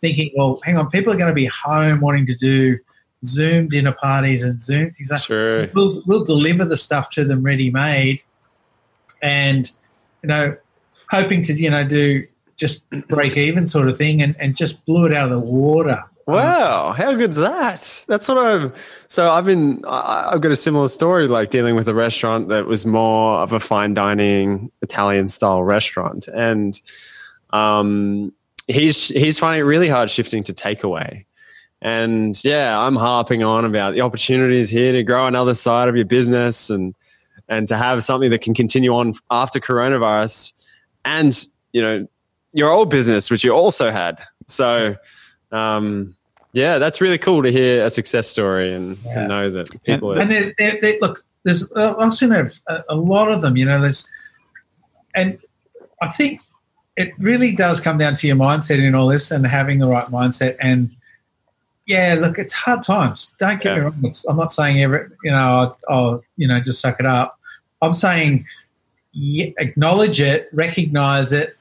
thinking, 0.00 0.30
well, 0.36 0.60
hang 0.64 0.76
on, 0.76 0.90
people 0.90 1.12
are 1.12 1.16
going 1.16 1.28
to 1.30 1.34
be 1.34 1.46
home 1.46 2.00
wanting 2.00 2.26
to 2.26 2.34
do 2.34 2.76
Zoom 3.24 3.68
dinner 3.68 3.92
parties 3.92 4.42
and 4.42 4.60
Zoom 4.60 4.90
things. 4.90 5.10
Like, 5.12 5.22
Sure. 5.22 5.68
we'll 5.74 6.02
we'll 6.06 6.24
deliver 6.24 6.64
the 6.64 6.76
stuff 6.76 7.08
to 7.10 7.24
them 7.24 7.42
ready 7.44 7.70
made, 7.70 8.20
and 9.22 9.70
you 10.22 10.28
know, 10.28 10.56
hoping 11.10 11.42
to 11.42 11.52
you 11.52 11.70
know 11.70 11.84
do 11.84 12.26
just 12.56 12.88
break 13.08 13.36
even 13.36 13.66
sort 13.66 13.88
of 13.88 13.96
thing, 13.96 14.22
and 14.22 14.34
and 14.40 14.56
just 14.56 14.84
blew 14.86 15.06
it 15.06 15.14
out 15.14 15.26
of 15.26 15.30
the 15.30 15.38
water. 15.38 16.02
Wow, 16.26 16.90
how 16.90 17.14
good's 17.14 17.36
that? 17.36 18.04
That's 18.08 18.26
what 18.26 18.36
I've. 18.36 18.72
So 19.06 19.30
I've 19.30 19.44
been. 19.44 19.84
I've 19.86 20.40
got 20.40 20.50
a 20.50 20.56
similar 20.56 20.88
story, 20.88 21.28
like 21.28 21.50
dealing 21.50 21.76
with 21.76 21.88
a 21.88 21.94
restaurant 21.94 22.48
that 22.48 22.66
was 22.66 22.84
more 22.84 23.38
of 23.38 23.52
a 23.52 23.60
fine 23.60 23.94
dining 23.94 24.72
Italian 24.82 25.28
style 25.28 25.62
restaurant, 25.62 26.26
and 26.34 26.80
um, 27.50 28.32
he's 28.66 29.08
he's 29.08 29.38
finding 29.38 29.60
it 29.60 29.64
really 29.64 29.88
hard 29.88 30.10
shifting 30.10 30.42
to 30.44 30.52
takeaway. 30.52 31.24
And 31.80 32.42
yeah, 32.42 32.76
I'm 32.76 32.96
harping 32.96 33.44
on 33.44 33.64
about 33.64 33.94
the 33.94 34.00
opportunities 34.00 34.68
here 34.68 34.92
to 34.92 35.04
grow 35.04 35.28
another 35.28 35.54
side 35.54 35.88
of 35.88 35.94
your 35.94 36.06
business 36.06 36.70
and 36.70 36.92
and 37.48 37.68
to 37.68 37.76
have 37.76 38.02
something 38.02 38.30
that 38.30 38.40
can 38.40 38.52
continue 38.52 38.92
on 38.92 39.14
after 39.30 39.60
coronavirus, 39.60 40.60
and 41.04 41.46
you 41.72 41.80
know 41.80 42.08
your 42.52 42.70
old 42.70 42.90
business, 42.90 43.30
which 43.30 43.44
you 43.44 43.52
also 43.52 43.92
had. 43.92 44.20
So 44.48 44.96
um, 45.52 46.15
yeah, 46.56 46.78
that's 46.78 47.02
really 47.02 47.18
cool 47.18 47.42
to 47.42 47.52
hear 47.52 47.84
a 47.84 47.90
success 47.90 48.26
story 48.26 48.72
and, 48.72 48.96
Yeah. 49.04 49.18
and 49.20 49.28
know 49.28 49.50
that 49.50 49.82
people. 49.82 50.12
and 50.12 50.32
are, 50.32 50.40
they, 50.40 50.54
they, 50.58 50.78
they, 50.80 50.98
look, 51.00 51.22
there's 51.42 51.70
uh, 51.72 51.94
I've 51.98 52.14
seen 52.14 52.32
a, 52.32 52.48
a 52.88 52.96
lot 52.96 53.30
of 53.30 53.42
them. 53.42 53.58
You 53.58 53.66
know, 53.66 53.78
there's, 53.80 54.08
and 55.14 55.38
I 56.00 56.08
think 56.08 56.40
it 56.96 57.12
really 57.18 57.52
does 57.52 57.80
come 57.80 57.98
down 57.98 58.14
to 58.14 58.26
your 58.26 58.36
mindset 58.36 58.78
in 58.82 58.94
all 58.94 59.06
this 59.06 59.30
and 59.30 59.46
having 59.46 59.80
the 59.80 59.86
right 59.86 60.08
mindset. 60.08 60.56
And 60.58 60.90
yeah, 61.86 62.16
look, 62.18 62.38
it's 62.38 62.54
hard 62.54 62.82
times. 62.82 63.34
Don't 63.38 63.60
get 63.60 63.76
me 63.76 63.82
wrong. 63.82 64.00
It's, 64.04 64.24
I'm 64.24 64.38
not 64.38 64.50
saying 64.50 64.82
every, 64.82 65.08
you 65.22 65.30
know, 65.30 65.76
oh, 65.88 65.94
oh, 65.94 66.22
you 66.38 66.48
know, 66.48 66.58
just 66.60 66.80
suck 66.80 66.98
it 66.98 67.06
up. 67.06 67.38
I'm 67.82 67.92
saying 67.92 68.46
yeah, 69.12 69.50
acknowledge 69.58 70.22
it, 70.22 70.48
recognize 70.52 71.34
it, 71.34 71.56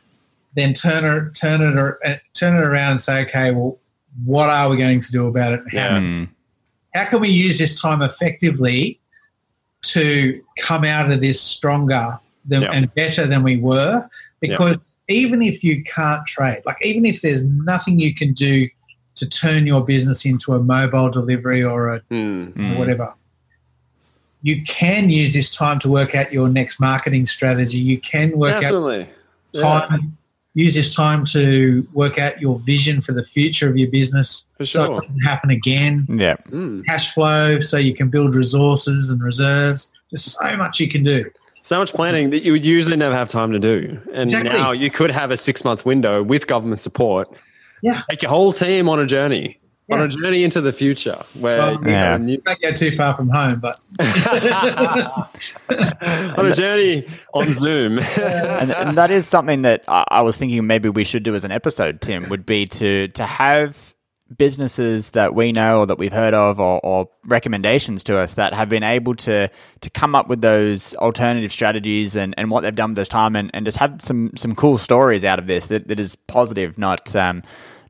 then 0.55 0.73
turn 0.73 1.03
it, 1.03 1.35
turn 1.35 1.61
it, 1.61 1.77
or, 1.77 1.99
uh, 2.05 2.15
turn 2.33 2.55
it 2.55 2.61
around 2.63 2.91
and 2.91 3.01
say, 3.01 3.21
okay, 3.23 3.51
well, 3.51 3.77
what 4.23 4.49
are 4.49 4.69
we 4.69 4.77
going 4.77 5.01
to 5.01 5.11
do 5.11 5.27
about 5.27 5.53
it? 5.53 5.61
How 5.71 5.77
Yeah. 5.77 5.99
Mm. 5.99 6.27
how 6.93 7.05
can 7.05 7.19
we 7.19 7.29
use 7.29 7.57
this 7.59 7.79
time 7.79 8.01
effectively 8.01 8.99
to 9.83 10.41
come 10.59 10.83
out 10.85 11.11
of 11.11 11.19
this 11.21 11.41
stronger 11.41 12.17
than, 12.45 12.61
Yeah. 12.61 12.71
and 12.71 12.93
better 12.93 13.27
than 13.27 13.43
we 13.43 13.57
were? 13.57 14.07
Because 14.39 14.95
even 15.07 15.41
if 15.41 15.63
you 15.63 15.83
can't 15.83 16.25
trade, 16.25 16.61
like 16.65 16.77
even 16.81 17.05
if 17.05 17.21
there's 17.21 17.43
nothing 17.43 17.99
you 17.99 18.13
can 18.15 18.33
do 18.33 18.69
to 19.15 19.27
turn 19.27 19.65
your 19.67 19.83
business 19.83 20.25
into 20.25 20.53
a 20.53 20.59
mobile 20.59 21.09
delivery 21.09 21.63
or 21.63 21.95
a 21.95 21.99
Hmm. 22.09 22.45
Mm. 22.55 22.75
or 22.75 22.79
whatever, 22.79 23.13
you 24.41 24.61
can 24.63 25.09
use 25.09 25.33
this 25.33 25.49
time 25.53 25.79
to 25.79 25.89
work 25.89 26.13
out 26.15 26.31
your 26.31 26.47
next 26.49 26.79
marketing 26.79 27.25
strategy. 27.25 27.77
You 27.79 27.99
can 27.99 28.37
work 28.37 28.55
out 28.55 28.61
definitely. 28.61 29.07
Yeah, 29.53 29.61
time. 29.89 30.17
Use 30.55 30.73
this 30.73 30.95
time 30.95 31.25
to 31.25 31.85
work 31.93 32.17
out 32.17 32.39
your 32.41 32.59
vision 32.59 33.01
for 33.01 33.11
the 33.11 33.23
future 33.23 33.69
of 33.69 33.77
your 33.77 33.89
business, 33.91 34.45
for 34.57 34.65
so 34.65 34.97
it 34.97 35.01
doesn't 35.01 35.19
happen 35.19 35.49
again 35.51 36.07
Yeah. 36.09 36.37
Hmm. 36.49 36.81
cash 36.83 37.13
flow 37.13 37.59
so 37.59 37.77
you 37.77 37.93
can 37.93 38.09
build 38.09 38.33
resources 38.33 39.09
and 39.09 39.21
reserves. 39.21 39.91
There's 40.11 40.23
so 40.23 40.55
much 40.55 40.79
you 40.79 40.87
can 40.89 41.03
do. 41.03 41.25
So 41.61 41.77
much 41.79 41.93
planning 41.93 42.29
that 42.29 42.43
you 42.43 42.51
would 42.53 42.65
usually 42.65 42.95
never 42.95 43.15
have 43.15 43.27
time 43.27 43.51
to 43.51 43.59
do. 43.59 43.99
And 44.13 44.23
Exactly. 44.23 44.49
now 44.51 44.71
you 44.71 44.89
could 44.89 45.11
have 45.11 45.29
a 45.31 45.37
six 45.37 45.65
month 45.65 45.85
window 45.85 46.23
with 46.23 46.47
government 46.47 46.79
support. 46.81 47.27
Yeah. 47.81 47.91
to 47.93 48.03
Take 48.09 48.21
your 48.21 48.29
whole 48.31 48.53
team 48.53 48.87
on 48.87 48.99
a 48.99 49.05
journey, 49.05 49.59
on 49.91 50.01
a 50.01 50.07
journey 50.07 50.43
into 50.43 50.61
the 50.61 50.73
future 50.73 51.21
where 51.35 51.57
Well, 51.57 51.73
you 51.73 51.79
Yeah. 51.91 52.11
have 52.11 52.21
a 52.21 52.23
new, 52.23 52.37
Don't 52.37 52.61
go 52.61 52.71
too 52.71 52.91
far 52.95 53.15
from 53.15 53.29
home, 53.29 53.59
but 53.59 53.79
on 56.37 56.45
a 56.47 56.53
journey 56.53 57.05
on 57.33 57.47
Zoom. 57.53 57.99
and, 57.99 58.71
and 58.71 58.97
that 58.97 59.11
is 59.11 59.27
something 59.27 59.61
that 59.63 59.83
I, 59.87 60.05
I 60.09 60.21
was 60.21 60.37
thinking 60.37 60.65
maybe 60.67 60.89
we 60.89 61.03
should 61.03 61.23
do 61.23 61.35
as 61.35 61.43
an 61.43 61.51
episode. 61.51 62.01
Tim 62.01 62.29
would 62.29 62.45
be 62.45 62.65
to 62.67 63.07
to 63.09 63.25
have 63.25 63.93
businesses 64.37 65.11
that 65.11 65.35
we 65.35 65.51
know 65.51 65.81
or 65.81 65.85
that 65.85 65.99
we've 65.99 66.11
heard 66.11 66.33
of 66.33 66.59
or, 66.59 66.79
or 66.83 67.07
recommendations 67.25 68.03
to 68.03 68.17
us 68.17 68.33
that 68.33 68.53
have 68.53 68.67
been 68.69 68.81
able 68.81 69.13
to 69.13 69.47
to 69.81 69.89
come 69.91 70.15
up 70.15 70.27
with 70.27 70.41
those 70.41 70.95
alternative 70.95 71.51
strategies 71.51 72.15
and, 72.15 72.33
and 72.35 72.49
what 72.49 72.61
they've 72.61 72.73
done 72.73 72.89
with 72.89 72.97
this 72.97 73.07
time 73.07 73.35
and, 73.35 73.51
and 73.53 73.67
just 73.67 73.77
have 73.77 74.01
some 74.01 74.31
some 74.35 74.55
cool 74.55 74.79
stories 74.79 75.23
out 75.23 75.37
of 75.37 75.45
this 75.45 75.67
that, 75.67 75.87
that 75.87 75.99
is 75.99 76.15
positive, 76.15 76.75
not 76.77 77.15
um, 77.15 77.43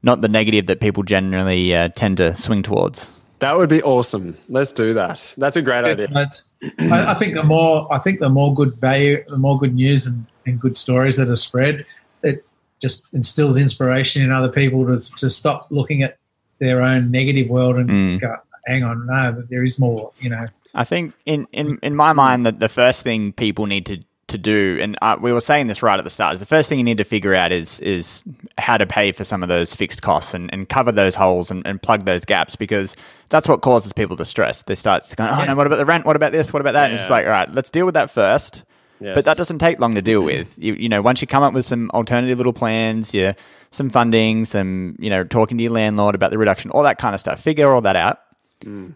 not 0.06 0.22
the 0.22 0.30
negative 0.30 0.68
that 0.68 0.80
people 0.80 1.04
generally 1.04 1.76
uh, 1.76 1.90
tend 1.90 2.18
to 2.18 2.34
swing 2.36 2.64
towards. 2.64 3.08
that 3.40 3.56
would 3.58 3.70
be 3.70 3.82
awesome. 3.84 4.38
Let's 4.48 4.72
do 4.72 4.94
that. 4.94 5.36
That's 5.38 5.58
a 5.58 5.62
great 5.62 5.84
idea. 5.84 6.08
That's, 6.08 6.48
I, 6.80 7.12
I 7.12 7.14
think 7.16 7.34
the 7.36 7.44
more 7.44 7.94
I 7.94 8.00
think 8.00 8.20
the 8.22 8.30
more 8.30 8.54
good 8.54 8.74
value, 8.78 9.24
the 9.28 9.38
more 9.38 9.58
good 9.60 9.76
news 9.76 10.08
and, 10.08 10.26
and 10.46 10.60
good 10.60 10.78
stories 10.78 11.18
that 11.18 11.28
are 11.30 11.36
spread, 11.36 11.86
it 12.24 12.46
just 12.82 13.14
instills 13.14 13.58
inspiration 13.58 14.22
in 14.24 14.32
other 14.32 14.50
people 14.50 14.86
to 14.86 14.98
to 15.18 15.30
stop 15.30 15.68
looking 15.70 16.04
at 16.04 16.18
their 16.60 16.82
own 16.82 17.12
negative 17.12 17.50
world 17.50 17.76
and 17.78 17.90
Mm. 17.90 18.22
go, 18.22 18.36
hang 18.68 18.84
on, 18.84 19.06
no, 19.08 19.44
there 19.50 19.64
is 19.64 19.78
more. 19.78 20.12
You 20.20 20.30
know, 20.30 20.46
I 20.74 20.86
think 20.86 21.14
in, 21.26 21.48
in, 21.52 21.78
in 21.84 21.96
my 21.96 22.14
mind 22.14 22.46
that 22.46 22.60
the 22.60 22.70
first 22.70 23.04
thing 23.04 23.34
people 23.34 23.66
need 23.66 23.86
to, 23.88 23.98
to 24.36 24.42
do, 24.42 24.78
and 24.82 24.98
uh, 25.02 25.18
we 25.20 25.32
were 25.34 25.42
saying 25.42 25.68
this 25.68 25.82
right 25.82 25.98
at 25.98 26.04
the 26.04 26.10
start, 26.10 26.34
is 26.34 26.40
the 26.40 26.46
first 26.46 26.70
thing 26.70 26.78
you 26.78 26.84
need 26.84 26.98
to 27.00 27.04
figure 27.04 27.34
out 27.34 27.52
is 27.52 27.80
is 27.80 28.24
how 28.58 28.78
to 28.78 28.86
pay 28.86 29.12
for 29.12 29.24
some 29.24 29.42
of 29.44 29.50
those 29.50 29.76
fixed 29.76 30.02
costs 30.02 30.34
and, 30.34 30.54
and 30.54 30.70
cover 30.70 30.92
those 30.92 31.16
holes 31.16 31.52
and, 31.52 31.66
and 31.68 31.82
plug 31.82 32.06
those 32.06 32.24
gaps 32.26 32.56
because 32.56 32.96
that's 33.30 33.48
what 33.48 33.62
causes 33.62 33.92
people 33.94 34.16
to 34.18 34.26
stress. 34.26 34.62
They 34.64 34.76
start 34.76 35.12
going, 35.16 35.30
oh 35.30 35.40
Yeah. 35.40 35.46
no, 35.46 35.56
what 35.56 35.68
about 35.68 35.78
the 35.78 35.86
rent? 35.86 36.06
What 36.06 36.16
about 36.16 36.32
this? 36.32 36.54
What 36.54 36.62
about 36.62 36.74
that? 36.74 36.92
And 36.92 37.00
it's 37.00 37.10
like, 37.10 37.26
all 37.26 37.32
right, 37.32 37.52
let's 37.52 37.70
deal 37.70 37.86
with 37.86 37.96
that 37.96 38.12
first. 38.12 38.64
Yes. 39.00 39.16
But 39.16 39.26
that 39.26 39.36
doesn't 39.36 39.60
take 39.60 39.80
long 39.80 39.96
to 39.96 40.02
deal 40.02 40.22
with. 40.22 40.54
You, 40.58 40.74
you 40.76 40.88
know, 40.88 41.02
once 41.02 41.20
you 41.22 41.28
come 41.28 41.44
up 41.44 41.54
with 41.54 41.66
some 41.66 41.90
alternative 41.92 42.38
little 42.38 42.54
plans, 42.54 43.14
yeah, 43.14 43.34
some 43.72 43.90
funding, 43.90 44.46
some 44.46 44.96
you 45.00 45.10
know, 45.10 45.24
talking 45.26 45.58
to 45.58 45.64
your 45.64 45.74
landlord 45.74 46.16
about 46.16 46.32
the 46.32 46.38
reduction, 46.38 46.72
all 46.72 46.84
that 46.84 46.98
kind 46.98 47.14
of 47.14 47.20
stuff. 47.20 47.42
Figure 47.42 47.74
all 47.74 47.82
that 47.82 47.98
out, 47.98 48.20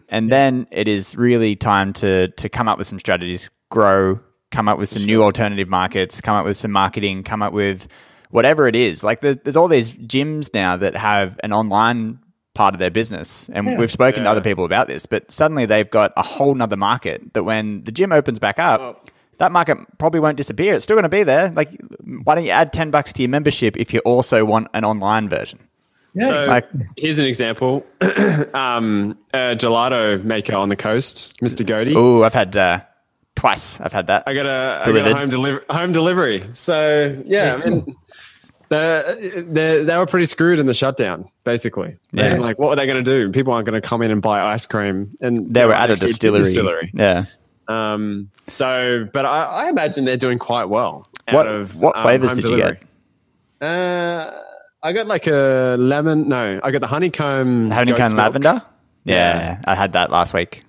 and 0.09 0.31
then 0.31 0.67
it 0.71 0.87
is 0.87 1.17
really 1.17 1.55
time 1.57 1.91
to 1.93 2.29
to 2.29 2.47
come 2.47 2.69
up 2.69 2.77
with 2.77 2.87
some 2.87 2.97
strategies, 2.97 3.49
grow, 3.69 4.19
come 4.51 4.67
up 4.67 4.77
with 4.79 4.89
some 4.89 5.05
new 5.05 5.23
alternative 5.23 5.67
markets, 5.69 6.21
come 6.21 6.35
up 6.35 6.45
with 6.45 6.57
some 6.57 6.71
marketing, 6.71 7.23
come 7.23 7.41
up 7.41 7.53
with 7.53 7.87
whatever 8.31 8.67
it 8.67 8.75
is. 8.75 9.03
Like 9.03 9.21
there, 9.21 9.35
there's 9.35 9.55
all 9.55 9.67
these 9.67 9.91
gyms 9.91 10.53
now 10.53 10.77
that 10.77 10.95
have 10.95 11.39
an 11.43 11.53
online 11.53 12.19
part 12.55 12.73
of 12.75 12.79
their 12.79 12.91
business, 12.91 13.49
and 13.53 13.67
Yeah. 13.67 13.77
we've 13.77 13.91
spoken 13.91 14.23
to 14.23 14.29
other 14.29 14.41
people 14.41 14.65
about 14.65 14.87
this. 14.87 15.05
But 15.05 15.31
suddenly 15.31 15.65
they've 15.65 15.89
got 15.89 16.11
a 16.17 16.23
whole 16.23 16.53
nother 16.55 16.77
market 16.77 17.33
that 17.33 17.43
when 17.43 17.83
the 17.85 17.91
gym 17.91 18.11
opens 18.11 18.39
back 18.39 18.59
up. 18.59 18.81
Oh. 18.81 18.97
That 19.37 19.53
market 19.53 19.77
probably 19.99 20.19
won't 20.19 20.35
disappear. 20.35 20.75
It's 20.75 20.83
still 20.83 20.95
going 20.97 21.03
to 21.03 21.09
be 21.09 21.23
there. 21.23 21.49
Like, 21.51 21.69
why 22.25 22.35
don't 22.35 22.43
you 22.43 22.49
add 22.51 22.73
ten 22.73 22.91
bucks 22.91 23.13
to 23.13 23.21
your 23.21 23.29
membership 23.29 23.77
if 23.77 23.93
you 23.93 24.01
also 24.01 24.43
want 24.43 24.67
an 24.73 24.83
online 24.83 25.29
version? 25.29 25.59
yeah, 26.13 26.43
So 26.43 26.49
like- 26.51 26.67
here's 26.97 27.19
an 27.19 27.25
example: 27.25 27.85
um, 28.53 29.17
a 29.33 29.55
gelato 29.55 30.21
maker 30.23 30.55
on 30.55 30.67
the 30.69 30.75
coast, 30.75 31.33
Mr. 31.41 31.65
Godey. 31.65 31.93
Oh, 31.95 32.23
I've 32.23 32.33
had 32.33 32.55
uh, 32.57 32.81
twice. 33.39 33.79
I've 33.81 33.93
had 33.93 34.07
that. 34.07 34.23
I 34.27 34.33
got 34.33 34.45
a, 34.45 34.81
I 34.85 34.91
got 34.91 35.07
a 35.07 35.15
home 35.15 35.29
delivery. 35.29 35.63
Home 35.69 35.91
delivery. 35.91 36.49
So 36.53 37.21
yeah, 37.25 37.55
I 37.63 37.69
mean, 37.69 37.95
they 38.69 39.43
they 39.47 39.83
they 39.83 39.97
were 39.97 40.05
pretty 40.05 40.25
screwed 40.25 40.59
in 40.59 40.65
the 40.65 40.73
shutdown. 40.73 41.29
Basically, 41.43 41.97
Yeah. 42.11 42.35
yeah. 42.35 42.39
Like, 42.39 42.59
what 42.59 42.69
were 42.69 42.75
they 42.75 42.85
going 42.85 43.03
to 43.03 43.11
do? 43.11 43.31
People 43.31 43.53
aren't 43.53 43.67
going 43.67 43.81
to 43.81 43.87
come 43.87 44.01
in 44.01 44.11
and 44.11 44.21
buy 44.21 44.41
ice 44.53 44.65
cream, 44.65 45.17
and 45.21 45.53
They 45.53 45.65
were 45.65 45.73
at 45.73 45.89
a 45.89 45.95
distillery. 45.95 46.43
distillery. 46.43 46.91
Yeah. 46.93 47.25
Um, 47.67 48.31
so, 48.45 49.07
but 49.13 49.25
I, 49.25 49.43
I 49.43 49.69
imagine 49.69 50.05
they're 50.05 50.17
doing 50.17 50.39
quite 50.39 50.65
well. 50.65 51.05
What 51.31 51.45
of, 51.47 51.75
what 51.75 51.95
um, 51.97 52.01
flavors 52.03 52.33
did 52.33 52.41
delivery. 52.41 52.57
you 52.71 52.73
get? 53.61 53.67
Uh, 53.67 54.31
I 54.81 54.91
got 54.93 55.05
like 55.07 55.27
a 55.27 55.75
lemon. 55.77 56.29
No, 56.29 56.59
I 56.63 56.71
got 56.71 56.81
the 56.81 56.87
honeycomb. 56.87 57.69
Honeycomb 57.69 58.15
lavender. 58.15 58.61
Yeah, 59.03 59.15
Yeah. 59.15 59.61
I 59.65 59.75
had 59.75 59.93
that 59.93 60.09
last 60.09 60.33
week. 60.33 60.63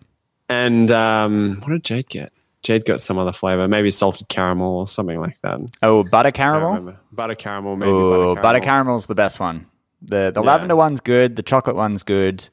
And 0.49 0.91
um, 0.91 1.59
what 1.63 1.71
did 1.71 1.85
Jake 1.85 2.09
get? 2.11 2.33
Jade 2.62 2.85
got 2.85 3.01
some 3.01 3.18
other 3.18 3.33
flavor, 3.33 3.66
maybe 3.68 3.90
salted 3.90 4.29
caramel 4.29 4.79
or 4.81 4.88
something 4.88 5.18
like 5.20 5.40
that. 5.42 5.61
Oh, 5.83 6.03
butter 6.05 6.31
caramel. 6.31 6.94
Butter 7.12 7.35
caramel, 7.35 7.77
maybe. 7.77 7.90
Oh, 7.90 8.35
butter 8.35 8.42
butter 8.42 8.61
caramel. 8.61 8.85
caramel's 8.85 9.07
the 9.07 9.14
best 9.14 9.40
one. 9.40 9.66
The 10.03 10.31
the 10.35 10.40
Yeah. 10.42 10.46
lavender 10.46 10.77
one's 10.77 11.01
good. 11.01 11.37
The 11.37 11.42
chocolate 11.42 11.77
one's 11.77 12.03
good. 12.03 12.46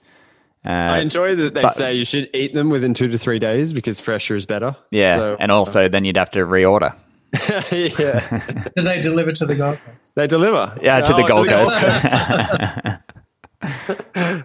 Uh, 0.66 0.70
I 0.70 1.00
enjoy 1.00 1.36
that 1.36 1.54
they 1.54 1.62
but- 1.62 1.74
say 1.74 1.94
you 1.94 2.06
should 2.06 2.30
eat 2.34 2.54
them 2.54 2.70
within 2.70 2.94
two 2.94 3.08
to 3.10 3.18
three 3.18 3.40
days 3.40 3.74
because 3.74 4.00
fresher 4.00 4.36
is 4.36 4.46
better. 4.46 4.76
yeah, 4.92 5.16
So- 5.16 5.38
and 5.40 5.52
also 5.52 5.88
then 5.88 6.06
you'd 6.06 6.18
have 6.18 6.32
to 6.32 6.40
reorder. 6.40 6.96
yeah, 7.72 8.70
do 8.76 8.84
they 8.84 9.02
deliver 9.02 9.32
to 9.34 9.46
the 9.46 9.56
Gold 9.56 9.78
Coast? 9.86 10.12
they 10.16 10.28
deliver. 10.28 10.78
Yeah, 10.82 11.02
to 11.02 11.14
Oh, 11.14 11.18
the 11.22 11.28
Gold 11.28 11.48
Coast. 11.50 11.80
Coast. 11.80 12.14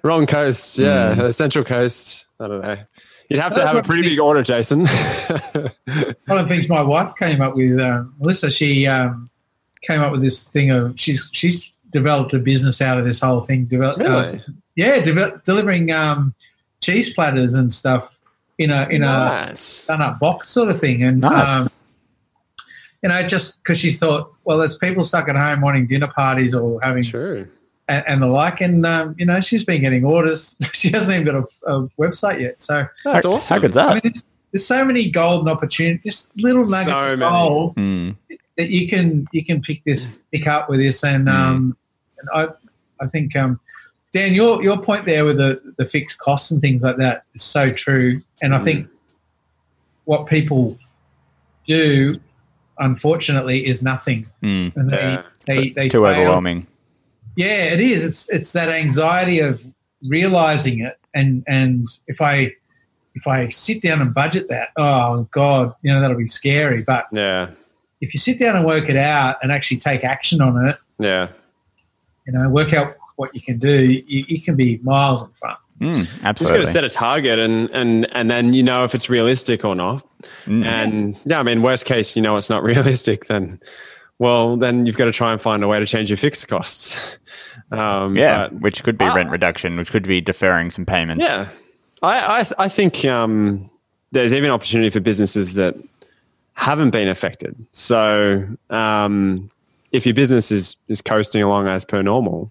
Wrong 0.04 0.26
coast. 0.26 0.78
Yeah, 0.78 1.14
Hmm. 1.14 1.20
the 1.20 1.32
Central 1.32 1.64
Coast. 1.64 2.26
I 2.40 2.48
don't 2.48 2.62
know. 2.62 2.76
You'd 3.32 3.40
have 3.40 3.54
to 3.54 3.66
have 3.66 3.76
a 3.76 3.82
pretty 3.82 4.02
big 4.02 4.18
order, 4.18 4.42
Jason. 4.42 4.80
One 4.86 6.38
of 6.38 6.46
the 6.46 6.46
things 6.48 6.68
my 6.68 6.82
wife 6.82 7.14
came 7.16 7.40
up 7.40 7.54
with, 7.54 7.80
um, 7.80 8.14
Melissa, 8.18 8.50
she 8.50 8.86
um, 8.86 9.30
came 9.82 10.00
up 10.00 10.12
with 10.12 10.22
this 10.22 10.48
thing 10.48 10.70
of 10.70 10.98
she's 10.98 11.30
she's 11.32 11.72
developed 11.90 12.34
a 12.34 12.38
business 12.38 12.80
out 12.82 12.98
of 12.98 13.04
this 13.04 13.20
whole 13.20 13.40
thing. 13.40 13.64
Develop, 13.64 13.98
really? 13.98 14.38
uh, 14.38 14.52
yeah, 14.76 15.00
devel- 15.00 15.42
delivering 15.44 15.90
um, 15.90 16.34
cheese 16.80 17.14
platters 17.14 17.54
and 17.54 17.72
stuff 17.72 18.18
in 18.58 18.70
a 18.70 18.86
in 18.88 19.02
a 19.02 19.54
done 19.86 20.02
up 20.02 20.18
box 20.18 20.48
sort 20.48 20.68
of 20.68 20.78
thing. 20.78 21.02
And 21.02 21.20
Nice. 21.20 21.48
um, 21.48 21.68
you 23.02 23.08
know, 23.08 23.26
just 23.26 23.62
because 23.62 23.78
she 23.78 23.90
thought, 23.90 24.32
well, 24.44 24.58
there's 24.58 24.78
people 24.78 25.02
stuck 25.02 25.28
at 25.28 25.36
home 25.36 25.60
wanting 25.60 25.86
dinner 25.86 26.06
parties 26.06 26.54
or 26.54 26.80
having 26.82 27.02
True. 27.02 27.48
And, 27.88 28.04
and 28.06 28.22
the 28.22 28.26
like, 28.26 28.60
and 28.60 28.84
um, 28.86 29.14
you 29.18 29.26
know, 29.26 29.40
she's 29.40 29.64
been 29.64 29.80
getting 29.80 30.04
orders. 30.04 30.56
she 30.72 30.90
hasn't 30.90 31.12
even 31.20 31.24
got 31.24 31.34
a, 31.66 31.72
a 31.72 31.88
website 32.00 32.40
yet. 32.40 32.62
So 32.62 32.86
That's 33.04 33.24
how, 33.26 33.32
awesome. 33.34 33.54
How 33.56 33.60
good's 33.60 33.76
I 33.76 33.86
that? 33.94 34.04
mean, 34.04 34.12
it's, 34.12 34.22
there's 34.52 34.66
so 34.66 34.84
many 34.84 35.10
golden 35.10 35.48
opportunities. 35.48 36.04
Just 36.04 36.36
little 36.36 36.64
nuggets 36.66 36.90
So 36.90 37.12
of 37.12 37.18
many. 37.18 37.30
gold 37.32 37.74
Hmm. 37.74 38.10
that 38.58 38.68
you 38.70 38.88
can 38.88 39.26
you 39.32 39.44
can 39.44 39.62
pick 39.62 39.82
this 39.84 40.18
pick 40.30 40.46
up 40.46 40.68
with 40.68 40.78
this 40.80 41.02
and 41.04 41.26
Mm. 41.26 41.32
um 41.34 41.76
and 42.18 42.28
I 42.34 42.48
I 43.04 43.06
think 43.08 43.34
um 43.34 43.58
Dan 44.12 44.34
your 44.34 44.62
your 44.62 44.76
point 44.80 45.06
there 45.06 45.24
with 45.24 45.38
the 45.38 45.60
the 45.78 45.86
fixed 45.86 46.18
costs 46.18 46.50
and 46.50 46.60
things 46.60 46.82
like 46.82 46.98
that 46.98 47.24
is 47.34 47.42
so 47.42 47.72
true 47.72 48.20
and 48.42 48.54
I 48.54 48.58
Mm. 48.58 48.64
think 48.64 48.88
what 50.04 50.26
people 50.26 50.78
do 51.66 52.20
unfortunately 52.78 53.66
is 53.66 53.82
nothing 53.82 54.26
Hmm. 54.42 54.68
and 54.76 54.90
they 54.90 54.96
Yeah. 54.96 55.22
they, 55.46 55.58
It's 55.68 55.74
they 55.76 55.88
too 55.88 56.04
fail. 56.04 56.14
overwhelming. 56.20 56.66
Yeah 57.36 57.64
it 57.72 57.80
is 57.80 58.04
it's 58.04 58.28
it's 58.30 58.52
that 58.52 58.68
anxiety 58.68 59.38
of 59.40 59.64
realizing 60.08 60.80
it 60.80 60.98
and 61.14 61.44
and 61.46 61.86
if 62.06 62.20
I 62.20 62.52
if 63.14 63.26
I 63.26 63.48
sit 63.50 63.82
down 63.82 64.00
and 64.00 64.12
budget 64.14 64.48
that 64.48 64.68
oh 64.76 65.28
god 65.30 65.74
you 65.82 65.92
know 65.92 66.00
that'll 66.00 66.16
be 66.16 66.28
scary 66.28 66.82
but 66.82 67.06
Yeah. 67.12 67.50
if 68.00 68.12
you 68.14 68.18
sit 68.18 68.38
down 68.38 68.56
and 68.56 68.64
work 68.66 68.88
it 68.88 68.96
out 68.96 69.36
and 69.42 69.52
actually 69.52 69.78
take 69.78 70.02
action 70.04 70.40
on 70.40 70.66
it, 70.66 70.76
Yeah. 70.98 71.28
you 72.26 72.32
know, 72.32 72.48
work 72.48 72.72
out 72.72 72.96
what 73.16 73.34
you 73.34 73.40
can 73.42 73.58
do, 73.58 73.84
you, 73.84 74.24
you 74.28 74.40
can 74.40 74.56
be 74.56 74.78
miles 74.82 75.24
in 75.24 75.30
front. 75.32 75.58
Hmm, 75.78 75.92
Just 75.92 76.16
got 76.50 76.56
to 76.56 76.66
set 76.66 76.84
a 76.84 76.88
target 76.90 77.38
and 77.38 77.68
and 77.72 78.06
and 78.16 78.30
then 78.30 78.54
you 78.54 78.62
know 78.62 78.84
if 78.84 78.94
it's 78.94 79.10
realistic 79.10 79.64
or 79.64 79.74
not. 79.74 80.06
Mm. 80.46 80.64
And 80.64 81.16
yeah, 81.24 81.40
I 81.40 81.42
mean, 81.42 81.60
worst 81.62 81.84
case, 81.84 82.14
you 82.16 82.22
know 82.22 82.36
it's 82.36 82.48
not 82.50 82.62
realistic. 82.72 83.26
Then, 83.26 83.60
well, 84.22 84.56
then 84.56 84.86
you've 84.86 84.96
got 84.96 85.06
to 85.06 85.12
try 85.12 85.32
and 85.32 85.40
find 85.40 85.64
a 85.64 85.68
way 85.68 85.78
to 85.80 85.86
change 85.86 86.08
your 86.10 86.16
fixed 86.16 86.46
costs. 86.48 86.84
Um, 87.72 88.16
yeah, 88.16 88.48
but- 88.48 88.60
which 88.60 88.82
could 88.84 88.96
be 88.98 89.04
Ah. 89.06 89.14
rent 89.14 89.30
reduction, 89.30 89.76
which 89.76 89.90
could 89.90 90.06
be 90.06 90.20
deferring 90.20 90.70
some 90.70 90.84
payments. 90.86 91.24
yeah. 91.24 91.48
I 92.02 92.40
I, 92.40 92.46
I 92.66 92.68
think 92.68 93.04
um, 93.04 93.68
there's 94.12 94.32
even 94.34 94.50
opportunity 94.50 94.90
for 94.90 95.00
businesses 95.00 95.54
that 95.54 95.74
haven't 96.54 96.90
been 96.90 97.08
affected. 97.08 97.54
So 97.72 98.46
um, 98.70 99.50
if 99.92 100.04
your 100.06 100.14
business 100.14 100.50
is 100.52 100.76
is 100.88 101.00
coasting 101.00 101.42
along 101.42 101.68
as 101.68 101.84
per 101.84 102.02
normal, 102.02 102.50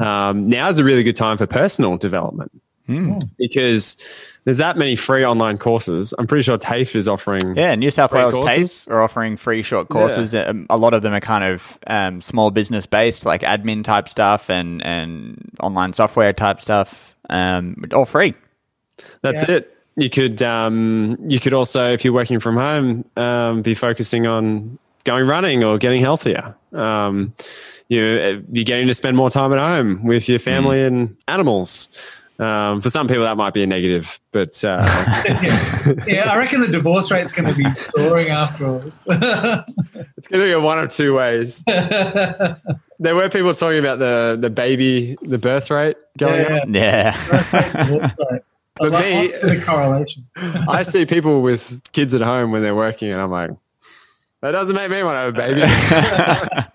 um, 0.00 0.48
now's 0.48 0.78
a 0.78 0.84
really 0.84 1.02
good 1.02 1.16
time 1.16 1.36
for 1.38 1.46
personal 1.46 1.96
development 1.96 2.52
Hmm. 2.90 3.18
because 3.38 3.96
there's 4.44 4.56
that 4.56 4.76
many 4.76 4.96
free 4.96 5.24
online 5.24 5.58
courses. 5.58 6.14
I'm 6.18 6.26
pretty 6.26 6.42
sure 6.42 6.58
TAFE 6.58 6.96
is 6.96 7.06
offering. 7.06 7.56
Yeah, 7.56 7.74
New 7.74 7.90
South 7.90 8.12
Wales 8.12 8.34
courses? 8.34 8.84
TAFE 8.84 8.92
are 8.92 9.02
offering 9.02 9.36
free 9.36 9.62
short 9.62 9.88
courses. 9.88 10.34
Um, 10.34 10.66
A 10.70 10.76
lot 10.76 10.94
of 10.94 11.02
them 11.02 11.12
are 11.12 11.20
kind 11.20 11.44
of 11.44 11.78
um, 11.86 12.20
small 12.20 12.50
business 12.50 12.86
based, 12.86 13.24
like 13.24 13.42
admin 13.42 13.84
type 13.84 14.08
stuff 14.08 14.50
and, 14.50 14.82
and 14.84 15.50
online 15.62 15.92
software 15.92 16.32
type 16.32 16.60
stuff, 16.60 17.14
um, 17.28 17.84
all 17.92 18.06
free. 18.06 18.34
That's 19.22 19.42
Yeah. 19.48 19.56
it. 19.56 19.76
you 19.96 20.08
could 20.08 20.42
um, 20.42 21.16
you 21.28 21.38
could 21.40 21.52
also, 21.52 21.92
if 21.92 22.04
you're 22.04 22.14
working 22.14 22.40
from 22.40 22.56
home, 22.56 23.04
um, 23.16 23.62
be 23.62 23.74
focusing 23.74 24.26
on 24.26 24.78
going 25.04 25.26
running 25.26 25.64
or 25.64 25.78
getting 25.78 26.00
healthier. 26.00 26.54
Um, 26.72 27.32
you 27.88 28.44
you're 28.52 28.64
getting 28.64 28.86
to 28.86 28.94
spend 28.94 29.16
more 29.16 29.30
time 29.30 29.52
at 29.52 29.58
home 29.58 30.04
with 30.04 30.28
your 30.28 30.38
family 30.38 30.78
mm. 30.78 30.86
and 30.86 31.16
animals. 31.28 31.88
Um, 32.40 32.80
for 32.80 32.88
some 32.88 33.06
people, 33.06 33.24
that 33.24 33.36
might 33.36 33.52
be 33.52 33.62
a 33.62 33.66
negative, 33.66 34.18
but 34.32 34.64
uh, 34.64 34.82
yeah. 35.26 35.92
yeah. 36.06 36.30
I 36.30 36.38
reckon 36.38 36.62
the 36.62 36.68
divorce 36.68 37.10
rate's 37.10 37.32
going 37.32 37.48
to 37.48 37.54
be 37.54 37.66
soaring 37.80 38.28
afterwards. 38.28 39.02
it's 39.06 40.26
going 40.26 40.40
to 40.40 40.46
be 40.46 40.54
one 40.54 40.78
of 40.78 40.88
two 40.88 41.14
ways. 41.14 41.62
there 41.64 43.14
were 43.14 43.28
people 43.28 43.52
talking 43.52 43.78
about 43.78 43.98
the 43.98 44.38
the 44.40 44.48
baby, 44.48 45.18
the 45.20 45.36
birth 45.36 45.70
rate 45.70 45.98
going 46.16 46.40
yeah, 46.40 46.56
up. 46.56 47.34
Yeah. 47.52 48.12
but 48.78 48.92
me, 48.92 49.28
the 49.42 49.62
correlation. 49.62 50.26
I 50.36 50.80
see 50.80 51.04
people 51.04 51.42
with 51.42 51.82
kids 51.92 52.14
at 52.14 52.22
home 52.22 52.52
when 52.52 52.62
they're 52.62 52.74
working, 52.74 53.10
and 53.12 53.20
I'm 53.20 53.30
like, 53.30 53.50
that 54.40 54.52
doesn't 54.52 54.74
make 54.74 54.90
me 54.90 55.02
want 55.02 55.16
to 55.16 55.24
have 55.24 55.34
a 55.34 56.66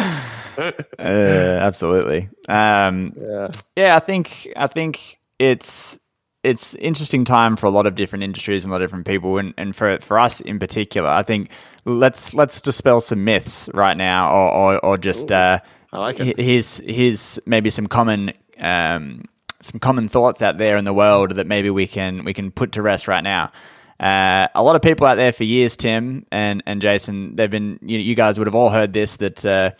baby 0.00 0.20
uh, 0.58 0.72
absolutely. 0.98 2.28
Um, 2.48 3.14
yeah. 3.20 3.48
yeah, 3.76 3.96
I 3.96 4.00
think 4.00 4.48
I 4.56 4.66
think 4.66 5.18
it's 5.38 5.98
it's 6.42 6.74
interesting 6.74 7.24
time 7.24 7.56
for 7.56 7.66
a 7.66 7.70
lot 7.70 7.86
of 7.86 7.94
different 7.94 8.22
industries 8.24 8.64
and 8.64 8.70
a 8.70 8.74
lot 8.74 8.82
of 8.82 8.88
different 8.88 9.06
people, 9.06 9.38
and, 9.38 9.54
and 9.56 9.74
for 9.74 9.98
for 10.00 10.18
us 10.18 10.40
in 10.40 10.58
particular, 10.58 11.08
I 11.08 11.22
think 11.22 11.50
let's 11.84 12.34
let's 12.34 12.60
dispel 12.60 13.00
some 13.00 13.24
myths 13.24 13.68
right 13.74 13.96
now, 13.96 14.30
or 14.32 14.50
or, 14.52 14.84
or 14.84 14.98
just 14.98 15.32
uh, 15.32 15.60
I 15.92 15.98
like 15.98 16.20
it. 16.20 16.38
Here's 16.38 16.78
here's 16.78 17.38
maybe 17.46 17.70
some 17.70 17.86
common. 17.86 18.32
Um, 18.58 19.24
some 19.60 19.80
common 19.80 20.10
thoughts 20.10 20.42
out 20.42 20.58
there 20.58 20.76
in 20.76 20.84
the 20.84 20.92
world 20.92 21.30
that 21.36 21.46
maybe 21.46 21.70
we 21.70 21.86
can 21.86 22.22
we 22.24 22.34
can 22.34 22.50
put 22.50 22.72
to 22.72 22.82
rest 22.82 23.08
right 23.08 23.24
now. 23.24 23.50
Uh, 23.98 24.48
a 24.54 24.62
lot 24.62 24.76
of 24.76 24.82
people 24.82 25.06
out 25.06 25.14
there 25.14 25.32
for 25.32 25.44
years, 25.44 25.76
Tim 25.76 26.26
and, 26.30 26.62
and 26.66 26.82
Jason, 26.82 27.36
they've 27.36 27.50
been 27.50 27.78
you, 27.80 27.98
you 27.98 28.14
guys 28.14 28.38
would 28.38 28.46
have 28.46 28.54
all 28.54 28.68
heard 28.68 28.92
this 28.92 29.16
that 29.16 29.46
uh, 29.46 29.70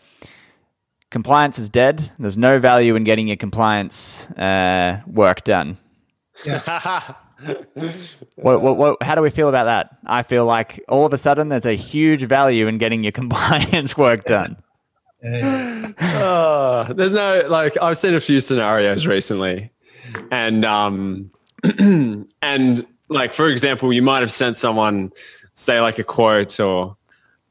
compliance 1.14 1.60
is 1.60 1.70
dead. 1.70 2.10
There's 2.18 2.36
no 2.36 2.58
value 2.58 2.96
in 2.96 3.04
getting 3.04 3.28
your 3.28 3.36
compliance 3.36 4.26
uh, 4.32 5.00
work 5.06 5.44
done. 5.44 5.78
Yeah. 6.44 7.14
what, 8.34 8.60
what, 8.60 8.76
what, 8.76 9.00
how 9.00 9.14
do 9.14 9.22
we 9.22 9.30
feel 9.30 9.48
about 9.48 9.66
that? 9.66 9.96
I 10.06 10.24
feel 10.24 10.44
like 10.44 10.82
all 10.88 11.06
of 11.06 11.12
a 11.12 11.18
sudden 11.18 11.50
there's 11.50 11.66
a 11.66 11.76
huge 11.76 12.24
value 12.24 12.66
in 12.66 12.78
getting 12.78 13.04
your 13.04 13.12
compliance 13.22 13.96
work 13.96 14.24
done. 14.24 14.56
oh, 15.24 16.92
there's 16.96 17.12
no 17.12 17.44
like 17.48 17.80
I've 17.80 17.96
seen 17.96 18.14
a 18.14 18.20
few 18.20 18.40
scenarios 18.40 19.06
recently, 19.06 19.70
and 20.32 20.64
um, 20.64 21.30
and 22.42 22.86
like 23.08 23.32
for 23.32 23.48
example, 23.48 23.92
you 23.92 24.02
might 24.02 24.20
have 24.20 24.32
sent 24.32 24.56
someone 24.56 25.12
say 25.54 25.80
like 25.80 26.00
a 26.00 26.04
quote 26.04 26.58
or 26.58 26.96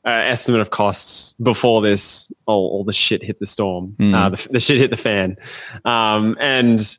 uh, 0.06 0.12
estimate 0.12 0.60
of 0.60 0.70
costs 0.70 1.34
before 1.34 1.82
this 1.82 2.32
all, 2.46 2.70
all 2.70 2.84
the 2.84 2.94
shit 2.94 3.24
hit 3.24 3.40
the 3.40 3.46
storm 3.46 3.96
mm. 4.00 4.14
uh, 4.14 4.30
the, 4.30 4.48
the, 4.52 4.60
shit 4.60 4.78
hit 4.78 4.92
the 4.92 4.98
fan 4.98 5.38
um, 5.86 6.36
and 6.40 6.98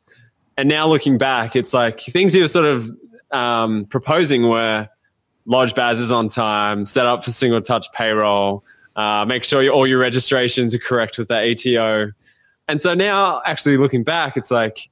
and 0.57 0.67
now 0.67 0.87
looking 0.87 1.17
back 1.17 1.55
it's 1.55 1.73
like 1.73 1.99
things 1.99 2.33
you 2.33 2.41
were 2.41 2.47
sort 2.47 2.65
of 2.65 2.89
um, 3.31 3.85
proposing 3.85 4.49
were 4.49 4.89
lodge 5.45 5.75
BASs 5.75 6.11
on 6.11 6.27
time 6.27 6.83
set 6.83 7.05
up 7.05 7.23
for 7.23 7.29
single 7.29 7.61
touch 7.61 7.91
payroll 7.93 8.63
uh, 8.95 9.25
make 9.27 9.43
sure 9.43 9.67
all 9.69 9.85
your 9.85 9.99
registrations 9.99 10.73
are 10.73 10.79
correct 10.79 11.17
with 11.19 11.27
the 11.27 11.51
ATO 11.51 12.11
and 12.67 12.81
so 12.81 12.95
now 12.95 13.41
actually 13.45 13.77
looking 13.77 14.03
back 14.03 14.35
it's 14.35 14.49
like 14.49 14.89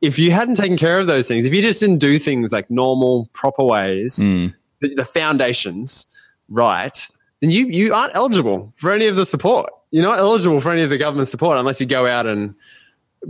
if 0.00 0.16
you 0.16 0.30
hadn't 0.30 0.54
taken 0.54 0.76
care 0.76 1.00
of 1.00 1.08
those 1.08 1.26
things 1.26 1.44
if 1.44 1.52
you 1.52 1.60
just 1.60 1.80
didn't 1.80 1.98
do 1.98 2.20
things 2.20 2.52
like 2.52 2.70
normal 2.70 3.28
proper 3.32 3.64
ways 3.64 4.18
mm. 4.20 4.54
the, 4.80 4.94
the 4.94 5.04
foundations 5.04 6.14
right 6.48 7.08
then 7.40 7.50
you 7.50 7.66
you 7.66 7.94
aren't 7.94 8.14
eligible 8.14 8.72
for 8.76 8.92
any 8.92 9.06
of 9.06 9.16
the 9.16 9.24
support. 9.24 9.70
You're 9.90 10.04
not 10.04 10.18
eligible 10.18 10.60
for 10.60 10.70
any 10.70 10.82
of 10.82 10.90
the 10.90 10.98
government 10.98 11.28
support 11.28 11.56
unless 11.56 11.80
you 11.80 11.86
go 11.86 12.06
out 12.06 12.26
and 12.26 12.54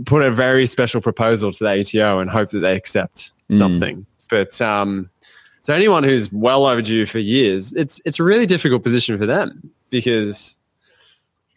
put 0.05 0.21
a 0.21 0.31
very 0.31 0.65
special 0.65 1.01
proposal 1.01 1.51
to 1.51 1.63
the 1.63 1.81
ATO 1.81 2.19
and 2.19 2.29
hope 2.29 2.49
that 2.49 2.59
they 2.59 2.75
accept 2.75 3.31
mm. 3.49 3.57
something. 3.57 4.05
But 4.29 4.59
um, 4.61 5.09
so 5.61 5.73
anyone 5.73 6.03
who's 6.03 6.31
well 6.31 6.65
overdue 6.65 7.05
for 7.05 7.19
years, 7.19 7.73
it's 7.73 8.01
it's 8.05 8.19
a 8.19 8.23
really 8.23 8.45
difficult 8.45 8.83
position 8.83 9.17
for 9.17 9.25
them 9.25 9.71
because 9.89 10.57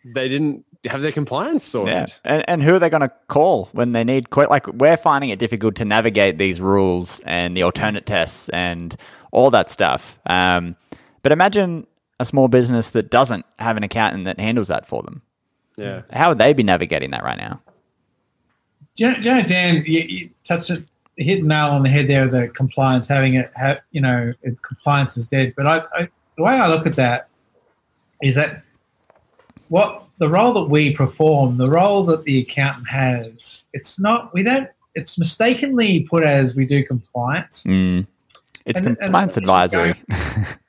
they 0.05 0.29
didn't 0.29 0.65
have 0.87 1.03
their 1.03 1.13
compliance 1.13 1.65
sorted. 1.65 1.93
Yeah. 1.93 2.07
And, 2.25 2.49
and 2.49 2.63
who 2.63 2.75
are 2.75 2.79
they 2.79 2.91
going 2.91 3.03
to 3.03 3.13
call 3.29 3.69
when 3.73 3.93
they 3.93 4.05
need 4.05 4.31
quite 4.31 4.51
like 4.51 4.67
we're 4.67 4.97
finding 4.97 5.31
it 5.31 5.39
difficult 5.39 5.77
to 5.77 5.85
navigate 5.85 6.39
these 6.39 6.61
rules 6.61 7.21
and 7.21 7.57
the 7.57 7.63
alternate 7.63 8.07
tests 8.07 8.49
and 8.51 8.97
all 9.31 9.51
that 9.51 9.71
stuff. 9.71 10.19
Um, 10.27 10.77
but 11.23 11.31
imagine 11.31 11.87
a 12.23 12.25
small 12.25 12.49
business 12.49 12.91
that 12.91 13.11
doesn't 13.11 13.45
have 13.59 13.77
an 13.77 13.83
accountant 13.83 14.25
that 14.25 14.41
handles 14.41 14.69
that 14.69 14.87
for 14.87 15.03
them? 15.03 15.23
Yeah. 15.77 16.03
How 16.13 16.31
would 16.31 16.39
they 16.39 16.53
be 16.53 16.63
navigating 16.63 17.11
that 17.11 17.23
right 17.23 17.39
now? 17.39 17.61
Do 18.95 19.05
you, 19.05 19.11
know, 19.11 19.17
do 19.17 19.29
you 19.29 19.35
know 19.35 19.43
Dan, 19.43 19.85
you, 19.87 20.01
you 20.01 20.31
touched 20.45 20.71
it, 20.71 20.85
hit 21.17 21.45
nail 21.45 21.67
on 21.67 21.83
the 21.83 21.89
head 21.89 22.09
there. 22.09 22.29
The 22.29 22.49
compliance, 22.49 23.09
having 23.09 23.35
it, 23.35 23.51
have, 23.55 23.81
you 23.91 24.01
know, 24.01 24.33
it, 24.43 24.61
compliance 24.63 25.17
is 25.17 25.29
dead. 25.29 25.55
But 25.57 25.67
I, 25.67 25.83
I, 25.95 26.09
the 26.37 26.43
way 26.43 26.53
I 26.53 26.69
look 26.69 26.87
at 26.87 26.97
that 26.97 27.29
is 28.23 28.35
that 28.37 28.63
what 29.69 30.05
the 30.19 30.29
role 30.29 30.53
that 30.55 30.65
we 30.65 30.95
perform, 30.95 31.57
the 31.57 31.69
role 31.69 32.05
that 32.07 32.25
the 32.25 32.41
accountant 32.41 32.89
has, 32.89 33.67
it's 33.73 33.99
not. 33.99 34.33
We 34.35 34.43
don't. 34.43 34.69
It's 34.95 35.19
mistakenly 35.19 36.01
put 36.01 36.23
as 36.23 36.55
we 36.55 36.67
do 36.67 36.85
compliance. 36.85 37.65
Mm. 37.65 38.07
It's 38.67 38.81
and, 38.81 38.99
compliance 38.99 39.37
and 39.37 39.45
advisory. 39.45 40.01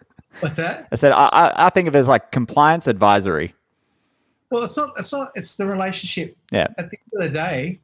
What's 0.43 0.57
that? 0.57 0.87
I 0.91 0.95
said 0.95 1.11
I, 1.11 1.53
I 1.55 1.69
think 1.69 1.87
of 1.87 1.95
it 1.95 1.99
as 1.99 2.07
like 2.07 2.31
compliance 2.31 2.87
advisory. 2.87 3.53
Well, 4.51 4.63
it's 4.63 4.77
not. 4.77 4.93
It's 4.97 5.11
not. 5.11 5.31
It's 5.35 5.55
the 5.55 5.65
relationship. 5.65 6.37
Yeah. 6.51 6.67
At 6.77 6.91
the 6.91 6.97
end 6.99 7.13
of 7.13 7.21
the 7.21 7.29
day, 7.29 7.79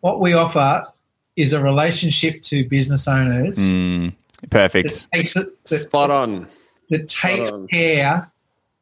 what 0.00 0.20
we 0.20 0.34
offer 0.34 0.86
is 1.34 1.52
a 1.52 1.62
relationship 1.62 2.42
to 2.42 2.68
business 2.68 3.08
owners. 3.08 3.58
Mm, 3.58 4.14
perfect. 4.50 5.08
That 5.12 5.18
takes 5.18 5.34
that, 5.34 5.50
Spot 5.66 6.10
on. 6.10 6.48
That 6.90 7.08
takes 7.08 7.50
on. 7.50 7.66
care 7.66 8.30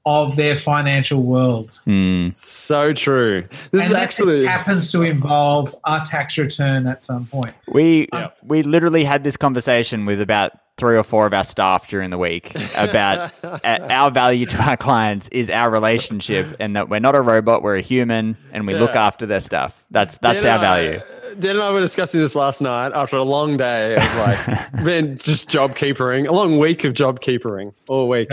of 0.04 0.36
their 0.36 0.56
financial 0.56 1.22
world. 1.22 1.80
Mm. 1.86 2.34
So 2.34 2.92
true. 2.92 3.46
This 3.70 3.82
and 3.82 3.92
is 3.92 3.96
actually 3.96 4.44
happens 4.44 4.90
to 4.92 5.02
involve 5.02 5.74
our 5.84 6.04
tax 6.04 6.36
return 6.36 6.86
at 6.86 7.02
some 7.02 7.26
point. 7.26 7.54
We 7.68 8.08
yeah. 8.12 8.30
we 8.42 8.62
literally 8.62 9.04
had 9.04 9.24
this 9.24 9.36
conversation 9.36 10.04
with 10.04 10.20
about 10.20 10.52
three 10.78 10.96
or 10.96 11.02
four 11.02 11.26
of 11.26 11.34
our 11.34 11.44
staff 11.44 11.88
during 11.88 12.10
the 12.10 12.18
week 12.18 12.52
about 12.74 13.32
our 13.64 14.10
value 14.10 14.46
to 14.46 14.56
our 14.62 14.76
clients 14.76 15.28
is 15.28 15.50
our 15.50 15.70
relationship 15.70 16.56
and 16.58 16.74
that 16.76 16.88
we're 16.88 17.00
not 17.00 17.14
a 17.14 17.20
robot, 17.20 17.62
we're 17.62 17.76
a 17.76 17.82
human 17.82 18.36
and 18.52 18.66
we 18.66 18.72
yeah. 18.72 18.80
look 18.80 18.96
after 18.96 19.26
their 19.26 19.40
stuff. 19.40 19.84
That's 19.90 20.18
that's 20.18 20.42
Dan 20.42 20.52
our 20.52 20.58
value. 20.60 21.00
Dan 21.38 21.52
and 21.52 21.62
I 21.62 21.70
were 21.70 21.80
discussing 21.80 22.20
this 22.20 22.34
last 22.34 22.60
night 22.60 22.92
after 22.94 23.16
a 23.16 23.22
long 23.22 23.56
day 23.56 23.96
of 23.96 24.16
like 24.16 24.72
been 24.84 25.18
just 25.18 25.48
job 25.48 25.76
keepering, 25.76 26.26
a 26.26 26.32
long 26.32 26.58
week 26.58 26.84
of 26.84 26.94
job 26.94 27.20
keepering 27.20 27.72
all 27.88 28.08
week. 28.08 28.30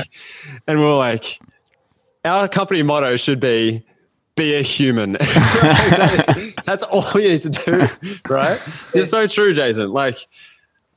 And 0.67 0.79
we 0.79 0.85
are 0.85 0.97
like, 0.97 1.39
our 2.25 2.47
company 2.47 2.83
motto 2.83 3.15
should 3.15 3.39
be 3.39 3.85
be 4.35 4.55
a 4.55 4.61
human. 4.61 5.13
That's 6.65 6.83
all 6.83 7.19
you 7.19 7.29
need 7.29 7.41
to 7.41 7.49
do, 7.49 7.87
right? 8.29 8.59
It's 8.93 9.09
so 9.09 9.27
true, 9.27 9.53
Jason. 9.53 9.91
Like, 9.91 10.17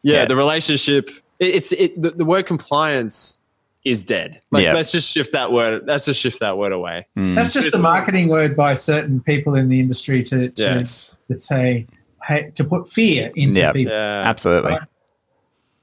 yeah, 0.02 0.18
yeah. 0.18 0.24
the 0.26 0.36
relationship 0.36 1.10
it's 1.42 1.72
it 1.72 2.00
the, 2.00 2.10
the 2.10 2.24
word 2.24 2.46
compliance 2.46 3.42
is 3.84 4.04
dead. 4.04 4.40
Like 4.50 4.62
yep. 4.62 4.74
let's 4.74 4.92
just 4.92 5.08
shift 5.08 5.32
that 5.32 5.52
word. 5.52 5.84
Let's 5.86 6.04
just 6.04 6.20
shift 6.20 6.40
that 6.40 6.56
word 6.56 6.72
away. 6.72 7.06
Mm. 7.16 7.34
That's 7.34 7.52
just 7.52 7.74
a 7.74 7.78
marketing 7.78 8.28
word 8.28 8.56
by 8.56 8.74
certain 8.74 9.20
people 9.20 9.54
in 9.54 9.68
the 9.68 9.80
industry 9.80 10.22
to 10.24 10.50
to, 10.50 10.62
yes. 10.62 11.14
to 11.28 11.38
say 11.38 11.86
hey, 12.26 12.52
to 12.54 12.64
put 12.64 12.88
fear 12.88 13.32
into 13.34 13.58
yep. 13.58 13.74
people. 13.74 13.92
Yeah. 13.92 14.22
Absolutely. 14.26 14.72
Right? 14.72 14.82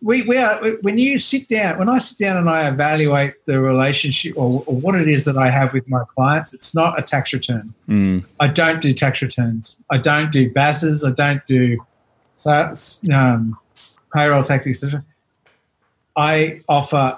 We, 0.02 0.22
we 0.22 0.38
are 0.38 0.66
when 0.82 0.98
you 0.98 1.20
sit 1.20 1.50
down 1.50 1.78
when 1.78 1.90
I 1.90 1.98
sit 1.98 2.20
down 2.20 2.38
and 2.38 2.50
I 2.50 2.70
evaluate 2.70 3.34
the 3.46 3.60
relationship 3.60 4.38
or, 4.38 4.64
or 4.66 4.76
what 4.76 4.96
it 4.96 5.10
is 5.10 5.26
that 5.26 5.38
I 5.38 5.50
have 5.50 5.74
with 5.74 5.90
my 5.90 6.04
clients, 6.16 6.54
it's 6.54 6.74
not 6.74 6.98
a 6.98 7.02
tax 7.02 7.34
return. 7.34 7.74
Mm. 7.90 8.24
I 8.40 8.48
don't 8.48 8.80
do 8.80 8.94
tax 8.94 9.22
returns. 9.22 9.78
I 9.90 9.98
don't 9.98 10.32
do 10.32 10.50
BASs. 10.52 11.04
I 11.04 11.12
don't 11.12 11.46
do 11.46 11.78
so 12.32 12.72
um, 13.14 13.58
payroll 14.16 14.44
tax, 14.44 14.66
etc. 14.68 15.04
I 16.20 16.62
offer 16.68 17.18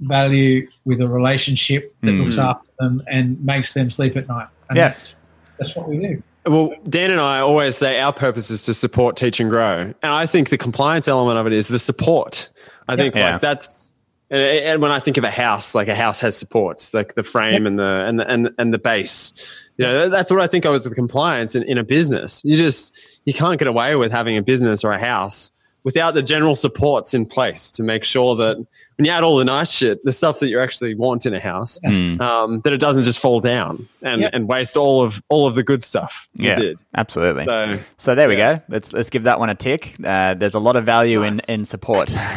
value 0.00 0.68
with 0.84 1.00
a 1.00 1.06
relationship 1.06 1.94
that 2.00 2.08
mm. 2.08 2.24
looks 2.24 2.38
after 2.38 2.68
them 2.80 3.02
and 3.06 3.42
makes 3.44 3.72
them 3.72 3.88
sleep 3.88 4.16
at 4.16 4.26
night. 4.26 4.48
And 4.68 4.76
yeah. 4.76 4.88
that's, 4.88 5.24
that's 5.58 5.76
what 5.76 5.88
we 5.88 5.98
do. 5.98 6.22
Well, 6.44 6.74
Dan 6.88 7.12
and 7.12 7.20
I 7.20 7.38
always 7.38 7.76
say 7.76 8.00
our 8.00 8.12
purpose 8.12 8.50
is 8.50 8.64
to 8.64 8.74
support, 8.74 9.16
teach, 9.16 9.38
and 9.38 9.48
grow. 9.48 9.78
And 9.78 9.96
I 10.02 10.26
think 10.26 10.48
the 10.48 10.58
compliance 10.58 11.06
element 11.06 11.38
of 11.38 11.46
it 11.46 11.52
is 11.52 11.68
the 11.68 11.78
support. 11.78 12.48
I 12.88 12.96
think 12.96 13.14
yeah. 13.14 13.34
like 13.34 13.40
that's 13.40 13.92
and 14.28 14.82
when 14.82 14.90
I 14.90 14.98
think 14.98 15.18
of 15.18 15.24
a 15.24 15.30
house, 15.30 15.72
like 15.74 15.86
a 15.86 15.94
house 15.94 16.18
has 16.20 16.36
supports, 16.36 16.92
like 16.92 17.14
the 17.14 17.22
frame 17.22 17.64
and 17.64 17.78
the 17.78 18.04
and 18.08 18.18
the 18.18 18.28
and, 18.28 18.50
and 18.58 18.74
the 18.74 18.78
base. 18.78 19.34
You 19.76 19.86
know, 19.86 20.08
that's 20.08 20.32
what 20.32 20.40
I 20.40 20.48
think 20.48 20.64
of 20.64 20.74
as 20.74 20.82
the 20.82 20.94
compliance 20.94 21.54
in, 21.54 21.62
in 21.62 21.78
a 21.78 21.84
business. 21.84 22.44
You 22.44 22.56
just 22.56 22.98
you 23.24 23.34
can't 23.34 23.58
get 23.58 23.68
away 23.68 23.94
with 23.94 24.10
having 24.10 24.36
a 24.36 24.42
business 24.42 24.82
or 24.82 24.90
a 24.90 24.98
house 24.98 25.52
without 25.84 26.14
the 26.14 26.22
general 26.22 26.54
supports 26.54 27.12
in 27.14 27.26
place 27.26 27.70
to 27.72 27.82
make 27.82 28.04
sure 28.04 28.36
that 28.36 28.56
when 28.56 29.04
you 29.06 29.10
add 29.10 29.24
all 29.24 29.36
the 29.36 29.44
nice 29.44 29.70
shit, 29.70 30.04
the 30.04 30.12
stuff 30.12 30.38
that 30.38 30.48
you 30.48 30.60
actually 30.60 30.94
want 30.94 31.26
in 31.26 31.34
a 31.34 31.40
house, 31.40 31.80
Mm. 31.84 32.20
um, 32.20 32.60
that 32.60 32.72
it 32.72 32.78
doesn't 32.78 33.02
just 33.04 33.18
fall 33.18 33.40
down 33.40 33.88
and, 34.02 34.22
Yeah. 34.22 34.30
and 34.32 34.46
waste 34.48 34.76
all 34.76 35.02
of 35.02 35.20
all 35.28 35.46
of 35.46 35.54
the 35.54 35.62
good 35.64 35.82
stuff 35.82 36.28
you 36.34 36.48
Yeah, 36.50 36.54
did. 36.54 36.80
absolutely. 36.94 37.46
So 37.46 37.78
So 37.98 38.14
there 38.14 38.28
we 38.28 38.36
go. 38.36 38.60
Let's 38.68 38.92
let's 38.92 39.10
give 39.10 39.24
that 39.24 39.40
one 39.40 39.50
a 39.50 39.54
tick. 39.56 39.94
Uh, 40.04 40.34
there's 40.34 40.54
a 40.54 40.60
lot 40.60 40.76
of 40.76 40.84
value 40.86 41.20
Nice. 41.20 41.44
in 41.48 41.60
in 41.60 41.64
support. 41.64 42.10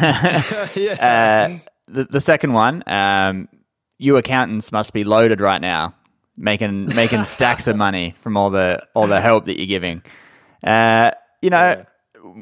yeah. 0.74 1.58
uh, 1.58 1.58
the, 1.88 2.04
the 2.10 2.20
second 2.20 2.52
one, 2.52 2.82
um, 2.88 3.48
you 3.98 4.16
accountants 4.16 4.72
must 4.72 4.92
be 4.92 5.04
loaded 5.04 5.40
right 5.40 5.60
now, 5.60 5.94
making 6.36 6.86
making 6.94 7.22
stacks 7.24 7.66
of 7.68 7.76
money 7.86 8.14
from 8.22 8.36
all 8.36 8.50
the 8.50 8.82
all 8.94 9.06
the 9.06 9.20
help 9.20 9.44
that 9.44 9.56
you're 9.56 9.68
giving. 9.68 10.02
Uh, 10.64 11.12
you 11.42 11.50
know, 11.50 11.84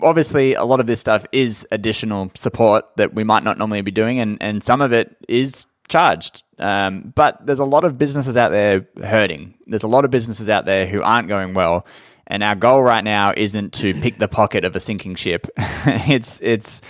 obviously, 0.03 0.55
a 0.55 0.65
lot 0.65 0.81
of 0.81 0.87
this 0.87 1.01
stuff 1.01 1.27
is 1.33 1.67
additional 1.71 2.31
support 2.35 2.85
that 2.97 3.15
we 3.15 3.25
might 3.25 3.45
not 3.45 3.59
normally 3.59 3.83
be 3.83 3.91
doing, 3.91 4.21
and 4.21 4.39
and 4.41 4.63
some 4.63 4.81
of 4.81 4.93
it 4.93 5.17
is 5.29 5.67
charged. 5.89 6.43
Um, 6.59 7.13
but 7.15 7.45
there's 7.45 7.59
a 7.59 7.65
lot 7.65 7.85
of 7.85 7.99
businesses 7.99 8.37
out 8.37 8.51
there 8.51 8.87
hurting. 9.03 9.55
There's 9.67 9.83
a 9.83 9.89
lot 9.89 10.05
of 10.05 10.11
businesses 10.11 10.49
out 10.49 10.65
there 10.65 10.87
who 10.87 11.03
aren't 11.03 11.29
going 11.29 11.55
well. 11.55 11.87
And 12.27 12.43
our 12.43 12.55
goal 12.55 12.83
right 12.83 13.05
now 13.05 13.35
isn't 13.37 13.75
to 13.75 13.95
pick 14.01 14.19
the 14.19 14.29
pocket 14.29 14.65
of 14.65 14.75
a 14.75 14.81
sinking 14.81 15.15
ship. 15.15 15.47
it's 15.59 16.41
it's 16.43 16.81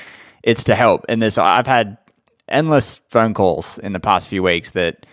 it's 0.43 0.65
to 0.65 0.75
help. 0.75 1.05
And 1.09 1.21
there's 1.21 1.39
I've 1.39 1.67
had 1.67 1.99
endless 2.49 3.01
phone 3.11 3.35
calls 3.35 3.79
in 3.79 3.93
the 3.93 4.01
past 4.01 4.29
few 4.29 4.43
weeks 4.43 4.71
that 4.71 5.07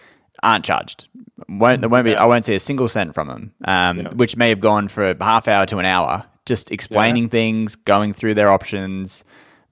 aren't 0.44 0.66
charged. 0.66 1.08
Won't 1.50 1.82
there 1.82 1.90
won't 1.90 2.06
be 2.06 2.16
I 2.16 2.26
won't 2.26 2.46
see 2.46 2.56
a 2.56 2.60
single 2.60 2.88
cent 2.88 3.16
from 3.16 3.28
them, 3.28 3.54
um, 3.66 4.06
which 4.18 4.38
may 4.38 4.50
have 4.50 4.60
gone 4.60 4.88
for 4.88 5.10
a 5.10 5.24
half 5.24 5.48
hour 5.48 5.66
to 5.66 5.80
an 5.80 5.86
hour, 5.86 6.26
just 6.46 6.72
explaining 6.72 7.30
things, 7.30 7.76
going 7.76 8.14
through 8.14 8.34
their 8.36 8.50
options. 8.50 9.24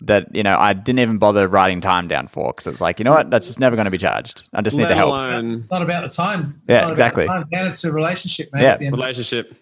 That 0.01 0.33
you 0.33 0.43
know, 0.43 0.57
I 0.57 0.71
didn't 0.71 0.99
even 0.99 1.17
bother 1.17 1.45
writing 1.49 1.81
time 1.81 2.07
down 2.07 2.27
for 2.27 2.53
because 2.53 2.67
it 2.67 2.71
was 2.71 2.79
like, 2.79 2.99
you 2.99 3.03
know 3.03 3.11
what, 3.11 3.29
that's 3.29 3.47
just 3.47 3.59
never 3.59 3.75
going 3.75 3.83
to 3.83 3.91
be 3.91 3.97
charged. 3.97 4.43
I 4.53 4.61
just 4.61 4.77
need 4.77 4.83
to 4.83 4.87
the 4.89 4.95
help. 4.95 5.09
alone 5.09 5.55
It's 5.55 5.69
not 5.69 5.81
about 5.81 6.03
the 6.03 6.15
time. 6.15 6.61
Yeah, 6.69 6.75
It's 6.75 6.81
not 6.81 6.83
about 6.83 6.91
exactly. 6.91 7.25
time. 7.25 7.45
Dan, 7.51 7.65
it's 7.65 7.83
a 7.83 7.91
relationship, 7.91 8.49
mate. 8.53 8.61
Yeah. 8.61 8.69
at 8.69 8.79
the 8.79 8.85
end 8.85 8.93
of- 8.95 8.99
relationship. 9.01 9.57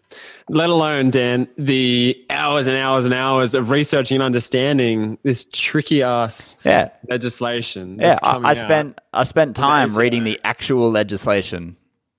Let 0.47 0.69
alone, 0.69 1.09
Dan, 1.09 1.47
the 1.57 2.15
hours 2.29 2.67
and 2.67 2.77
hours 2.77 3.05
and 3.05 3.15
hours 3.15 3.55
of 3.55 3.71
researching 3.71 4.17
and 4.17 4.23
understanding 4.23 5.17
this 5.23 5.47
tricky 5.51 6.03
ass 6.03 6.55
Yeah, 6.63 6.89
legislation. 7.09 7.97
yeah. 7.99 8.09
that's 8.09 8.19
I, 8.21 8.33
coming 8.33 8.45
I 8.45 8.49
out. 8.51 8.57
spent 8.57 8.99
I 9.13 9.23
spent 9.23 9.55
time 9.55 9.95
reading 9.95 10.23
the 10.23 10.39
actual 10.43 10.91
legislation, 10.91 11.76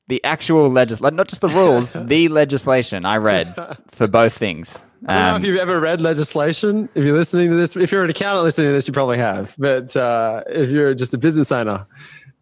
the 0.09 0.23
actual 0.25 0.69
legislation, 0.71 1.17
not 1.17 1.29
just 1.29 1.41
the 1.43 1.49
rules, 1.49 1.91
the 1.95 2.29
legislation. 2.29 3.05
I 3.05 3.17
read 3.19 3.55
for 3.93 4.07
both 4.07 4.33
things. 4.33 4.79
I 5.07 5.15
don't 5.15 5.23
know 5.29 5.35
Um, 5.37 5.43
if 5.43 5.47
you've 5.49 5.59
ever 5.61 5.79
read 5.81 6.01
legislation. 6.01 6.89
If 6.95 7.05
you're 7.05 7.17
listening 7.17 7.51
to 7.51 7.55
this, 7.57 7.77
if 7.77 7.93
you're 7.93 8.03
an 8.05 8.11
accountant 8.11 8.45
listening 8.45 8.71
to 8.71 8.73
this, 8.73 8.89
you 8.89 8.93
probably 8.93 9.19
have. 9.19 9.55
But 9.59 9.95
uh, 9.97 10.43
if 10.49 10.71
you're 10.71 10.93
just 10.95 11.15
a 11.15 11.19
business 11.19 11.53
owner, 11.53 11.87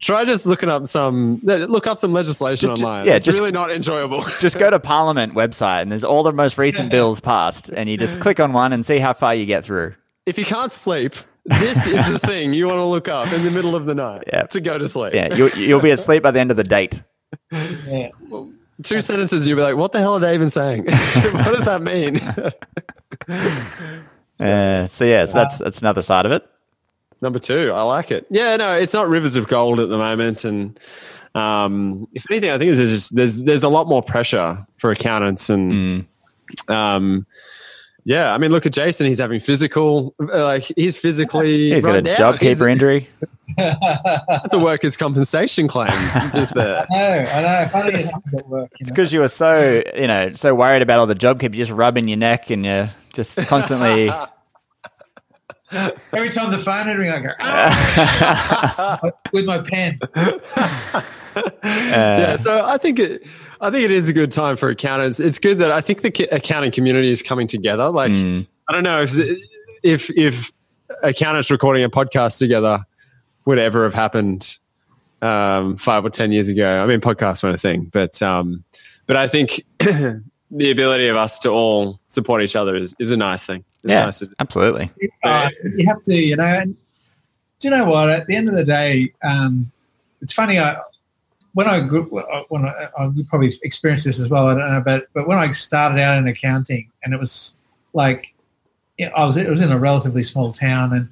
try 0.00 0.24
just 0.24 0.46
looking 0.46 0.68
up 0.70 0.86
some 0.86 1.40
look 1.42 1.86
up 1.86 1.98
some 1.98 2.12
legislation 2.14 2.70
Just- 2.70 2.82
online. 2.82 3.04
yeah, 3.06 3.14
it's 3.16 3.24
just- 3.26 3.38
really 3.38 3.52
not 3.52 3.70
enjoyable. 3.70 4.22
just 4.40 4.58
go 4.58 4.70
to 4.70 4.78
Parliament 4.80 5.34
website 5.34 5.82
and 5.82 5.92
there's 5.92 6.04
all 6.04 6.22
the 6.22 6.32
most 6.32 6.56
recent 6.56 6.90
bills 6.90 7.20
passed, 7.20 7.68
and 7.68 7.90
you 7.90 7.96
just 7.98 8.20
click 8.20 8.40
on 8.40 8.52
one 8.54 8.72
and 8.72 8.86
see 8.86 8.98
how 8.98 9.12
far 9.12 9.34
you 9.34 9.44
get 9.44 9.64
through. 9.64 9.94
if 10.24 10.38
you 10.38 10.44
can't 10.46 10.72
sleep, 10.72 11.14
this 11.44 11.86
is 11.86 12.04
the 12.08 12.18
thing 12.18 12.52
you 12.54 12.66
want 12.66 12.78
to 12.78 12.84
look 12.84 13.06
up 13.08 13.30
in 13.32 13.44
the 13.44 13.50
middle 13.50 13.76
of 13.76 13.84
the 13.86 13.94
night 13.94 14.24
Yeah. 14.32 14.42
to 14.44 14.60
go 14.62 14.78
to 14.78 14.88
sleep. 14.88 15.12
Yeah, 15.14 15.34
you'll, 15.34 15.50
you'll 15.50 15.80
be 15.80 15.90
asleep 15.90 16.22
by 16.22 16.30
the 16.30 16.40
end 16.40 16.50
of 16.50 16.56
the 16.56 16.64
date. 16.64 17.02
Yeah. 17.50 18.10
Two 18.82 19.00
sentences, 19.00 19.46
you'd 19.46 19.56
be 19.56 19.62
like, 19.62 19.76
"What 19.76 19.92
the 19.92 20.00
hell 20.00 20.14
are 20.14 20.20
they 20.20 20.34
even 20.34 20.50
saying? 20.50 20.84
what 20.86 21.54
does 21.54 21.64
that 21.64 21.82
mean?" 21.82 22.20
Uh, 24.38 24.86
so 24.86 25.06
yeah, 25.06 25.24
so 25.24 25.32
that's 25.32 25.56
that's 25.56 25.80
another 25.80 26.02
side 26.02 26.26
of 26.26 26.32
it. 26.32 26.46
Number 27.22 27.38
two, 27.38 27.72
I 27.72 27.82
like 27.84 28.10
it. 28.10 28.26
Yeah, 28.28 28.56
no, 28.56 28.74
it's 28.74 28.92
not 28.92 29.08
rivers 29.08 29.36
of 29.36 29.48
gold 29.48 29.80
at 29.80 29.88
the 29.88 29.96
moment, 29.96 30.44
and 30.44 30.78
um, 31.34 32.06
if 32.12 32.24
anything, 32.30 32.50
I 32.50 32.58
think 32.58 32.76
there's 32.76 32.90
just 32.90 33.16
there's 33.16 33.38
there's 33.38 33.62
a 33.62 33.68
lot 33.70 33.88
more 33.88 34.02
pressure 34.02 34.66
for 34.76 34.90
accountants, 34.90 35.48
and 35.48 36.06
um, 36.68 37.26
yeah, 38.06 38.32
I 38.32 38.38
mean, 38.38 38.52
look 38.52 38.64
at 38.66 38.72
Jason; 38.72 39.06
he's 39.06 39.18
having 39.18 39.40
physical, 39.40 40.14
like 40.18 40.62
he's 40.76 40.96
physically 40.96 41.72
He's 41.74 41.82
got 41.84 41.90
a 41.90 41.92
run 41.94 42.04
down. 42.04 42.16
job 42.16 42.38
He's- 42.38 42.56
keeper 42.56 42.68
injury. 42.68 43.08
That's 43.56 44.54
a 44.54 44.58
workers' 44.58 44.96
compensation 44.96 45.66
claim, 45.68 45.90
just 46.32 46.52
there. 46.60 46.86
I 46.90 46.94
know, 46.94 47.30
I 47.30 47.42
know. 47.64 47.68
Funny 47.70 48.00
it 48.00 48.06
at 48.06 48.48
work. 48.48 48.70
You 48.80 48.86
know? 48.86 48.90
Because 48.90 49.12
you 49.12 49.20
were 49.20 49.28
so 49.28 49.82
you 49.96 50.06
know 50.06 50.32
so 50.34 50.54
worried 50.54 50.82
about 50.82 50.98
all 50.98 51.06
the 51.06 51.14
JobKeeper, 51.14 51.52
just 51.54 51.70
rubbing 51.72 52.06
your 52.08 52.18
neck 52.18 52.50
and 52.50 52.64
you're 52.64 52.90
just 53.12 53.38
constantly. 53.46 54.10
Every 56.12 56.30
time 56.30 56.52
the 56.52 56.58
phone 56.58 56.86
would 56.86 56.96
ring, 56.96 57.10
I 57.10 57.18
go 57.20 57.30
"Ah," 57.40 59.00
with 59.32 59.46
my 59.46 59.58
pen. 59.58 59.98
yeah, 61.64 62.36
so 62.36 62.64
I 62.64 62.78
think 62.78 62.98
it, 62.98 63.26
I 63.60 63.70
think 63.70 63.84
it 63.84 63.90
is 63.90 64.08
a 64.08 64.12
good 64.12 64.32
time 64.32 64.56
for 64.56 64.68
accountants. 64.68 65.20
It's 65.20 65.38
good 65.38 65.58
that 65.58 65.70
I 65.70 65.80
think 65.80 66.02
the 66.02 66.28
accounting 66.34 66.70
community 66.72 67.10
is 67.10 67.22
coming 67.22 67.46
together. 67.46 67.88
Like, 67.90 68.12
Mm. 68.12 68.46
I 68.68 68.72
don't 68.72 68.82
know 68.84 69.02
if 69.02 69.14
if 69.82 70.10
if 70.10 70.52
accountants 71.02 71.50
recording 71.50 71.84
a 71.84 71.88
podcast 71.90 72.38
together 72.38 72.84
would 73.44 73.58
ever 73.58 73.84
have 73.84 73.94
happened 73.94 74.56
um, 75.22 75.76
five 75.78 76.04
or 76.04 76.10
ten 76.10 76.32
years 76.32 76.48
ago. 76.48 76.82
I 76.82 76.86
mean, 76.86 77.00
podcasts 77.00 77.42
weren't 77.42 77.54
a 77.54 77.58
thing, 77.58 77.90
but 77.92 78.20
um, 78.22 78.64
but 79.06 79.16
I 79.16 79.28
think 79.28 79.62
the 79.78 80.70
ability 80.70 81.08
of 81.08 81.16
us 81.16 81.38
to 81.40 81.50
all 81.50 82.00
support 82.08 82.42
each 82.42 82.56
other 82.56 82.74
is, 82.76 82.94
is 82.98 83.10
a 83.10 83.16
nice 83.16 83.46
thing. 83.46 83.64
It's 83.84 83.92
yeah, 83.92 84.04
nice 84.04 84.18
to- 84.18 84.28
absolutely. 84.40 84.90
Uh, 85.22 85.48
you 85.76 85.86
have 85.86 86.02
to, 86.02 86.14
you 86.14 86.36
know. 86.36 86.44
And 86.44 86.76
do 87.60 87.68
you 87.68 87.70
know 87.70 87.84
what? 87.84 88.10
At 88.10 88.26
the 88.26 88.34
end 88.36 88.48
of 88.48 88.54
the 88.54 88.64
day, 88.64 89.12
um, 89.22 89.70
it's 90.20 90.32
funny. 90.32 90.58
I 90.58 90.76
when 91.56 91.66
I 91.66 91.80
grew, 91.80 92.02
when 92.50 92.66
I, 92.66 92.88
I 92.98 93.06
you 93.14 93.24
probably 93.30 93.58
experienced 93.62 94.04
this 94.04 94.20
as 94.20 94.28
well. 94.28 94.48
I 94.48 94.54
don't 94.58 94.70
know, 94.70 94.82
but 94.84 95.06
but 95.14 95.26
when 95.26 95.38
I 95.38 95.50
started 95.52 95.98
out 95.98 96.18
in 96.18 96.28
accounting, 96.28 96.90
and 97.02 97.14
it 97.14 97.18
was 97.18 97.56
like 97.94 98.34
I 99.16 99.24
was 99.24 99.38
it 99.38 99.48
was 99.48 99.62
in 99.62 99.72
a 99.72 99.78
relatively 99.78 100.22
small 100.22 100.52
town, 100.52 100.92
and 100.92 101.08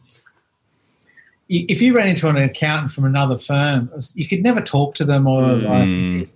if 1.49 1.81
you 1.81 1.95
ran 1.97 2.09
into 2.09 2.29
an 2.29 2.37
accountant 2.37 2.93
from 2.93 3.07
another 3.07 3.39
firm, 3.39 3.91
was, 3.95 4.13
you 4.15 4.29
could 4.29 4.43
never 4.43 4.61
talk 4.61 4.95
to 4.97 5.05
them 5.07 5.27
or 5.27 5.43
like, 5.57 5.89
Mm. 5.89 6.29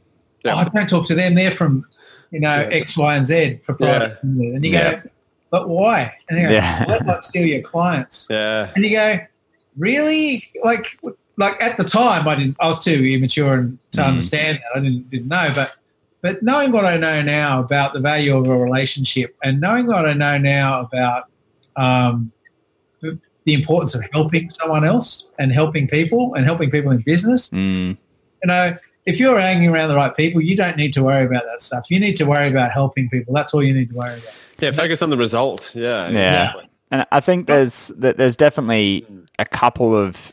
Yeah. 0.45 0.53
oh, 0.55 0.69
don't 0.73 0.89
talk 0.89 1.07
to 1.09 1.15
them. 1.15 1.35
They're 1.35 1.51
from, 1.51 1.85
you 2.31 2.41
know, 2.41 2.61
Yeah. 2.61 2.77
X, 2.77 2.97
Y, 2.97 3.15
and 3.15 3.27
Z 3.27 3.61
proprietor. 3.65 4.19
And 4.23 4.65
you 4.65 4.73
Yeah. 4.73 4.95
go, 5.01 5.03
but 5.51 5.69
why? 5.69 6.15
And 6.31 6.39
you 6.41 6.47
go, 6.47 6.53
Yeah. 6.55 6.85
why 6.87 6.99
not 7.05 7.25
steal 7.25 7.47
your 7.47 7.61
clients? 7.63 8.27
yeah, 8.31 8.71
And 8.75 8.85
you 8.85 8.91
go, 8.93 9.19
really? 9.77 10.45
Like, 10.65 10.99
like 11.39 11.61
at 11.63 11.77
the 11.77 11.85
time, 11.85 12.27
I 12.29 12.35
didn't. 12.35 12.57
I 12.61 12.67
was 12.67 12.83
too 12.85 12.93
immature 13.03 13.55
and 13.55 13.79
to 13.93 14.01
Mm. 14.01 14.07
understand 14.09 14.59
that. 14.59 14.79
I 14.79 14.81
didn't 14.83 15.09
didn't 15.11 15.29
know, 15.29 15.51
but 15.55 15.73
but 16.21 16.43
knowing 16.43 16.73
what 16.73 16.85
I 16.85 16.97
know 16.97 17.23
now 17.23 17.61
about 17.61 17.93
the 17.95 18.01
value 18.01 18.37
of 18.37 18.47
a 18.49 18.57
relationship, 18.57 19.37
and 19.43 19.61
knowing 19.61 19.87
what 19.87 20.05
I 20.07 20.13
know 20.15 20.37
now 20.39 20.81
about 20.81 21.25
um, 21.77 22.33
the 23.01 23.19
the 23.45 23.55
importance 23.55 23.95
of 23.95 24.03
helping 24.13 24.51
someone 24.51 24.85
else 24.85 25.29
and 25.39 25.53
helping 25.53 25.89
people 25.89 26.35
and 26.35 26.45
helping 26.45 26.71
people 26.71 26.91
in 26.91 26.99
business, 27.03 27.49
Mm. 27.51 27.91
you 28.43 28.47
know, 28.47 28.77
if 29.07 29.19
you're 29.19 29.41
hanging 29.41 29.71
around 29.71 29.89
the 29.89 29.97
right 29.97 30.15
people, 30.17 30.43
you 30.43 30.55
don't 30.57 30.77
need 30.77 30.93
to 30.95 31.03
worry 31.03 31.25
about 31.25 31.45
that 31.45 31.61
stuff. 31.63 31.91
You 31.91 31.99
need 32.01 32.17
to 32.17 32.25
worry 32.25 32.49
about 32.49 32.73
helping 32.73 33.09
people. 33.09 33.33
That's 33.33 33.55
all 33.55 33.63
you 33.63 33.73
need 33.73 33.89
to 33.89 33.95
worry 33.95 34.19
about. 34.19 34.35
yeah. 34.61 34.71
Focus 34.73 35.01
on 35.03 35.09
the 35.11 35.17
result. 35.17 35.73
Yeah, 35.75 36.09
Yeah. 36.11 36.25
exactly. 36.25 36.65
And 36.91 37.07
I 37.13 37.21
think 37.21 37.47
there's 37.47 37.93
that 37.97 38.17
there's 38.19 38.37
definitely 38.37 39.07
a 39.39 39.45
couple 39.47 39.95
of 39.97 40.33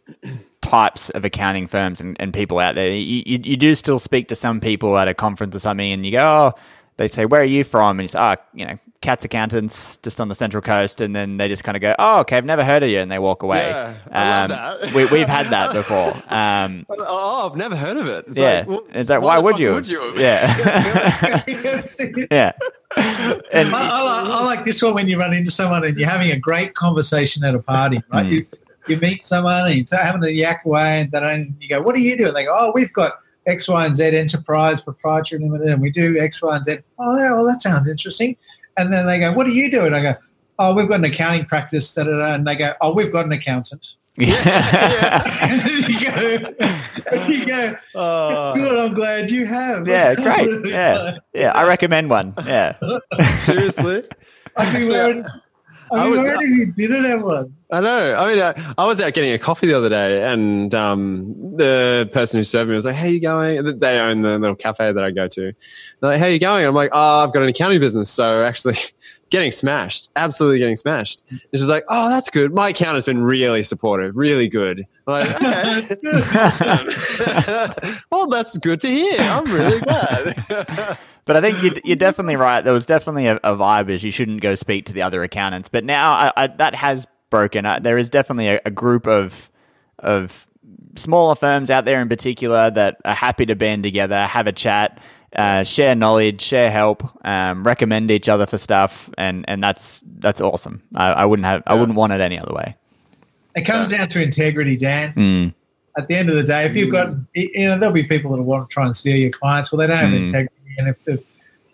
types 0.65 1.11
of 1.11 1.23
accounting 1.23 1.67
firms 1.67 2.01
and, 2.01 2.17
and 2.19 2.33
people 2.33 2.57
out 2.59 2.73
there. 2.75 2.89
You, 2.89 3.23
you, 3.25 3.39
you 3.43 3.57
do 3.57 3.75
still 3.75 3.99
speak 3.99 4.27
to 4.29 4.35
some 4.35 4.59
people 4.59 4.97
at 4.97 5.07
a 5.07 5.13
conference 5.13 5.55
or 5.55 5.59
something, 5.59 5.91
and 5.91 6.05
you 6.05 6.11
go, 6.11 6.53
"Oh," 6.55 6.59
they 6.97 7.07
say, 7.07 7.25
"Where 7.25 7.41
are 7.41 7.45
you 7.45 7.63
from?" 7.63 7.99
And 7.99 8.03
you 8.03 8.07
say, 8.07 8.19
"Oh, 8.19 8.35
you 8.53 8.65
know, 8.65 8.79
Cats 9.01 9.23
Accountants, 9.23 9.97
just 9.97 10.19
on 10.19 10.27
the 10.27 10.35
Central 10.35 10.61
Coast." 10.61 11.01
And 11.01 11.15
then 11.15 11.37
they 11.37 11.47
just 11.47 11.63
kind 11.63 11.77
of 11.77 11.81
go, 11.81 11.95
"Oh, 11.99 12.21
okay, 12.21 12.37
I've 12.37 12.45
never 12.45 12.63
heard 12.63 12.81
of 12.81 12.89
you," 12.89 12.97
and 12.97 13.11
they 13.11 13.19
walk 13.19 13.43
away. 13.43 13.69
Yeah, 13.69 13.93
I 14.11 14.47
love 14.47 14.49
that. 14.81 14.93
we, 14.93 15.05
we've 15.05 15.27
had 15.27 15.49
that 15.51 15.73
before. 15.73 16.13
Um, 16.35 16.85
oh, 16.89 17.49
I've 17.49 17.55
never 17.55 17.75
heard 17.75 17.97
of 17.97 18.07
it. 18.07 18.25
It's 18.27 18.37
yeah, 18.37 18.59
like, 18.59 18.67
well, 18.67 18.83
it's 18.93 19.09
like, 19.09 19.21
why, 19.21 19.37
the 19.37 19.43
would 19.43 19.59
you? 19.59 19.73
Would 19.73 19.87
you? 19.87 20.13
Yeah, 20.19 21.43
yeah. 22.31 22.51
And 23.51 23.73
I, 23.73 23.89
I, 23.89 24.01
like, 24.01 24.31
I 24.31 24.43
like 24.43 24.65
this 24.65 24.81
one 24.81 24.95
when 24.95 25.07
you 25.07 25.17
run 25.17 25.33
into 25.33 25.51
someone 25.51 25.85
and 25.85 25.97
you're 25.97 26.09
having 26.09 26.31
a 26.31 26.37
great 26.37 26.73
conversation 26.73 27.43
at 27.45 27.55
a 27.55 27.59
party, 27.59 28.01
right? 28.11 28.25
Mm. 28.25 28.31
You, 28.31 28.45
you 28.87 28.97
meet 28.97 29.23
someone 29.23 29.67
and 29.67 29.89
you're 29.91 29.99
having 29.99 30.23
a 30.23 30.29
yak 30.29 30.63
away, 30.65 31.01
and 31.01 31.11
then 31.11 31.55
you 31.59 31.69
go, 31.69 31.81
"What 31.81 31.95
do 31.95 32.01
you 32.01 32.17
do?" 32.17 32.27
And 32.27 32.35
they 32.35 32.45
go, 32.45 32.55
"Oh, 32.57 32.71
we've 32.75 32.93
got 32.93 33.13
X, 33.47 33.67
Y, 33.67 33.85
and 33.85 33.95
Z 33.95 34.03
Enterprise 34.15 34.81
Proprietary 34.81 35.41
Limited, 35.43 35.67
and 35.67 35.81
we 35.81 35.89
do 35.91 36.17
X, 36.19 36.41
Y, 36.41 36.55
and 36.55 36.65
Z." 36.65 36.79
Oh, 36.99 37.17
yeah, 37.17 37.31
well, 37.33 37.45
that 37.47 37.61
sounds 37.61 37.87
interesting. 37.87 38.35
And 38.77 38.93
then 38.93 39.05
they 39.07 39.19
go, 39.19 39.31
"What 39.31 39.45
do 39.45 39.51
you 39.51 39.69
do?" 39.71 39.85
And 39.85 39.95
I 39.95 40.01
go, 40.01 40.15
"Oh, 40.59 40.73
we've 40.73 40.87
got 40.87 40.99
an 40.99 41.05
accounting 41.05 41.45
practice." 41.45 41.93
Da, 41.93 42.03
da, 42.03 42.17
da. 42.17 42.33
And 42.33 42.45
they 42.47 42.55
go, 42.55 42.73
"Oh, 42.81 42.93
we've 42.93 43.11
got 43.11 43.25
an 43.25 43.31
accountant." 43.31 43.95
and 44.17 44.27
you 45.89 45.99
go, 45.99 46.21
you 47.27 47.45
go, 47.45 47.75
Oh, 47.95 48.53
"Good, 48.55 48.79
I'm 48.79 48.93
glad 48.93 49.29
you 49.31 49.45
have." 49.45 49.87
yeah, 49.87 50.15
great. 50.15 50.65
Yeah, 50.67 51.17
yeah. 51.33 51.51
I 51.51 51.65
recommend 51.67 52.09
one. 52.09 52.33
Yeah. 52.45 52.77
seriously. 53.39 54.03
I'd 54.55 54.71
be 54.71 54.77
Actually, 54.77 54.89
wearing. 54.91 55.25
I, 55.91 55.95
I 55.99 56.03
mean, 56.03 56.11
was- 56.13 56.21
why 56.21 56.37
did 56.37 56.49
you 56.57 56.65
didn't 56.87 57.05
have 57.05 57.21
one? 57.23 57.55
I 57.75 57.81
know. 57.81 58.15
I 58.15 58.33
mean, 58.33 58.41
I, 58.41 58.73
I 58.77 58.85
was 58.85 59.01
out 59.01 59.13
getting 59.13 59.33
a 59.33 59.37
coffee 59.37 59.67
the 59.67 59.77
other 59.77 59.89
day, 59.89 60.23
and 60.23 60.73
um, 60.73 61.35
the 61.57 62.09
person 62.13 62.39
who 62.39 62.45
served 62.45 62.69
me 62.69 62.75
was 62.75 62.85
like, 62.85 62.95
"How 62.95 63.07
you 63.07 63.19
going?" 63.19 63.79
They 63.79 63.99
own 63.99 64.21
the 64.21 64.39
little 64.39 64.55
cafe 64.55 64.93
that 64.93 65.03
I 65.03 65.11
go 65.11 65.27
to. 65.27 65.41
They're 65.41 65.53
like, 66.01 66.19
"How 66.19 66.27
you 66.27 66.39
going?" 66.39 66.65
I'm 66.65 66.73
like, 66.73 66.91
"Oh, 66.93 67.23
I've 67.23 67.33
got 67.33 67.43
an 67.43 67.49
accounting 67.49 67.81
business, 67.81 68.09
so 68.09 68.43
actually, 68.43 68.77
getting 69.29 69.51
smashed, 69.51 70.09
absolutely 70.15 70.59
getting 70.59 70.77
smashed." 70.77 71.23
And 71.29 71.41
she's 71.53 71.67
like, 71.67 71.83
"Oh, 71.89 72.07
that's 72.07 72.29
good. 72.29 72.53
My 72.53 72.69
account 72.69 72.95
has 72.95 73.03
been 73.03 73.21
really 73.21 73.61
supportive, 73.61 74.15
really 74.15 74.47
good." 74.47 74.87
I'm 75.05 75.27
like, 75.27 75.41
okay. 75.91 75.97
well, 78.09 78.27
that's 78.27 78.57
good 78.57 78.79
to 78.81 78.87
hear. 78.87 79.19
I'm 79.19 79.45
really 79.45 79.81
glad. 79.81 80.97
But 81.25 81.35
I 81.35 81.41
think 81.41 81.61
you're, 81.61 81.73
you're 81.83 81.95
definitely 81.95 82.35
right. 82.35 82.61
There 82.61 82.73
was 82.73 82.85
definitely 82.85 83.25
a, 83.25 83.37
a 83.37 83.55
vibe 83.55 83.89
as 83.89 84.03
you 84.03 84.11
shouldn't 84.11 84.41
go 84.41 84.55
speak 84.55 84.85
to 84.85 84.93
the 84.93 85.01
other 85.01 85.23
accountants. 85.23 85.69
But 85.69 85.83
now 85.83 86.13
I, 86.13 86.33
I, 86.37 86.47
that 86.47 86.75
has 86.75 87.07
broken. 87.35 87.65
Uh, 87.65 87.79
there 87.79 87.97
is 87.97 88.09
definitely 88.09 88.47
a, 88.47 88.61
a 88.65 88.71
group 88.71 89.07
of 89.07 89.49
of 89.99 90.47
smaller 90.95 91.35
firms 91.35 91.69
out 91.69 91.85
there 91.85 92.01
in 92.01 92.09
particular 92.09 92.71
that 92.71 92.97
are 93.05 93.13
happy 93.13 93.45
to 93.45 93.55
band 93.55 93.83
together, 93.83 94.25
have 94.25 94.47
a 94.47 94.51
chat, 94.51 94.99
uh, 95.35 95.63
share 95.63 95.95
knowledge, 95.95 96.41
share 96.41 96.71
help, 96.71 97.03
um, 97.25 97.63
recommend 97.65 98.09
each 98.11 98.29
other 98.29 98.45
for 98.45 98.57
stuff, 98.57 99.09
and 99.17 99.45
and 99.47 99.63
that's 99.63 100.03
that's 100.19 100.41
awesome. 100.41 100.81
I, 100.95 101.11
I 101.11 101.25
wouldn't 101.25 101.45
have 101.45 101.63
I 101.67 101.73
wouldn't 101.75 101.97
want 101.97 102.13
it 102.13 102.21
any 102.21 102.39
other 102.39 102.53
way. 102.53 102.75
It 103.55 103.61
comes 103.61 103.89
down 103.89 104.07
to 104.09 104.21
integrity, 104.21 104.75
Dan. 104.75 105.13
Mm. 105.13 105.53
At 105.97 106.09
the 106.09 106.15
end 106.15 106.29
of 106.29 106.35
the 106.35 106.43
day, 106.43 106.65
if 106.65 106.75
you've 106.75 106.91
got, 106.91 107.13
you 107.33 107.69
know, 107.69 107.79
there'll 107.79 107.93
be 107.93 108.03
people 108.03 108.35
that 108.35 108.41
want 108.43 108.69
to 108.69 108.73
try 108.73 108.85
and 108.85 108.93
steal 108.93 109.15
your 109.15 109.29
clients. 109.31 109.71
Well, 109.71 109.79
they 109.79 109.87
don't 109.87 109.97
have 109.97 110.09
Mm. 110.09 110.27
integrity, 110.27 110.75
and 110.77 110.89
if 110.89 111.01
the, 111.05 111.23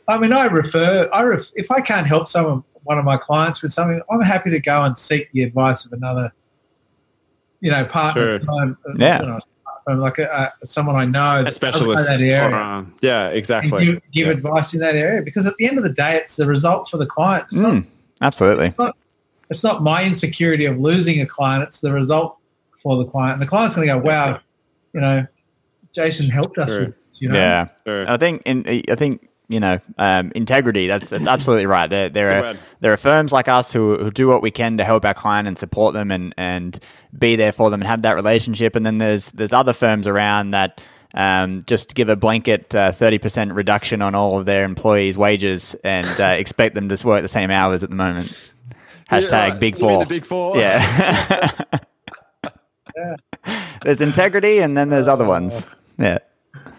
I 0.08 0.20
mean, 0.20 0.32
I 0.32 0.46
refer, 0.46 1.10
I 1.12 1.24
ref, 1.24 1.48
if 1.56 1.72
I 1.72 1.82
can't 1.82 2.06
help 2.06 2.28
someone, 2.28 2.64
one 2.84 2.98
of 2.98 3.06
my 3.06 3.18
clients 3.18 3.62
with 3.62 3.72
something, 3.72 4.02
I'm 4.12 4.22
happy 4.22 4.50
to 4.52 4.60
go 4.60 4.84
and 4.84 4.98
seek 4.98 5.32
the 5.32 5.44
advice 5.44 5.86
of 5.86 5.94
another, 5.94 6.32
you 7.60 7.72
know, 7.72 7.86
partner, 7.86 8.40
Sure. 8.42 8.52
um, 8.62 8.78
Yeah. 8.98 9.22
you 9.22 9.28
know, 9.28 9.40
from 9.84 10.00
like 10.00 10.20
a, 10.20 10.54
a, 10.62 10.66
someone 10.66 10.96
I 10.96 11.06
know, 11.06 11.44
a 11.46 11.52
specialist. 11.52 12.10
knows 12.10 12.20
that 12.20 12.24
area. 12.26 12.50
or, 12.50 12.56
um, 12.56 12.94
yeah, 13.02 13.28
and 13.30 13.38
exactly. 13.38 13.86
give, 13.86 14.02
give 14.12 14.28
Yeah. 14.28 14.34
advice 14.34 14.74
in 14.74 14.80
that 14.82 14.96
area 14.96 15.22
because 15.22 15.46
at 15.48 15.56
the 15.58 15.68
end 15.68 15.78
of 15.78 15.84
the 15.84 15.94
day, 15.94 16.16
it's 16.18 16.36
the 16.36 16.46
result 16.48 16.90
for 16.90 16.98
the 16.98 17.06
client. 17.06 17.46
It's, 17.50 17.58
not, 17.58 17.74
Mm. 17.74 17.86
Absolutely. 18.22 18.68
it's 18.68 18.78
not. 18.78 18.96
It's 19.50 19.64
not 19.66 19.84
my 19.84 20.04
insecurity 20.06 20.64
of 20.66 20.80
losing 20.80 21.20
a 21.20 21.26
client. 21.26 21.64
It's 21.64 21.82
the 21.82 21.92
result 21.92 22.38
for 22.78 22.96
the 23.04 23.04
client. 23.10 23.34
And 23.34 23.42
the 23.42 23.48
client's 23.48 23.76
going 23.76 23.86
to 23.88 23.94
go, 23.96 24.00
"Wow, 24.00 24.40
you 24.94 25.02
know, 25.02 25.26
Jason 25.94 26.30
helped 26.30 26.58
us 26.58 26.72
Sure. 26.72 26.80
with. 26.86 26.96
You 27.16 27.30
know, 27.30 27.36
Yeah. 27.36 27.68
Sure. 27.86 28.10
I 28.10 28.16
think 28.18 28.44
in 28.46 28.66
I 28.90 28.96
think 28.96 29.28
you 29.52 29.60
know 29.60 29.80
um, 29.98 30.32
integrity. 30.36 30.88
That's 30.88 31.10
that's 31.10 31.28
absolutely 31.28 31.66
right. 31.66 31.90
There 31.90 32.10
there 32.10 32.46
are 32.46 32.58
there 32.80 32.94
are 32.94 32.98
firms 32.98 33.32
like 33.32 33.48
us 33.48 33.72
who, 33.72 33.98
who 33.98 34.12
do 34.12 34.28
what 34.28 34.42
we 34.42 34.52
can 34.52 34.78
to 34.78 34.84
help 34.84 35.06
our 35.06 35.14
client 35.14 35.48
and 35.48 35.58
support 35.58 35.94
them 35.94 36.12
and 36.12 36.34
and 36.38 36.80
be 37.18 37.36
there 37.36 37.52
for 37.52 37.70
them 37.70 37.82
and 37.82 37.88
have 37.88 38.02
that 38.04 38.16
relationship. 38.16 38.76
And 38.76 38.86
then 38.86 38.98
there's 38.98 39.32
there's 39.32 39.54
other 39.54 39.74
firms 39.74 40.08
around 40.08 40.52
that. 40.52 40.82
Um, 41.14 41.64
just 41.68 41.94
give 41.94 42.08
a 42.08 42.16
blanket 42.16 42.74
uh, 42.74 42.94
thirty 42.94 43.18
percent 43.18 43.52
reduction 43.54 44.02
on 44.02 44.16
all 44.16 44.40
of 44.40 44.46
their 44.46 44.64
employees' 44.64 45.18
wages 45.18 45.76
and 45.84 46.08
uh, 46.22 46.24
expect 46.40 46.74
them 46.74 46.88
to 46.88 47.08
work 47.08 47.22
the 47.22 47.28
same 47.28 47.52
hours 47.52 47.84
at 47.84 47.90
the 47.90 47.98
moment. 47.98 48.54
Hashtag 49.10 49.30
Yeah, 49.50 49.54
Big 49.56 49.78
you 49.78 49.88
mean 49.88 49.96
Four. 49.96 50.06
the 50.06 50.10
Big 50.10 50.26
Four. 50.26 50.58
Yeah. 50.58 51.52
there's 53.84 54.00
integrity 54.00 54.60
and 54.60 54.78
then 54.78 54.90
there's 54.90 55.08
other 55.08 55.26
ones. 55.26 55.68
Yeah. 55.98 56.20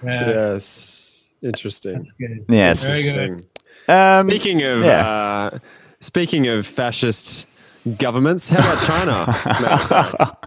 Yeah, 0.02 0.28
Yes. 0.28 1.01
Interesting. 1.42 1.98
that's 1.98 2.12
good. 2.12 2.44
Yes. 2.48 2.84
Very 2.84 3.02
good. 3.02 3.46
Um, 3.88 4.28
Speaking 4.28 4.62
of 4.62 4.84
yeah. 4.84 5.08
uh, 5.08 5.58
speaking 6.00 6.46
of 6.46 6.66
fascist 6.66 7.46
governments, 7.98 8.48
how 8.48 8.58
about 8.60 8.82
China? 8.84 10.36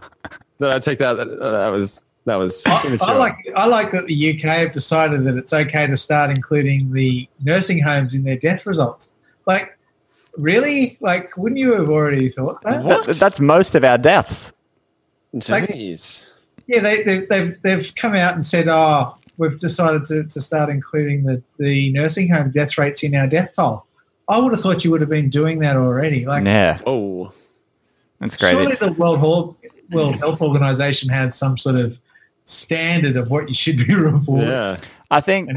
no. 0.58 0.68
Did 0.68 0.74
I 0.74 0.78
take 0.78 0.98
that? 1.00 1.14
That, 1.14 1.38
that 1.38 1.68
was 1.68 2.02
that 2.24 2.36
was 2.36 2.66
I. 2.66 2.80
I 3.02 3.12
like 3.14 3.34
I 3.54 3.66
like 3.66 3.92
that 3.92 4.06
the 4.06 4.34
UK 4.34 4.40
have 4.58 4.72
decided 4.72 5.24
that 5.24 5.36
it's 5.36 5.52
okay 5.52 5.86
to 5.86 5.96
start 5.96 6.30
including 6.30 6.92
the 6.92 7.28
nursing 7.44 7.82
homes 7.82 8.14
in 8.14 8.24
their 8.24 8.38
death 8.38 8.64
results. 8.66 9.12
Like, 9.46 9.78
really? 10.36 10.96
Like, 11.00 11.36
wouldn't 11.36 11.58
you 11.58 11.74
have 11.74 11.88
already 11.90 12.30
thought 12.30 12.62
that? 12.62 12.82
What? 12.82 13.06
that- 13.06 13.16
that's 13.16 13.38
most 13.38 13.74
of 13.74 13.84
our 13.84 13.98
deaths. 13.98 14.52
Jeez. 15.36 16.30
Yeah, 16.66 16.80
they, 16.80 17.02
they, 17.02 17.18
they've 17.26 17.62
they've 17.62 17.94
come 17.94 18.14
out 18.14 18.34
and 18.34 18.44
said, 18.46 18.66
"Oh, 18.66 19.16
we've 19.38 19.58
decided 19.58 20.04
to, 20.06 20.24
to 20.24 20.40
start 20.40 20.70
including 20.70 21.24
the, 21.24 21.42
the 21.58 21.92
nursing 21.92 22.28
home 22.30 22.50
death 22.50 22.76
rates 22.78 23.02
in 23.02 23.14
our 23.14 23.26
death 23.26 23.52
toll." 23.56 23.86
I 24.28 24.38
would 24.38 24.52
have 24.52 24.60
thought 24.60 24.84
you 24.84 24.90
would 24.90 25.00
have 25.00 25.10
been 25.10 25.28
doing 25.28 25.60
that 25.60 25.76
already. 25.76 26.24
Like, 26.26 26.44
Yeah, 26.44 26.80
Oh, 26.86 27.32
that's 28.18 28.34
great. 28.36 28.52
surely 28.52 28.74
the 28.74 28.90
World 28.92 29.18
Health, 29.20 29.56
World 29.92 30.16
Health 30.16 30.40
Organization 30.40 31.08
has 31.10 31.36
some 31.38 31.56
sort 31.56 31.76
of 31.76 31.98
standard 32.44 33.16
of 33.16 33.30
what 33.30 33.48
you 33.48 33.54
should 33.54 33.76
be 33.86 33.94
reporting. 33.94 34.48
yeah. 34.48 34.78
I 35.10 35.20
think 35.20 35.50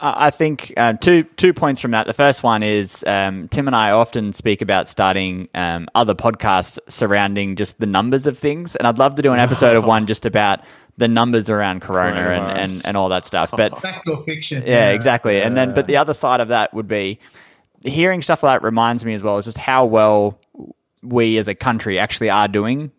I 0.00 0.26
I 0.26 0.30
think 0.30 0.72
uh, 0.76 0.94
two 0.94 1.24
two 1.24 1.52
points 1.52 1.80
from 1.80 1.92
that. 1.92 2.06
The 2.06 2.14
first 2.14 2.42
one 2.42 2.62
is 2.62 3.02
um, 3.06 3.48
Tim 3.48 3.66
and 3.66 3.74
I 3.74 3.90
often 3.90 4.32
speak 4.32 4.62
about 4.62 4.88
starting 4.88 5.48
um, 5.54 5.88
other 5.94 6.14
podcasts 6.14 6.78
surrounding 6.88 7.56
just 7.56 7.78
the 7.80 7.86
numbers 7.86 8.26
of 8.26 8.36
things, 8.38 8.76
and 8.76 8.86
I'd 8.86 8.98
love 8.98 9.14
to 9.16 9.22
do 9.22 9.32
an 9.32 9.40
episode 9.40 9.76
of 9.76 9.84
one 9.96 10.06
just 10.06 10.26
about 10.26 10.60
the 10.96 11.08
numbers 11.08 11.48
around 11.48 11.80
Corona 11.80 12.28
and, 12.30 12.58
and, 12.58 12.82
and 12.84 12.96
all 12.96 13.08
that 13.08 13.24
stuff. 13.24 13.50
But 13.56 13.80
Fact 13.82 14.06
or 14.06 14.22
fiction? 14.22 14.62
yeah, 14.66 14.90
exactly. 14.90 15.40
And 15.40 15.56
then, 15.56 15.72
but 15.72 15.86
the 15.86 15.96
other 15.96 16.12
side 16.12 16.40
of 16.40 16.48
that 16.48 16.74
would 16.74 16.88
be 16.88 17.18
hearing 17.82 18.20
stuff 18.20 18.42
like 18.42 18.60
that 18.60 18.64
reminds 18.64 19.04
me 19.04 19.14
as 19.14 19.22
well 19.22 19.38
is 19.38 19.46
just 19.46 19.56
how 19.56 19.86
well 19.86 20.38
we 21.02 21.38
as 21.38 21.48
a 21.48 21.54
country 21.54 21.98
actually 21.98 22.28
are 22.28 22.48
doing 22.48 22.92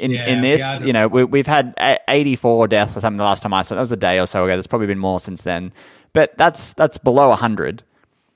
in, 0.00 0.10
Yeah, 0.12 0.26
in 0.26 0.40
this. 0.40 0.60
You 0.84 0.92
know, 0.92 1.08
we, 1.08 1.24
we've 1.24 1.46
had 1.46 1.74
84 2.08 2.68
deaths 2.68 2.96
or 2.96 3.00
something 3.00 3.18
the 3.18 3.24
last 3.24 3.42
time 3.42 3.54
I 3.54 3.62
saw. 3.62 3.74
That 3.74 3.80
was 3.80 3.92
a 3.92 3.96
day 3.96 4.18
or 4.18 4.26
so 4.26 4.44
ago. 4.44 4.54
There's 4.54 4.66
probably 4.66 4.86
been 4.86 4.98
more 4.98 5.20
since 5.20 5.42
then, 5.42 5.72
but 6.12 6.36
that's 6.36 6.72
that's 6.72 6.98
below 6.98 7.28
100. 7.28 7.82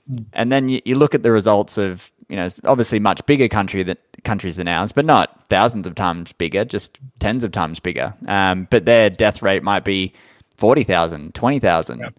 Hmm. 0.09 0.17
And 0.33 0.53
then 0.53 0.69
you, 0.69 0.81
you 0.85 0.95
look 0.95 1.15
at 1.15 1.23
the 1.23 1.33
results 1.33 1.79
of 1.79 2.11
you 2.29 2.37
know 2.37 2.49
obviously 2.65 2.99
much 2.99 3.25
bigger 3.27 3.49
country 3.49 3.83
that 3.83 3.99
countries 4.25 4.57
than 4.57 4.69
ours, 4.69 4.93
but 4.93 5.05
not 5.05 5.49
thousands 5.49 5.87
of 5.87 5.95
times 5.95 6.33
bigger, 6.33 6.65
just 6.65 6.99
tens 7.21 7.45
of 7.45 7.53
times 7.53 7.81
bigger. 7.81 8.15
Um, 8.27 8.67
but 8.71 8.85
their 8.85 9.11
death 9.11 9.43
rate 9.43 9.63
might 9.63 9.85
be 9.85 10.15
40,000, 10.57 11.35
20,000. 11.35 12.15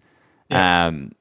Um, 0.50 1.12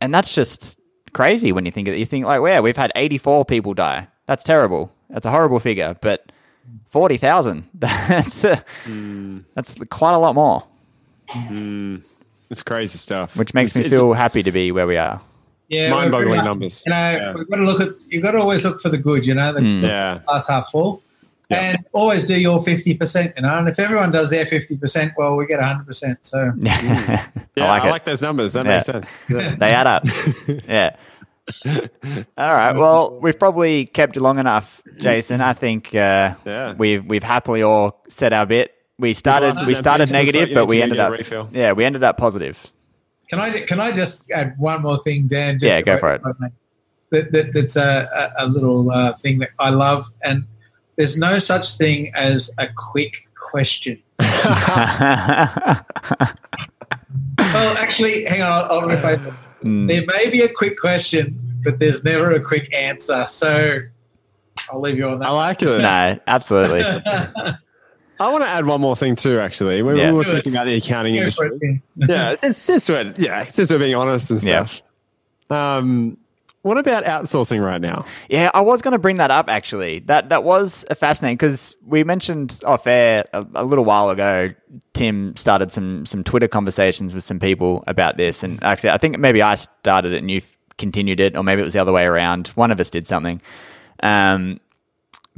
and 0.00 0.14
that's 0.14 0.34
just 0.34 0.78
crazy 1.12 1.52
when 1.52 1.64
you 1.64 1.72
think 1.72 1.88
of 1.88 1.94
it. 1.94 1.98
You 1.98 2.06
think 2.06 2.26
like, 2.26 2.40
wow, 2.40 2.60
we've 2.60 2.76
had 2.76 2.92
84 2.94 3.44
people 3.46 3.74
die. 3.74 4.08
That's 4.26 4.44
terrible. 4.44 4.92
That's 5.10 5.26
a 5.26 5.30
horrible 5.30 5.58
figure, 5.58 5.96
but 6.00 6.30
40,000. 6.90 7.64
That's 7.74 8.44
uh, 8.44 8.60
that's 9.54 9.74
quite 9.90 10.14
a 10.14 10.18
lot 10.18 10.34
more, 10.34 10.64
It's 12.50 12.62
crazy 12.62 12.98
stuff. 12.98 13.36
which 13.36 13.52
makes 13.54 13.76
It's- 13.76 13.90
me 13.92 13.96
feel 13.96 14.12
happy 14.14 14.42
to 14.42 14.50
be 14.52 14.72
where 14.72 14.86
we 14.86 14.96
are. 14.96 15.20
yeah, 15.68 15.90
mind-boggling 15.90 16.44
numbers. 16.44 16.82
You 16.86 16.92
know, 16.92 17.10
Yeah. 17.12 17.34
we've 17.34 17.48
got 17.50 17.56
to 17.56 17.62
look 17.64 17.80
at. 17.82 17.88
You've 18.08 18.22
got 18.22 18.30
to 18.32 18.38
always 18.38 18.64
look 18.64 18.80
for 18.80 18.88
the 18.88 18.96
good. 18.98 19.26
You 19.26 19.34
know, 19.34 19.52
the 19.52 19.60
Mm. 19.60 19.82
Yeah. 19.82 20.20
glass 20.26 20.48
half 20.48 20.70
full, 20.70 21.02
Yeah. 21.50 21.58
and 21.58 21.78
always 21.92 22.24
do 22.26 22.40
your 22.40 22.62
fifty 22.62 22.94
percent. 22.94 23.34
You 23.36 23.42
know, 23.42 23.58
and 23.58 23.68
if 23.68 23.78
everyone 23.78 24.10
does 24.10 24.30
their 24.30 24.46
fifty 24.46 24.76
percent, 24.78 25.12
well, 25.18 25.36
we 25.36 25.46
get 25.46 25.60
hundred 25.60 25.86
percent. 25.86 26.18
So 26.22 26.52
Yeah, 26.62 27.26
Yeah, 27.54 27.70
I 27.72 27.90
like 27.90 28.02
it. 28.02 28.06
those 28.06 28.22
numbers. 28.22 28.54
That 28.54 28.64
Yeah. 28.64 28.72
makes 28.74 28.86
sense. 28.86 29.22
Yeah. 29.28 29.56
they 29.56 29.72
add 29.72 29.86
up. 29.86 30.04
yeah. 30.68 30.96
All 32.36 32.54
right. 32.54 32.72
Well, 32.72 33.18
we've 33.20 33.38
probably 33.38 33.86
kept 33.86 34.16
you 34.16 34.22
long 34.22 34.38
enough, 34.38 34.82
Jason. 34.98 35.40
I 35.40 35.52
think 35.52 35.88
uh, 35.94 36.34
Yeah. 36.44 36.74
we've 36.76 37.04
we've 37.04 37.22
happily 37.22 37.62
all 37.62 38.02
said 38.08 38.32
our 38.32 38.46
bit. 38.46 38.74
We 38.98 39.14
started 39.14 39.54
we 39.66 39.74
started 39.74 40.10
Looks 40.10 40.12
like 40.12 40.26
negative, 40.34 40.54
but 40.54 40.66
we 40.66 40.82
ended 40.82 40.98
up 40.98 41.12
refill. 41.12 41.48
yeah 41.52 41.72
we 41.72 41.84
ended 41.84 42.02
up 42.02 42.16
positive. 42.16 42.58
Can 43.30 43.38
I 43.38 43.60
can 43.60 43.78
I 43.80 43.92
just 43.92 44.30
add 44.30 44.54
one 44.58 44.82
more 44.82 45.00
thing, 45.02 45.28
Dan? 45.28 45.54
Just 45.58 45.64
Yeah, 45.66 45.80
go 45.82 45.98
for 45.98 46.14
it. 46.14 46.22
That, 47.10 47.32
that, 47.32 47.52
that's 47.54 47.76
a, 47.76 48.32
a, 48.38 48.44
a 48.44 48.46
little 48.46 48.90
uh, 48.90 49.16
thing 49.16 49.38
that 49.38 49.50
I 49.58 49.70
love, 49.70 50.10
and 50.22 50.44
there's 50.96 51.16
no 51.16 51.38
such 51.38 51.76
thing 51.76 52.12
as 52.14 52.50
a 52.58 52.66
quick 52.76 53.26
question. 53.40 54.02
Well, 57.38 57.76
actually, 57.78 58.24
hang 58.24 58.42
on. 58.42 58.50
I'll, 58.52 58.80
I'll 58.80 58.82
rephrase 58.82 59.26
it. 59.26 59.32
Mm. 59.62 59.88
There 59.88 60.04
may 60.06 60.30
be 60.30 60.42
a 60.42 60.48
quick 60.48 60.78
question, 60.78 61.38
but 61.64 61.78
there's 61.78 62.04
never 62.04 62.30
a 62.30 62.40
quick 62.40 62.72
answer. 62.74 63.26
So 63.28 63.80
I'll 64.70 64.80
leave 64.80 64.96
you 64.98 65.08
on 65.08 65.18
that. 65.20 65.28
I 65.28 65.30
like 65.32 65.62
it. 65.62 65.66
no, 65.80 66.18
absolutely. 66.26 66.82
I 68.20 68.30
want 68.32 68.42
to 68.42 68.48
add 68.48 68.66
one 68.66 68.80
more 68.80 68.96
thing 68.96 69.14
too. 69.16 69.38
Actually, 69.38 69.80
we, 69.82 69.96
Yeah. 69.98 70.10
we 70.10 70.16
were 70.18 70.24
Do 70.24 70.32
speaking 70.32 70.52
about 70.52 70.66
the 70.66 70.74
accounting 70.74 71.14
Go 71.14 71.20
industry. 71.20 71.50
it, 71.60 71.80
yeah, 71.96 72.34
since 72.34 72.58
since 72.58 72.88
we're 72.88 73.14
yeah 73.16 73.44
since 73.46 73.70
we're 73.70 73.78
being 73.78 73.94
honest 73.94 74.30
and 74.30 74.42
Yeah. 74.42 74.64
stuff. 74.64 74.82
Um, 75.56 76.16
what 76.68 76.78
about 76.78 77.04
outsourcing 77.04 77.64
right 77.64 77.80
now? 77.80 78.04
Yeah, 78.28 78.50
I 78.54 78.60
was 78.60 78.82
going 78.82 78.92
to 78.92 78.98
bring 78.98 79.16
that 79.16 79.30
up 79.30 79.48
actually. 79.48 80.00
That 80.00 80.28
that 80.28 80.44
was 80.44 80.84
fascinating 80.96 81.36
because 81.36 81.74
we 81.84 82.04
mentioned 82.04 82.60
off 82.64 82.86
air 82.86 83.24
a, 83.32 83.44
a 83.54 83.64
little 83.64 83.84
while 83.84 84.10
ago. 84.10 84.50
Tim 84.92 85.34
started 85.36 85.72
some 85.72 86.06
some 86.06 86.22
Twitter 86.22 86.48
conversations 86.48 87.14
with 87.14 87.24
some 87.24 87.40
people 87.40 87.82
about 87.86 88.16
this, 88.16 88.42
and 88.42 88.62
actually, 88.62 88.90
I 88.90 88.98
think 88.98 89.18
maybe 89.18 89.42
I 89.42 89.54
started 89.54 90.12
it 90.12 90.18
and 90.18 90.30
you 90.30 90.42
continued 90.76 91.20
it, 91.20 91.36
or 91.36 91.42
maybe 91.42 91.62
it 91.62 91.64
was 91.64 91.74
the 91.74 91.80
other 91.80 91.92
way 91.92 92.04
around. 92.04 92.48
One 92.48 92.70
of 92.70 92.80
us 92.80 92.90
did 92.90 93.06
something. 93.06 93.42
Um, 94.02 94.60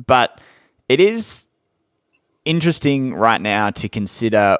but 0.06 0.40
it 0.88 1.00
is 1.00 1.46
interesting 2.44 3.14
right 3.14 3.40
now 3.40 3.70
to 3.70 3.88
consider 3.88 4.58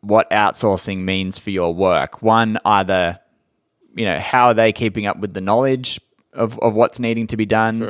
what 0.00 0.28
outsourcing 0.30 0.98
means 0.98 1.38
for 1.38 1.50
your 1.50 1.74
work. 1.74 2.22
One, 2.22 2.58
either, 2.64 3.20
you 3.94 4.04
know, 4.04 4.18
how 4.18 4.46
are 4.46 4.54
they 4.54 4.72
keeping 4.72 5.06
up 5.06 5.18
with 5.18 5.34
the 5.34 5.40
knowledge 5.40 6.00
of, 6.32 6.58
of 6.60 6.74
what's 6.74 6.98
needing 6.98 7.26
to 7.28 7.36
be 7.36 7.46
done? 7.46 7.80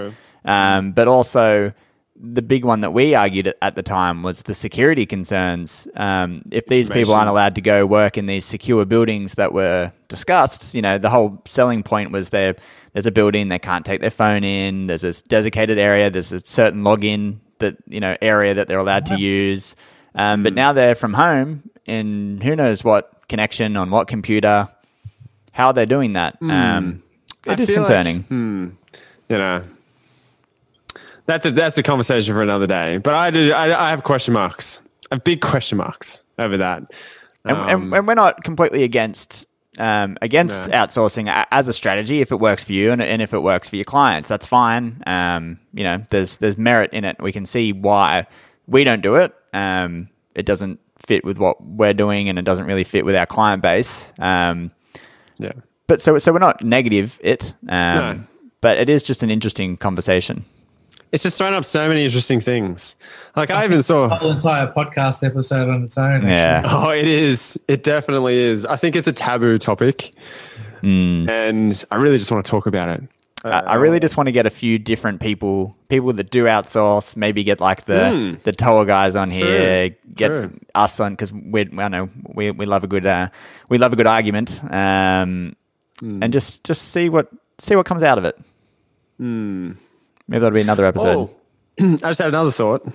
Um, 0.44 0.92
but 0.92 1.08
also, 1.08 1.72
the 2.16 2.42
big 2.42 2.64
one 2.64 2.80
that 2.80 2.92
we 2.92 3.14
argued 3.14 3.52
at 3.62 3.74
the 3.74 3.82
time 3.82 4.22
was 4.22 4.42
the 4.42 4.54
security 4.54 5.06
concerns. 5.06 5.88
Um, 5.96 6.42
if 6.50 6.66
these 6.66 6.88
people 6.90 7.14
aren't 7.14 7.28
allowed 7.28 7.54
to 7.56 7.60
go 7.60 7.86
work 7.86 8.16
in 8.18 8.26
these 8.26 8.44
secure 8.44 8.84
buildings 8.84 9.34
that 9.34 9.52
were 9.52 9.92
discussed, 10.08 10.74
you 10.74 10.82
know, 10.82 10.98
the 10.98 11.10
whole 11.10 11.42
selling 11.46 11.82
point 11.82 12.12
was 12.12 12.30
there. 12.30 12.56
There's 12.92 13.06
a 13.06 13.10
building 13.10 13.48
they 13.48 13.58
can't 13.58 13.86
take 13.86 14.00
their 14.02 14.10
phone 14.10 14.44
in. 14.44 14.86
There's 14.86 15.04
a 15.04 15.12
dedicated 15.22 15.78
area. 15.78 16.10
There's 16.10 16.30
a 16.32 16.40
certain 16.44 16.82
login 16.82 17.38
that 17.58 17.76
you 17.88 18.00
know 18.00 18.16
area 18.20 18.54
that 18.54 18.68
they're 18.68 18.78
allowed 18.78 19.06
to 19.06 19.18
use. 19.18 19.74
Um, 20.14 20.42
but 20.42 20.52
now 20.52 20.74
they're 20.74 20.94
from 20.94 21.14
home, 21.14 21.70
and 21.86 22.42
who 22.42 22.54
knows 22.54 22.84
what 22.84 23.26
connection 23.28 23.76
on 23.76 23.90
what 23.90 24.08
computer. 24.08 24.68
How 25.52 25.72
they're 25.72 25.86
they 25.86 25.94
doing 25.94 26.12
that? 26.14 26.38
Um, 26.42 27.02
it 27.46 27.58
I 27.58 27.62
is 27.62 27.68
feel 27.68 27.78
like- 27.78 27.86
concerning. 27.86 28.22
hmm, 28.24 28.68
you 29.28 29.38
know, 29.38 29.62
that's 31.26 31.46
a 31.46 31.50
that's 31.52 31.78
a 31.78 31.82
conversation 31.82 32.34
for 32.34 32.42
another 32.42 32.66
day. 32.66 32.98
But 32.98 33.14
I 33.14 33.30
do 33.30 33.52
I, 33.52 33.86
I 33.86 33.88
have 33.88 34.02
question 34.02 34.34
marks. 34.34 34.80
I 35.10 35.14
have 35.16 35.24
big 35.24 35.40
question 35.40 35.78
marks 35.78 36.22
over 36.38 36.56
that. 36.56 36.82
and, 37.44 37.56
Um, 37.56 37.68
and, 37.68 37.94
and 37.94 38.06
we're 38.08 38.14
not 38.14 38.42
completely 38.44 38.82
against 38.82 39.46
um, 39.78 40.18
against 40.20 40.68
No. 40.68 40.74
outsourcing 40.76 41.46
as 41.50 41.66
a 41.68 41.72
strategy 41.72 42.20
if 42.20 42.30
it 42.30 42.36
works 42.40 42.62
for 42.64 42.72
you 42.72 42.92
and, 42.92 43.00
and 43.00 43.22
if 43.22 43.32
it 43.32 43.38
works 43.40 43.70
for 43.70 43.76
your 43.76 43.86
clients 43.86 44.28
that's 44.28 44.46
fine 44.46 45.02
um, 45.06 45.58
you 45.72 45.82
know 45.82 46.04
there's 46.10 46.36
there's 46.36 46.58
merit 46.58 46.92
in 46.92 47.04
it 47.06 47.16
we 47.22 47.32
can 47.32 47.46
see 47.46 47.72
why 47.72 48.26
we 48.66 48.84
don't 48.84 49.00
do 49.00 49.14
it 49.16 49.34
um, 49.54 50.10
it 50.34 50.44
doesn't 50.44 50.78
fit 50.98 51.24
with 51.24 51.38
what 51.38 51.62
we're 51.64 51.94
doing 51.94 52.28
and 52.28 52.38
it 52.38 52.44
doesn't 52.44 52.66
really 52.66 52.84
fit 52.84 53.06
with 53.06 53.16
our 53.16 53.24
client 53.24 53.62
base 53.62 54.12
um, 54.18 54.70
yeah. 55.38 55.52
But 55.86 56.00
so 56.00 56.18
so 56.18 56.32
we're 56.32 56.38
not 56.38 56.62
negative 56.62 57.18
it 57.22 57.54
um, 57.68 57.96
No. 57.98 58.20
but 58.60 58.78
it 58.78 58.88
is 58.88 59.04
just 59.04 59.22
an 59.22 59.30
interesting 59.30 59.76
conversation 59.76 60.44
It's 61.12 61.22
just 61.22 61.36
thrown 61.38 61.52
up 61.52 61.64
so 61.66 61.86
many 61.88 62.04
interesting 62.06 62.40
things. 62.40 62.96
Like 63.36 63.50
I 63.50 63.64
even 63.64 63.82
saw. 63.82 64.04
A 64.04 64.08
whole 64.16 64.30
entire 64.32 64.66
podcast 64.72 65.22
episode 65.22 65.68
on 65.68 65.84
its 65.84 65.98
own. 65.98 66.24
actually. 66.24 66.30
Yeah. 66.32 66.62
Oh, 66.64 66.88
it 66.90 67.06
is. 67.06 67.60
It 67.68 67.82
definitely 67.84 68.38
is. 68.38 68.64
I 68.64 68.76
think 68.76 68.96
it's 68.96 69.08
a 69.08 69.12
taboo 69.12 69.58
topic, 69.58 70.12
Mm. 70.82 71.28
and 71.28 71.84
I 71.90 71.96
really 71.96 72.16
just 72.16 72.30
want 72.32 72.44
to 72.46 72.50
talk 72.50 72.66
about 72.66 72.88
it. 72.88 73.02
I, 73.44 73.50
I 73.60 73.74
really 73.74 73.98
just 74.00 74.16
want 74.16 74.28
to 74.28 74.32
get 74.32 74.46
a 74.46 74.50
few 74.50 74.78
different 74.78 75.20
people, 75.20 75.76
people 75.88 76.12
that 76.14 76.30
do 76.30 76.44
outsource. 76.46 77.14
Maybe 77.16 77.42
get 77.44 77.60
like 77.60 77.84
the 77.84 78.08
Hmm. 78.10 78.34
the 78.44 78.52
Toa 78.52 78.86
guys 78.86 79.14
on 79.16 79.28
here. 79.30 79.90
Get 80.14 80.28
true. 80.28 80.50
us 80.74 80.98
on 81.00 81.12
because 81.12 81.30
we 81.32 81.68
I 81.76 81.88
know 81.88 82.08
we 82.34 82.52
we 82.52 82.64
love 82.66 82.84
a 82.84 82.86
good 82.88 83.04
uh, 83.04 83.28
we 83.68 83.76
love 83.78 83.92
a 83.92 83.96
good 83.96 84.06
argument. 84.06 84.60
Um, 84.70 85.56
Hmm. 86.02 86.20
and 86.22 86.32
just 86.32 86.64
just 86.64 86.82
see 86.90 87.08
what 87.08 87.28
see 87.58 87.76
what 87.76 87.86
comes 87.86 88.02
out 88.02 88.18
of 88.18 88.24
it. 88.24 88.36
Hmm. 89.18 89.72
Maybe 90.26 90.40
that'll 90.40 90.50
be 90.54 90.60
another 90.60 90.84
episode. 90.84 91.30
Oh, 91.30 91.30
I 92.02 92.08
just 92.08 92.18
had 92.18 92.28
another 92.28 92.50
thought. 92.50 92.86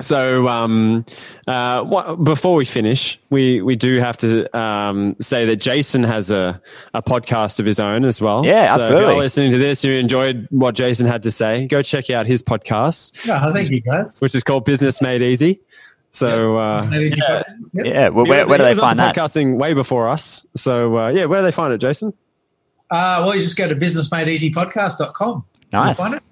So, 0.00 0.48
um, 0.48 1.04
uh, 1.46 1.82
what, 1.82 2.22
before 2.24 2.54
we 2.54 2.64
finish, 2.64 3.20
we, 3.30 3.60
we 3.60 3.74
do 3.76 3.98
have 3.98 4.16
to 4.18 4.56
um, 4.58 5.16
say 5.20 5.44
that 5.46 5.56
Jason 5.56 6.02
has 6.04 6.30
a, 6.30 6.62
a 6.94 7.02
podcast 7.02 7.60
of 7.60 7.66
his 7.66 7.78
own 7.80 8.04
as 8.04 8.20
well. 8.20 8.46
Yeah, 8.46 8.66
so 8.68 8.74
If 8.74 8.80
absolutely. 8.80 9.12
you're 9.14 9.22
listening 9.22 9.50
to 9.50 9.58
this, 9.58 9.84
you 9.84 9.92
enjoyed 9.94 10.46
what 10.50 10.76
Jason 10.76 11.06
had 11.08 11.24
to 11.24 11.30
say, 11.32 11.66
go 11.66 11.82
check 11.82 12.10
out 12.10 12.26
his 12.26 12.42
podcast, 12.42 13.26
No, 13.26 13.52
thank 13.52 13.70
you 13.70 13.80
guys. 13.80 14.20
which 14.20 14.34
is 14.34 14.42
called 14.44 14.64
Business 14.64 15.02
Made 15.02 15.20
Easy. 15.20 15.60
So, 16.10 16.56
uh, 16.56 16.84
That 16.86 17.02
is- 17.02 17.18
yeah. 17.18 17.42
Yeah, 17.84 18.08
well, 18.10 18.24
where, 18.24 18.40
was- 18.40 18.48
where 18.48 18.58
do 18.58 18.64
they 18.64 18.70
was 18.70 18.78
find 18.78 18.98
that? 18.98 19.14
Podcasting 19.14 19.56
way 19.56 19.74
before 19.74 20.08
us. 20.08 20.46
So, 20.56 20.96
uh, 20.96 21.08
yeah, 21.08 21.24
where 21.26 21.40
do 21.40 21.44
they 21.44 21.52
find 21.52 21.72
it, 21.74 21.78
Jason? 21.78 22.14
Uh, 22.92 23.22
well, 23.24 23.34
you 23.34 23.42
just 23.42 23.56
go 23.56 23.66
to 23.68 23.74
businessmadeeasypodcast.com. 23.74 25.44
Nice, 25.72 25.98
You'll 25.98 26.06
find 26.08 26.14
it. 26.16 26.22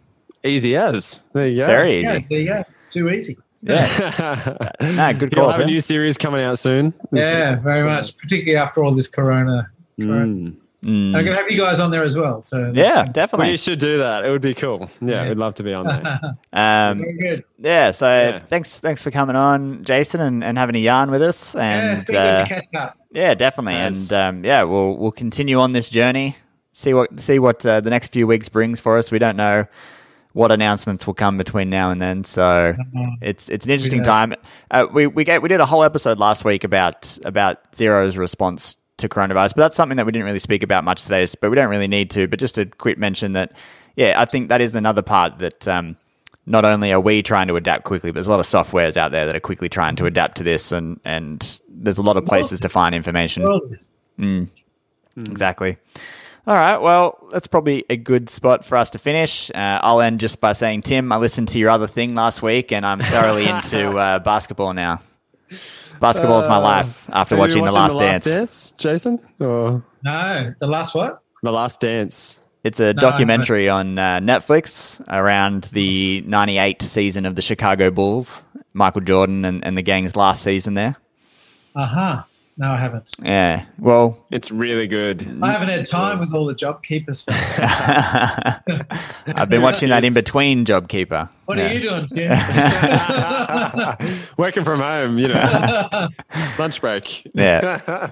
Easy 0.48 0.76
as. 0.76 1.22
There 1.32 1.46
you 1.48 1.56
go. 1.58 1.66
very 1.66 1.96
easy. 1.98 2.02
Yeah, 2.02 2.18
there 2.28 2.38
you 2.40 2.46
go. 2.48 2.64
Too 2.88 3.08
easy. 3.10 3.38
Yeah, 3.62 4.56
no, 4.80 5.12
good 5.12 5.32
You'll 5.34 5.44
call. 5.44 5.50
have 5.50 5.60
a 5.60 5.66
new 5.66 5.80
series 5.80 6.16
coming 6.16 6.40
out 6.42 6.58
soon. 6.58 6.94
Yeah, 7.12 7.56
very 7.56 7.86
much. 7.86 8.16
Particularly 8.16 8.56
after 8.56 8.82
all 8.82 8.94
this 8.94 9.08
corona. 9.08 9.70
Mm. 9.98 10.54
Mm. 10.82 11.08
I'm 11.08 11.12
going 11.12 11.26
to 11.26 11.36
have 11.36 11.50
you 11.50 11.58
guys 11.58 11.78
on 11.78 11.90
there 11.90 12.02
as 12.02 12.16
well. 12.16 12.40
So 12.40 12.72
Yeah, 12.74 12.88
that's- 12.88 13.12
definitely. 13.12 13.50
We 13.50 13.56
should 13.58 13.78
do 13.78 13.98
that. 13.98 14.24
It 14.24 14.30
would 14.30 14.40
be 14.40 14.54
cool. 14.54 14.90
Yeah, 15.02 15.24
Yeah. 15.24 15.28
we'd 15.28 15.36
love 15.36 15.54
to 15.56 15.62
be 15.62 15.74
on 15.74 15.84
there. 15.86 16.20
Um, 16.54 16.98
very 17.00 17.18
good. 17.18 17.44
yeah, 17.58 17.90
so 17.90 18.06
Yeah. 18.06 18.38
thanks 18.48 18.80
thanks 18.80 19.02
for 19.02 19.10
coming 19.10 19.36
on, 19.36 19.84
Jason, 19.84 20.22
and, 20.22 20.42
and 20.42 20.56
having 20.56 20.74
a 20.74 20.78
yarn 20.78 21.10
with 21.10 21.20
us. 21.22 21.54
Yeah, 21.54 21.92
it's 21.92 21.98
And 22.00 22.06
been 22.06 22.16
uh, 22.16 22.44
good 22.44 22.48
to 22.48 22.54
catch 22.62 22.74
up. 22.82 22.96
Yeah, 23.12 23.34
definitely, 23.34 23.74
Yes. 23.74 24.10
and 24.10 24.38
um, 24.38 24.44
yeah, 24.44 24.62
we'll 24.62 24.96
we'll 24.96 25.12
continue 25.12 25.58
on 25.60 25.72
this 25.72 25.90
journey. 25.90 26.36
See 26.72 26.94
what 26.94 27.20
see 27.20 27.38
what 27.38 27.64
uh, 27.66 27.80
the 27.80 27.90
next 27.90 28.12
few 28.12 28.26
weeks 28.26 28.48
brings 28.48 28.78
for 28.80 28.96
us. 28.96 29.10
We 29.10 29.18
don't 29.18 29.36
know 29.36 29.66
what 30.32 30.52
announcements 30.52 31.04
will 31.06 31.14
come 31.14 31.36
between 31.36 31.68
now 31.70 31.90
and 31.90 32.00
then, 32.00 32.22
so 32.24 32.76
it's 33.20 33.48
it's 33.48 33.64
an 33.64 33.72
interesting 33.72 33.98
Yeah. 34.00 34.04
time. 34.04 34.34
Uh, 34.70 34.86
we 34.92 35.06
we 35.08 35.24
gave, 35.24 35.42
we 35.42 35.48
did 35.48 35.60
a 35.60 35.66
whole 35.66 35.82
episode 35.82 36.18
last 36.20 36.44
week 36.44 36.62
about 36.62 37.18
about 37.24 37.72
Xero's 37.72 38.16
response 38.16 38.76
to 38.98 39.08
coronavirus, 39.08 39.54
but 39.56 39.62
that's 39.62 39.76
something 39.76 39.96
that 39.96 40.06
we 40.06 40.12
didn't 40.12 40.26
really 40.26 40.38
speak 40.38 40.62
about 40.62 40.84
much 40.84 41.02
today. 41.02 41.26
But 41.40 41.50
we 41.50 41.56
don't 41.56 41.70
really 41.70 41.88
need 41.88 42.10
to. 42.10 42.28
But 42.28 42.38
just 42.38 42.56
a 42.58 42.66
quick 42.66 42.98
mention 42.98 43.32
that 43.32 43.52
yeah, 43.96 44.14
I 44.20 44.24
think 44.24 44.48
that 44.50 44.60
is 44.60 44.74
another 44.74 45.02
part 45.02 45.38
that. 45.38 45.66
Um, 45.66 45.96
not 46.46 46.64
only 46.64 46.90
are 46.90 46.98
we 47.00 47.22
trying 47.22 47.46
to 47.48 47.54
adapt 47.54 47.84
quickly, 47.84 48.10
but 48.10 48.14
there's 48.14 48.26
a 48.26 48.30
lot 48.30 48.40
of 48.40 48.46
softwares 48.46 48.96
out 48.96 49.12
there 49.12 49.26
that 49.26 49.36
are 49.36 49.40
quickly 49.40 49.68
trying 49.68 49.94
to 49.96 50.06
adapt 50.06 50.38
to 50.38 50.42
this, 50.42 50.72
and 50.72 50.98
and 51.04 51.60
there's 51.68 51.98
a 51.98 52.02
lot 52.02 52.16
of 52.16 52.24
places 52.24 52.58
to 52.60 52.68
find 52.68 52.94
information. 52.94 53.42
Well, 53.42 53.60
Exactly. 55.16 55.76
All 56.50 56.56
right. 56.56 56.78
Well, 56.78 57.28
that's 57.30 57.46
probably 57.46 57.84
a 57.88 57.96
good 57.96 58.28
spot 58.28 58.64
for 58.64 58.76
us 58.76 58.90
to 58.90 58.98
finish. 58.98 59.50
Uh, 59.50 59.78
I'll 59.82 60.00
end 60.00 60.18
just 60.18 60.40
by 60.40 60.52
saying, 60.52 60.82
Tim, 60.82 61.12
I 61.12 61.16
listened 61.18 61.46
to 61.50 61.60
your 61.60 61.70
other 61.70 61.86
thing 61.86 62.16
last 62.16 62.42
week, 62.42 62.72
and 62.72 62.84
I'm 62.84 62.98
thoroughly 62.98 63.46
into 63.48 63.96
uh, 63.96 64.18
basketball 64.18 64.74
now. 64.74 65.00
Basketball's 66.00 66.48
my 66.48 66.56
life 66.56 67.08
after 67.12 67.36
Have 67.36 67.38
you 67.38 67.38
watching 67.38 67.62
been 67.62 67.72
The 67.72 67.78
Last 67.78 68.24
Dance. 68.24 68.72
Jason? 68.78 69.20
Or 69.38 69.84
no, 70.02 70.52
the 70.58 70.66
last 70.66 70.92
what? 70.92 71.22
The 71.44 71.52
Last 71.52 71.82
Dance? 71.82 72.40
It's 72.64 72.80
a 72.80 72.94
documentary 72.94 73.68
on 73.68 73.96
uh, 73.96 74.18
Netflix 74.18 75.00
around 75.06 75.68
the 75.72 76.22
98 76.22 76.82
season 76.82 77.26
of 77.26 77.36
the 77.36 77.42
Chicago 77.42 77.92
Bulls, 77.92 78.42
Michael 78.72 79.02
Jordan 79.02 79.44
and, 79.44 79.64
and 79.64 79.78
the 79.78 79.82
gang's 79.82 80.16
last 80.16 80.42
season 80.42 80.74
there. 80.74 80.96
Uh 81.76 81.86
huh. 81.86 82.22
No, 82.60 82.72
I 82.72 82.76
haven't. 82.76 83.12
Yeah. 83.22 83.64
Well, 83.78 84.18
It's 84.30 84.50
really 84.50 84.86
good. 84.86 85.26
I 85.40 85.50
haven't 85.50 85.70
had 85.70 85.88
time 85.88 86.18
with 86.18 86.34
all 86.34 86.44
the 86.44 86.54
JobKeeper 86.54 87.14
stuff. 87.14 87.34
I've 89.34 89.48
been 89.48 89.62
watching 89.62 89.88
that 89.88 90.04
in 90.04 90.12
Yes. 90.12 90.22
between 90.22 90.66
JobKeeper. 90.66 91.30
What 91.46 91.56
Yeah. 91.56 91.70
are 91.70 91.72
you 91.72 91.80
doing, 91.80 92.06
Tim? 92.08 92.30
Working 94.36 94.64
from 94.64 94.80
home, 94.80 95.16
you 95.18 95.28
know, 95.28 96.08
lunch 96.58 96.82
break. 96.82 97.26
Yeah. 97.32 98.10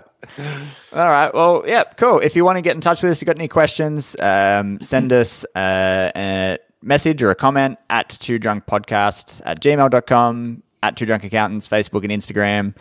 All 0.95 1.09
right. 1.09 1.33
Well, 1.35 1.65
yeah, 1.67 1.83
cool. 1.99 2.21
If 2.21 2.35
you 2.35 2.43
want 2.47 2.57
to 2.57 2.63
get 2.63 2.75
in 2.75 2.81
touch 2.81 3.03
with 3.03 3.13
us, 3.13 3.21
you 3.21 3.27
got 3.27 3.37
any 3.37 3.49
questions, 3.49 4.17
um, 4.19 4.81
send 4.81 5.13
us 5.13 5.45
uh, 5.57 6.11
a 6.17 6.57
message 6.83 7.23
or 7.23 7.31
a 7.31 7.35
comment 7.35 7.77
at 7.91 8.09
two 8.09 8.39
drunk 8.39 8.65
podcast 8.65 9.43
at 9.45 9.61
gmail.com, 9.61 10.63
at 10.83 10.97
two 10.97 11.05
drunk 11.05 11.25
accountants, 11.25 11.69
Facebook 11.69 12.03
and 12.03 12.11
Instagram, 12.13 12.75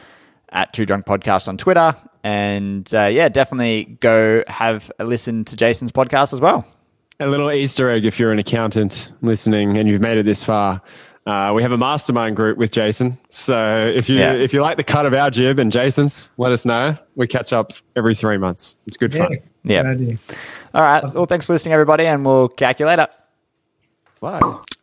at 0.49 0.73
two 0.73 0.85
drunk 0.85 1.05
podcast 1.05 1.47
on 1.47 1.57
Twitter. 1.57 1.95
And 2.23 2.91
uh, 2.93 3.05
yeah, 3.05 3.29
definitely 3.29 3.97
go 3.99 4.43
have 4.47 4.91
a 4.99 5.05
listen 5.05 5.45
to 5.45 5.55
Jason's 5.55 5.91
podcast 5.91 6.33
as 6.33 6.41
well. 6.41 6.65
A 7.19 7.27
little 7.27 7.51
Easter 7.51 7.89
egg 7.89 8.05
if 8.05 8.19
you're 8.19 8.31
an 8.31 8.39
accountant 8.39 9.11
listening 9.21 9.77
and 9.77 9.89
you've 9.89 10.01
made 10.01 10.17
it 10.17 10.25
this 10.25 10.43
far. 10.43 10.81
Uh, 11.25 11.51
we 11.53 11.61
have 11.61 11.71
a 11.71 11.77
mastermind 11.77 12.35
group 12.35 12.57
with 12.57 12.71
Jason. 12.71 13.17
So 13.29 13.91
if 13.93 14.07
you 14.07 14.17
Yeah. 14.17 14.33
if 14.33 14.53
you 14.53 14.61
like 14.61 14.77
the 14.77 14.83
cut 14.83 15.05
of 15.05 15.13
our 15.13 15.29
jib 15.29 15.59
and 15.59 15.71
Jason's, 15.71 16.29
let 16.37 16.51
us 16.51 16.65
know. 16.65 16.97
We 17.15 17.27
catch 17.27 17.51
up 17.53 17.73
every 17.95 18.15
three 18.15 18.37
months. 18.37 18.77
It's 18.87 18.97
good 18.97 19.13
yeah. 19.13 19.23
fun. 19.25 19.37
Yeah. 19.63 20.15
All 20.73 20.81
right. 20.81 21.13
Well, 21.13 21.25
thanks 21.25 21.45
for 21.45 21.53
listening, 21.53 21.73
everybody, 21.73 22.05
and 22.05 22.25
we'll 22.25 22.47
calculate 22.49 22.99
later. 22.99 23.11
Bye. 24.21 24.76